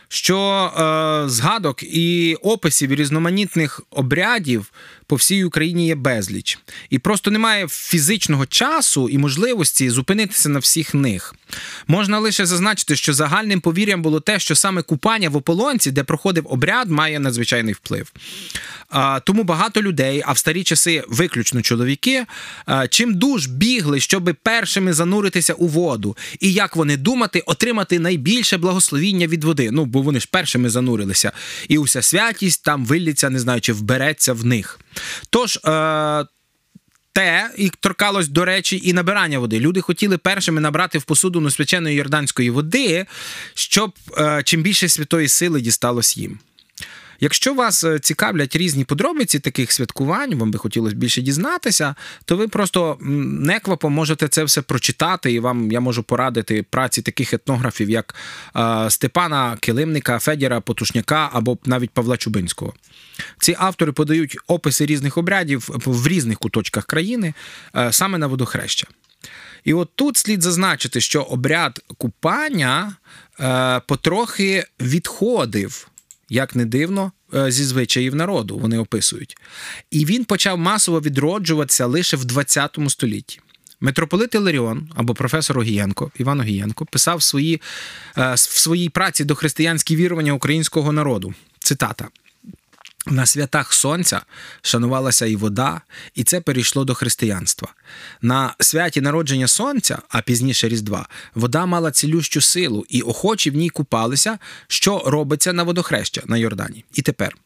що 0.07 0.39
е, 0.39 1.29
згадок 1.29 1.83
і 1.83 2.35
описів 2.41 2.93
різноманітних 2.93 3.81
обрядів 3.89 4.71
по 5.09 5.15
всій 5.15 5.43
Україні 5.43 5.87
є 5.87 5.95
безліч. 5.95 6.59
І 6.89 6.99
просто 6.99 7.31
немає 7.31 7.67
фізичного 7.67 8.45
часу 8.45 9.09
і 9.09 9.17
можливості 9.17 9.89
зупинитися 9.89 10.49
на 10.49 10.59
всіх 10.59 10.93
них. 10.93 11.35
Можна 11.87 12.19
лише 12.19 12.45
зазначити, 12.45 12.95
що 12.95 13.13
загальним 13.13 13.61
повір'ям 13.61 14.01
було 14.01 14.19
те, 14.19 14.39
що 14.39 14.55
саме 14.55 14.81
купання 14.81 15.29
в 15.29 15.35
ополонці, 15.35 15.91
де 15.91 16.03
проходив 16.03 16.47
обряд, 16.49 16.89
має 16.91 17.19
надзвичайний 17.19 17.73
вплив. 17.73 18.11
А, 18.89 19.19
Тому 19.19 19.43
багато 19.43 19.81
людей, 19.81 20.23
а 20.25 20.31
в 20.31 20.37
старі 20.37 20.63
часи 20.63 21.03
виключно 21.07 21.61
чоловіки, 21.61 22.25
а, 22.65 22.87
чим 22.87 23.13
дуж 23.13 23.47
бігли, 23.47 23.99
щоб 23.99 24.35
першими 24.43 24.93
зануритися 24.93 25.53
у 25.53 25.67
воду. 25.67 26.17
І 26.39 26.53
як 26.53 26.75
вони 26.75 26.97
думати, 26.97 27.43
отримати 27.45 27.99
найбільше 27.99 28.57
благословіння 28.57 29.27
від 29.27 29.43
води. 29.43 29.71
Ну, 29.71 29.85
бо 29.85 30.01
вони 30.01 30.19
ж 30.19 30.27
першими 30.31 30.69
занурилися. 30.69 31.31
І 31.67 31.77
уся 31.77 32.01
святість 32.01 32.63
там 32.63 32.85
виллється, 32.85 33.29
не 33.29 33.39
знаю, 33.39 33.61
чи 33.61 33.73
вбереться 33.73 34.33
в 34.33 34.45
них. 34.45 34.79
Тож. 35.29 35.59
Е- 35.65 36.25
те, 37.13 37.51
і 37.57 37.69
торкалось, 37.79 38.27
до 38.27 38.45
речі, 38.45 38.81
і 38.83 38.93
набирання 38.93 39.39
води. 39.39 39.59
Люди 39.59 39.81
хотіли 39.81 40.17
першими 40.17 40.61
набрати 40.61 40.97
в 40.97 41.03
посуду 41.03 41.49
свяченої 41.49 41.95
йорданської 41.95 42.49
води, 42.49 43.05
щоб 43.53 43.93
е, 44.17 44.41
чим 44.45 44.61
більше 44.61 44.89
святої 44.89 45.27
сили 45.27 45.61
дісталось 45.61 46.17
їм. 46.17 46.39
Якщо 47.19 47.53
вас 47.53 47.83
е, 47.83 47.99
цікавлять 47.99 48.55
різні 48.55 48.85
подробиці 48.85 49.39
таких 49.39 49.71
святкувань, 49.71 50.35
вам 50.35 50.51
би 50.51 50.59
хотілося 50.59 50.95
більше 50.95 51.21
дізнатися, 51.21 51.95
то 52.25 52.37
ви 52.37 52.47
просто 52.47 52.97
м, 53.01 53.43
неквапом 53.43 53.93
можете 53.93 54.27
це 54.27 54.43
все 54.43 54.61
прочитати, 54.61 55.33
і 55.33 55.39
вам 55.39 55.71
я 55.71 55.79
можу 55.79 56.03
порадити 56.03 56.65
праці 56.69 57.01
таких 57.01 57.33
етнографів, 57.33 57.89
як 57.89 58.15
е, 58.55 58.89
Степана 58.89 59.57
Килимника, 59.59 60.19
Федіра 60.19 60.61
Потушняка 60.61 61.29
або 61.33 61.57
навіть 61.65 61.89
Павла 61.91 62.17
Чубинського. 62.17 62.73
Ці 63.39 63.55
автори 63.59 63.91
подають 63.91 64.37
описи 64.47 64.85
різних 64.85 65.17
обрядів 65.17 65.69
в 65.85 66.07
різних 66.07 66.39
куточках 66.39 66.85
країни 66.85 67.33
е, 67.75 67.91
саме 67.91 68.17
на 68.17 68.27
водохреща. 68.27 68.87
І 69.63 69.73
от 69.73 69.89
тут 69.95 70.17
слід 70.17 70.41
зазначити, 70.41 71.01
що 71.01 71.21
обряд 71.21 71.83
купання 71.97 72.95
потрохи 73.87 74.65
відходив, 74.79 75.87
як 76.29 76.55
не 76.55 76.65
дивно, 76.65 77.11
е, 77.33 77.51
зі 77.51 77.63
звичаїв 77.63 78.15
народу, 78.15 78.57
вони 78.57 78.77
описують. 78.77 79.37
І 79.91 80.05
він 80.05 80.25
почав 80.25 80.57
масово 80.57 81.01
відроджуватися 81.01 81.85
лише 81.85 82.17
в 82.17 82.43
ХХ 82.43 82.89
столітті. 82.89 83.39
Митрополит 83.81 84.35
Іларіон 84.35 84.89
або 84.95 85.13
професор 85.13 85.59
Огієнко, 85.59 86.11
Іван 86.17 86.39
Огієнко, 86.39 86.85
писав 86.85 87.17
в, 87.17 87.23
свої, 87.23 87.61
е, 88.17 88.33
в 88.33 88.39
своїй 88.39 88.89
праці 88.89 89.23
до 89.25 89.35
християнські 89.35 89.95
вірування 89.95 90.33
українського 90.33 90.91
народу. 90.91 91.33
Цитата. 91.59 92.07
На 93.09 93.25
святах 93.25 93.73
сонця 93.73 94.21
шанувалася 94.61 95.25
і 95.25 95.35
вода, 95.35 95.81
і 96.15 96.23
це 96.23 96.41
перейшло 96.41 96.85
до 96.85 96.93
християнства. 96.93 97.73
На 98.21 98.55
святі 98.59 99.01
народження 99.01 99.47
сонця, 99.47 99.99
а 100.09 100.21
пізніше 100.21 100.69
Різдва, 100.69 101.07
вода 101.35 101.65
мала 101.65 101.91
цілющу 101.91 102.41
силу, 102.41 102.85
і 102.89 103.01
охочі 103.01 103.49
в 103.49 103.55
ній 103.55 103.69
купалися, 103.69 104.37
що 104.67 105.03
робиться 105.05 105.53
на 105.53 105.63
водохреща 105.63 106.21
на 106.25 106.37
Йордані. 106.37 106.85
І 106.93 107.01
тепер. 107.01 107.37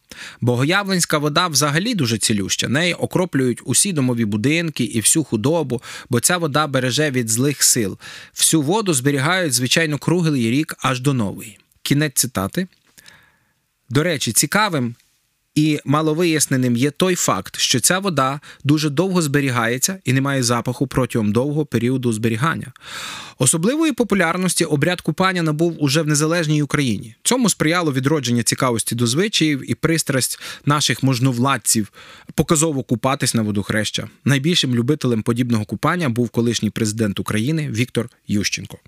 Богоявленська 0.41 1.17
вода 1.17 1.47
взагалі 1.47 1.95
дуже 1.95 2.17
цілюща. 2.17 2.67
Неї 2.67 2.93
окроплюють 2.93 3.61
усі 3.65 3.93
домові 3.93 4.25
будинки 4.25 4.83
і 4.83 4.99
всю 4.99 5.23
худобу, 5.23 5.81
бо 6.09 6.19
ця 6.19 6.37
вода 6.37 6.67
береже 6.67 7.11
від 7.11 7.29
злих 7.29 7.63
сил. 7.63 7.97
Всю 8.35 8.61
воду 8.61 8.93
зберігають, 8.93 9.53
звичайно, 9.53 9.97
круглий 9.97 10.51
рік 10.51 10.75
аж 10.79 10.99
до 10.99 11.13
нової. 11.13 11.57
Кінець 11.81 12.13
цитати. 12.15 12.67
До 13.89 14.03
речі, 14.03 14.31
цікавим 14.31 14.95
і 15.55 15.79
маловиясненим 15.85 16.75
є 16.75 16.91
той 16.91 17.15
факт, 17.15 17.57
що 17.59 17.79
ця 17.79 17.99
вода 17.99 18.39
дуже 18.63 18.89
довго 18.89 19.21
зберігається 19.21 19.99
і 20.05 20.13
не 20.13 20.21
має 20.21 20.43
запаху 20.43 20.87
протягом 20.87 21.31
довгого 21.31 21.65
періоду 21.65 22.13
зберігання. 22.13 22.71
Особливої 23.37 23.91
популярності 23.91 24.65
обряд 24.65 25.01
купання 25.01 25.41
набув 25.41 25.83
уже 25.83 26.01
в 26.01 26.07
незалежній 26.07 26.61
Україні. 26.61 27.15
Цьому 27.23 27.49
сприяло 27.49 27.93
відродження 27.93 28.43
цікавості 28.43 28.95
до 28.95 29.07
звичаїв 29.07 29.71
і 29.71 29.75
пристрасть 29.75 30.39
наших 30.65 31.03
можновладців 31.03 31.91
показово 32.33 32.83
купатись 32.83 33.33
на 33.33 33.41
водохреща. 33.41 34.09
Найбільшим 34.25 34.75
любителем 34.75 35.21
подібного 35.21 35.65
купання 35.65 36.09
був 36.09 36.29
колишній 36.29 36.69
президент 36.69 37.19
України 37.19 37.69
Віктор 37.71 38.09
Ющенко. 38.27 38.79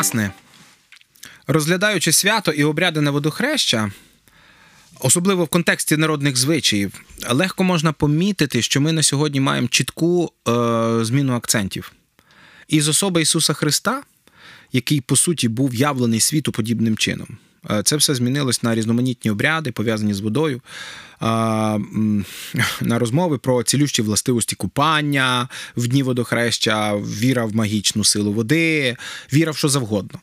Власне, 0.00 0.30
розглядаючи 1.46 2.12
свято 2.12 2.52
і 2.52 2.64
обряди 2.64 3.00
на 3.00 3.10
водохреща, 3.10 3.92
особливо 5.00 5.44
в 5.44 5.48
контексті 5.48 5.96
народних 5.96 6.36
звичаїв, 6.36 6.92
легко 7.30 7.64
можна 7.64 7.92
помітити, 7.92 8.62
що 8.62 8.80
ми 8.80 8.92
на 8.92 9.02
сьогодні 9.02 9.40
маємо 9.40 9.68
чітку 9.68 10.32
е, 10.48 10.52
зміну 11.04 11.34
акцентів. 11.34 11.92
І 12.68 12.80
з 12.80 12.88
особи 12.88 13.22
Ісуса 13.22 13.52
Христа, 13.52 14.02
який 14.72 15.00
по 15.00 15.16
суті 15.16 15.48
був 15.48 15.74
явлений 15.74 16.20
світу 16.20 16.52
подібним 16.52 16.96
чином. 16.96 17.38
Е, 17.70 17.82
Це 17.82 17.96
все 17.96 18.14
змінилось 18.14 18.62
на 18.62 18.74
різноманітні 18.74 19.30
обряди, 19.30 19.72
пов'язані 19.72 20.14
з 20.14 20.20
водою, 20.20 20.60
на 22.80 22.98
розмови 22.98 23.38
про 23.38 23.62
цілющі 23.62 24.02
властивості 24.02 24.56
купання 24.56 25.48
в 25.76 25.86
дні 25.88 26.02
водохреща, 26.02 26.96
віра 26.96 27.44
в 27.44 27.54
магічну 27.54 28.04
силу 28.04 28.32
води, 28.32 28.96
віра 29.32 29.52
в 29.52 29.56
що 29.56 29.68
завгодно. 29.68 30.20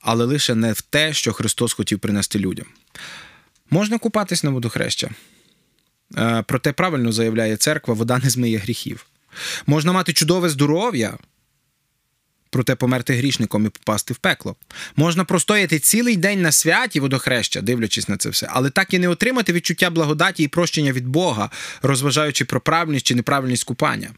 Але 0.00 0.24
лише 0.24 0.54
не 0.54 0.72
в 0.72 0.80
те, 0.80 1.12
що 1.12 1.32
Христос 1.32 1.72
хотів 1.72 1.98
принести 1.98 2.38
людям. 2.38 2.66
Можна 3.70 3.98
купатись 3.98 4.44
на 4.44 4.50
водохреща. 4.50 5.10
Е, 6.16 6.44
Проте 6.46 6.72
правильно 6.72 7.12
заявляє 7.12 7.56
церква, 7.56 7.94
вода 7.94 8.20
не 8.24 8.30
змиє 8.30 8.58
гріхів. 8.58 9.06
Можна 9.66 9.92
мати 9.92 10.12
чудове 10.12 10.48
здоров'я, 10.48 11.18
проте 12.54 12.74
померти 12.74 13.14
грішником 13.14 13.66
і 13.66 13.68
попасти 13.68 14.14
в 14.14 14.16
пекло. 14.16 14.56
Можна 14.96 15.24
простояти 15.24 15.78
цілий 15.78 16.16
день 16.16 16.42
на 16.42 16.52
святі 16.52 17.00
водохреща, 17.00 17.60
дивлячись 17.60 18.08
на 18.08 18.16
це 18.16 18.28
все, 18.28 18.48
але 18.50 18.70
так 18.70 18.94
і 18.94 18.98
не 18.98 19.08
отримати 19.08 19.52
відчуття 19.52 19.90
благодаті 19.90 20.42
і 20.42 20.48
прощення 20.48 20.92
від 20.92 21.06
Бога, 21.06 21.50
розважаючи 21.82 22.44
про 22.44 22.60
правильність 22.60 23.06
чи 23.06 23.14
неправильність 23.14 23.64
купання. 23.64 24.10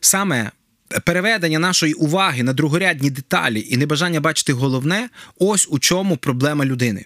Саме 0.00 0.50
переведення 1.04 1.58
нашої 1.58 1.92
уваги 1.92 2.42
на 2.42 2.52
другорядні 2.52 3.10
деталі 3.10 3.66
і 3.70 3.76
небажання 3.76 4.20
бачити 4.20 4.52
головне 4.52 5.08
ось 5.38 5.68
у 5.70 5.78
чому 5.78 6.16
проблема 6.16 6.64
людини. 6.64 7.04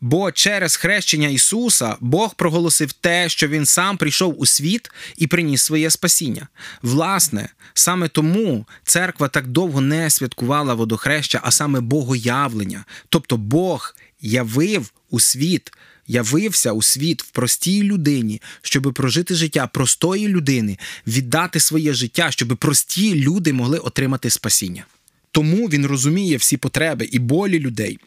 Бо 0.00 0.32
через 0.32 0.76
хрещення 0.76 1.28
Ісуса 1.28 1.96
Бог 2.00 2.34
проголосив 2.34 2.92
те, 2.92 3.28
що 3.28 3.48
Він 3.48 3.66
сам 3.66 3.96
прийшов 3.96 4.40
у 4.40 4.46
світ 4.46 4.90
і 5.16 5.26
приніс 5.26 5.62
своє 5.62 5.90
спасіння. 5.90 6.48
Власне, 6.82 7.48
саме 7.74 8.08
тому 8.08 8.66
церква 8.84 9.28
так 9.28 9.46
довго 9.46 9.80
не 9.80 10.10
святкувала 10.10 10.74
водохреща, 10.74 11.40
а 11.42 11.50
саме 11.50 11.80
богоявлення. 11.80 12.84
Тобто 13.08 13.36
Бог 13.36 13.94
явив 14.20 14.92
у 15.10 15.20
світ, 15.20 15.72
явився 16.06 16.72
у 16.72 16.82
світ 16.82 17.22
в 17.22 17.30
простій 17.30 17.82
людині, 17.82 18.42
щоб 18.62 18.92
прожити 18.94 19.34
життя 19.34 19.66
простої 19.66 20.28
людини, 20.28 20.78
віддати 21.06 21.60
своє 21.60 21.94
життя, 21.94 22.30
щоб 22.30 22.56
прості 22.56 23.14
люди 23.14 23.52
могли 23.52 23.78
отримати 23.78 24.30
спасіння. 24.30 24.86
Тому 25.30 25.66
він 25.68 25.86
розуміє 25.86 26.36
всі 26.36 26.56
потреби 26.56 27.04
і 27.04 27.18
болі 27.18 27.58
людей. 27.58 27.98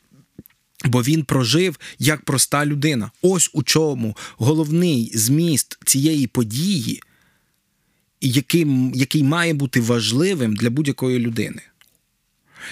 Бо 0.85 1.01
він 1.01 1.23
прожив 1.23 1.79
як 1.99 2.21
проста 2.21 2.65
людина. 2.65 3.11
Ось 3.21 3.49
у 3.53 3.63
чому 3.63 4.17
головний 4.37 5.11
зміст 5.13 5.79
цієї 5.85 6.27
події, 6.27 7.01
який, 8.21 8.67
який 8.93 9.23
має 9.23 9.53
бути 9.53 9.81
важливим 9.81 10.55
для 10.55 10.69
будь-якої 10.69 11.19
людини. 11.19 11.61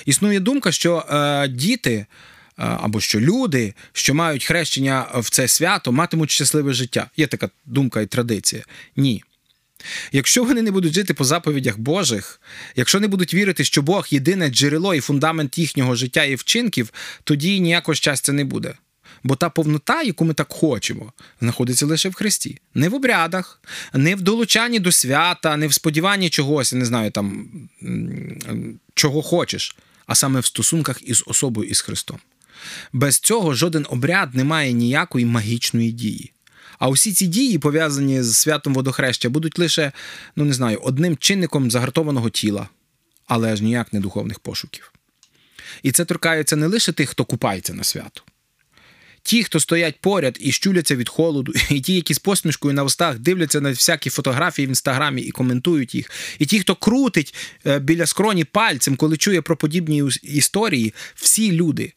Існує 0.05 0.39
думка, 0.39 0.71
що 0.71 1.05
е, 1.09 1.47
діти 1.47 1.91
е, 1.93 2.05
або 2.57 2.99
що 2.99 3.19
люди, 3.19 3.73
що 3.93 4.13
мають 4.13 4.45
хрещення 4.45 5.07
в 5.15 5.29
це 5.29 5.47
свято, 5.47 5.91
матимуть 5.91 6.31
щасливе 6.31 6.73
життя. 6.73 7.09
Є 7.17 7.27
така 7.27 7.49
думка 7.65 8.01
і 8.01 8.05
традиція. 8.05 8.63
Ні. 8.95 9.23
Якщо 10.11 10.43
вони 10.43 10.61
не 10.61 10.71
будуть 10.71 10.93
жити 10.93 11.13
по 11.13 11.23
заповідях 11.23 11.77
Божих, 11.77 12.41
якщо 12.75 12.99
не 12.99 13.07
будуть 13.07 13.33
вірити, 13.33 13.63
що 13.63 13.81
Бог 13.81 14.07
єдине 14.09 14.49
джерело 14.49 14.95
і 14.95 14.99
фундамент 14.99 15.57
їхнього 15.57 15.95
життя 15.95 16.23
і 16.23 16.35
вчинків, 16.35 16.93
тоді 17.23 17.59
ніякого 17.59 17.95
щастя 17.95 18.31
не 18.31 18.45
буде. 18.45 18.73
Бо 19.23 19.35
та 19.35 19.49
повнота, 19.49 20.01
яку 20.01 20.25
ми 20.25 20.33
так 20.33 20.53
хочемо, 20.53 21.13
знаходиться 21.41 21.85
лише 21.85 22.09
в 22.09 22.13
Христі. 22.13 22.61
Не 22.73 22.89
в 22.89 22.95
обрядах, 22.95 23.61
не 23.93 24.15
в 24.15 24.21
долучанні 24.21 24.79
до 24.79 24.91
свята, 24.91 25.57
не 25.57 25.67
в 25.67 25.73
сподіванні 25.73 26.29
чогось, 26.29 26.73
я 26.73 26.79
не 26.79 26.85
знаю, 26.85 27.11
там 27.11 27.49
чого 28.93 29.21
хочеш, 29.21 29.75
а 30.05 30.15
саме 30.15 30.39
в 30.39 30.45
стосунках 30.45 30.99
із 31.03 31.23
особою 31.27 31.69
із 31.69 31.81
Христом. 31.81 32.17
Без 32.93 33.19
цього 33.19 33.53
жоден 33.53 33.85
обряд 33.89 34.35
не 34.35 34.43
має 34.43 34.71
ніякої 34.71 35.25
магічної 35.25 35.91
дії. 35.91 36.33
А 36.79 36.89
усі 36.89 37.13
ці 37.13 37.27
дії, 37.27 37.57
пов'язані 37.57 38.23
з 38.23 38.37
святом 38.37 38.73
водохреща, 38.73 39.29
будуть 39.29 39.59
лише, 39.59 39.91
ну 40.35 40.45
не 40.45 40.53
знаю, 40.53 40.79
одним 40.83 41.17
чинником 41.17 41.71
загартованого 41.71 42.29
тіла, 42.29 42.69
але 43.25 43.53
аж 43.53 43.61
ніяк 43.61 43.93
не 43.93 43.99
духовних 43.99 44.39
пошуків. 44.39 44.93
І 45.83 45.91
це 45.91 46.05
торкається 46.05 46.55
не 46.55 46.67
лише 46.67 46.91
тих, 46.91 47.09
хто 47.09 47.25
купається 47.25 47.73
на 47.73 47.83
свято. 47.83 48.21
Ті, 49.21 49.43
хто 49.43 49.59
стоять 49.59 50.01
поряд 50.01 50.37
і 50.41 50.51
щуляться 50.51 50.95
від 50.95 51.09
холоду, 51.09 51.53
і 51.69 51.81
ті, 51.81 51.95
які 51.95 52.13
з 52.13 52.19
посмішкою 52.19 52.73
на 52.73 52.83
устах 52.83 53.19
дивляться 53.19 53.61
на 53.61 53.69
всякі 53.69 54.09
фотографії 54.09 54.65
в 54.65 54.69
інстаграмі 54.69 55.21
і 55.21 55.31
коментують 55.31 55.95
їх, 55.95 56.11
і 56.39 56.45
ті, 56.45 56.59
хто 56.59 56.75
крутить 56.75 57.35
е, 57.65 57.79
біля 57.79 58.05
скроні 58.05 58.43
пальцем, 58.43 58.95
коли 58.95 59.17
чує 59.17 59.41
про 59.41 59.57
подібні 59.57 60.03
історії, 60.23 60.93
всі 61.15 61.51
люди, 61.51 61.93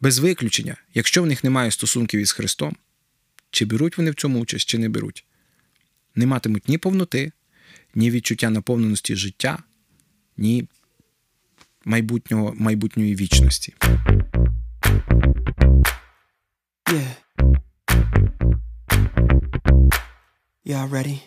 без 0.00 0.18
виключення, 0.18 0.76
якщо 0.94 1.22
в 1.22 1.26
них 1.26 1.44
немає 1.44 1.70
стосунків 1.70 2.20
із 2.20 2.32
Христом, 2.32 2.76
чи 3.54 3.64
беруть 3.64 3.98
вони 3.98 4.10
в 4.10 4.14
цьому 4.14 4.40
участь, 4.40 4.68
чи 4.68 4.78
не 4.78 4.88
беруть, 4.88 5.24
не 6.14 6.26
матимуть 6.26 6.68
ні 6.68 6.78
повноти, 6.78 7.32
ні 7.94 8.10
відчуття 8.10 8.50
наповненості 8.50 9.16
життя, 9.16 9.58
ні 10.36 10.68
майбутнього, 11.84 12.54
майбутньої 12.56 13.16
вічності. 13.16 13.74
Yeah. 16.86 17.14
Y'all 20.66 20.88
ready? 20.88 21.18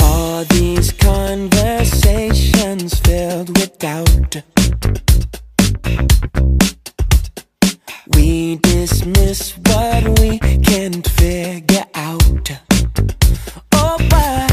All 0.00 0.44
these 0.54 0.88
conversations 0.92 1.75
filled 3.06 3.56
with 3.56 3.78
doubt. 3.78 4.42
We 8.14 8.56
dismiss 8.56 9.56
what 9.68 10.18
we 10.18 10.40
can't 10.68 11.06
figure 11.22 11.86
out. 11.94 12.48
Oh, 13.80 13.96
but 14.10 14.50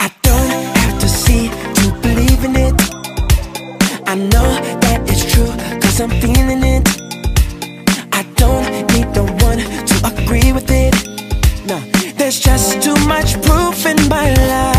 I 0.00 0.08
don't 0.22 0.50
have 0.78 0.98
to 0.98 1.08
see 1.08 1.50
to 1.78 1.86
believe 2.00 2.42
in 2.48 2.56
it. 2.68 2.78
I 4.06 4.14
know 4.32 4.48
that 4.84 5.00
it's 5.06 5.24
true, 5.32 5.52
cause 5.82 6.00
I'm 6.00 6.12
feeling 6.22 6.62
it. 6.76 6.84
I 8.12 8.22
don't 8.42 8.66
need 8.92 9.08
no 9.14 9.24
one 9.48 9.60
to 9.90 9.96
agree 10.10 10.52
with 10.52 10.70
it. 10.70 10.94
No, 11.66 11.78
there's 12.16 12.40
just 12.40 12.82
too 12.82 12.96
much 13.06 13.34
proof 13.42 13.84
in 13.84 14.08
my 14.08 14.32
life. 14.48 14.73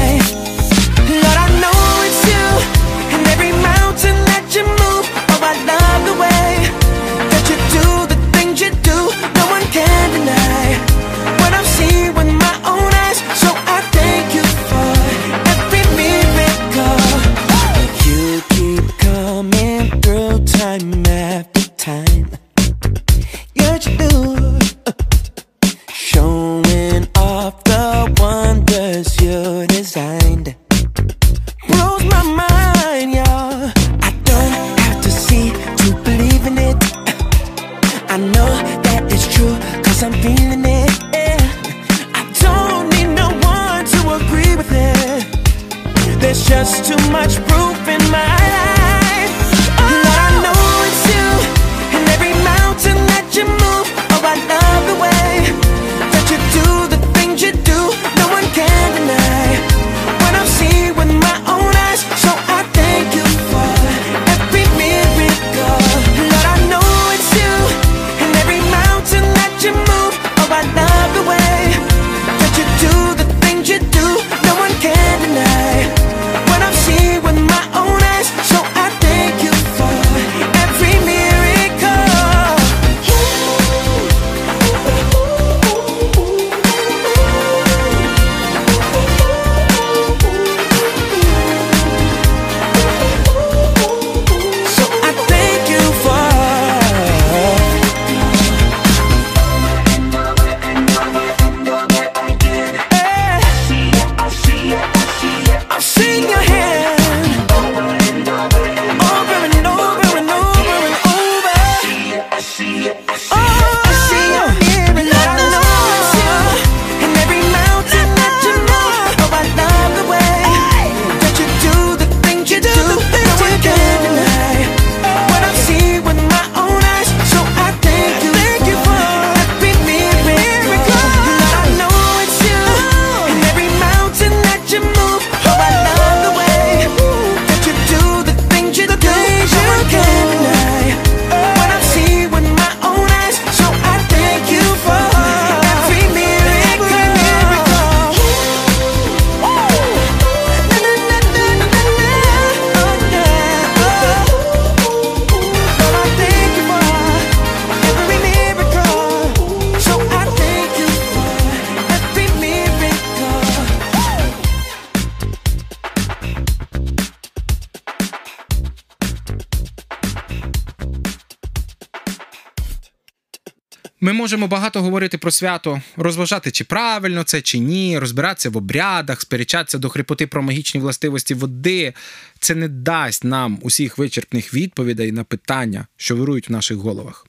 Багато 174.56 174.82
говорити 174.82 175.18
про 175.18 175.32
свято, 175.32 175.82
розважати, 175.96 176.52
чи 176.52 176.64
правильно 176.64 177.24
це, 177.24 177.42
чи 177.42 177.60
ні, 177.60 178.00
розбиратися 178.00 178.50
в 178.50 178.58
обрядах, 178.58 179.22
сперечатися 179.22 179.78
до 179.78 179.90
хрипоти 179.90 180.28
про 180.28 180.44
магічні 180.44 180.82
властивості 180.82 181.34
води. 181.34 181.94
Це 182.40 182.56
не 182.56 182.68
дасть 182.68 183.24
нам 183.24 183.60
усіх 183.62 183.98
вичерпних 183.98 184.54
відповідей 184.54 185.12
на 185.12 185.24
питання, 185.24 185.88
що 185.98 186.16
вирують 186.16 186.50
в 186.50 186.52
наших 186.52 186.78
головах. 186.78 187.28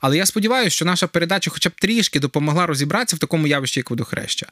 Але 0.00 0.16
я 0.16 0.26
сподіваюся, 0.26 0.70
що 0.70 0.84
наша 0.84 1.06
передача 1.06 1.50
хоча 1.50 1.68
б 1.68 1.72
трішки 1.72 2.20
допомогла 2.20 2.66
розібратися 2.66 3.16
в 3.16 3.18
такому 3.18 3.46
явищі, 3.46 3.80
як 3.80 3.90
водохреща. 3.90 4.46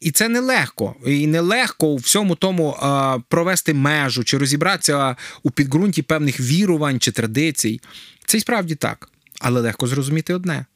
І 0.00 0.10
це 0.10 0.28
нелегко. 0.28 0.94
І 1.06 1.26
нелегко 1.26 1.86
у 1.86 1.96
всьому 1.96 2.34
тому 2.34 2.72
е, 2.72 3.22
провести 3.28 3.74
межу 3.74 4.24
чи 4.24 4.38
розібратися 4.38 5.16
у 5.42 5.50
підґрунті 5.50 6.02
певних 6.02 6.40
вірувань 6.40 7.00
чи 7.00 7.12
традицій. 7.12 7.80
Це 8.26 8.38
й 8.38 8.40
справді 8.40 8.74
так. 8.74 9.10
Але 9.40 9.60
легко 9.60 9.86
зрозуміти 9.86 10.34
одне: 10.34 10.66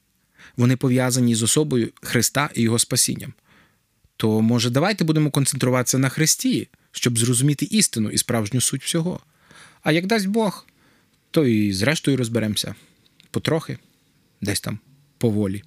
вони 0.56 0.76
пов'язані 0.76 1.34
з 1.34 1.42
особою 1.42 1.90
Христа 2.02 2.50
і 2.54 2.62
Його 2.62 2.78
спасінням. 2.78 3.32
то 4.16 4.40
може 4.40 4.70
давайте 4.70 5.04
будемо 5.04 5.30
концентруватися 5.30 5.98
на 5.98 6.08
Христі, 6.08 6.68
щоб 6.92 7.18
зрозуміти 7.18 7.66
істину 7.70 8.10
і 8.10 8.18
справжню 8.18 8.60
суть 8.60 8.84
всього. 8.84 9.20
А 9.82 9.92
як 9.92 10.06
дасть 10.06 10.26
Бог, 10.26 10.66
то 11.30 11.46
і 11.46 11.72
зрештою 11.72 12.16
розберемося. 12.16 12.74
Потрохи, 13.30 13.78
десь 14.40 14.60
там, 14.60 14.78
поволі. 15.18 15.62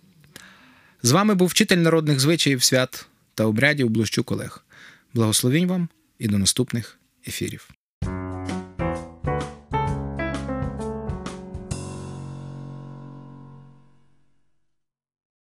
З 1.04 1.12
вами 1.12 1.36
був 1.36 1.48
вчитель 1.48 1.78
народних 1.78 2.20
звичаїв, 2.20 2.64
свят 2.64 3.06
та 3.34 3.46
обрядів 3.46 3.90
Блощук 3.90 4.32
Олег. 4.32 4.66
Благословінь 5.14 5.68
вам 5.68 5.90
і 6.20 6.28
до 6.28 6.38
наступних 6.38 7.00
ефірів. 7.28 7.70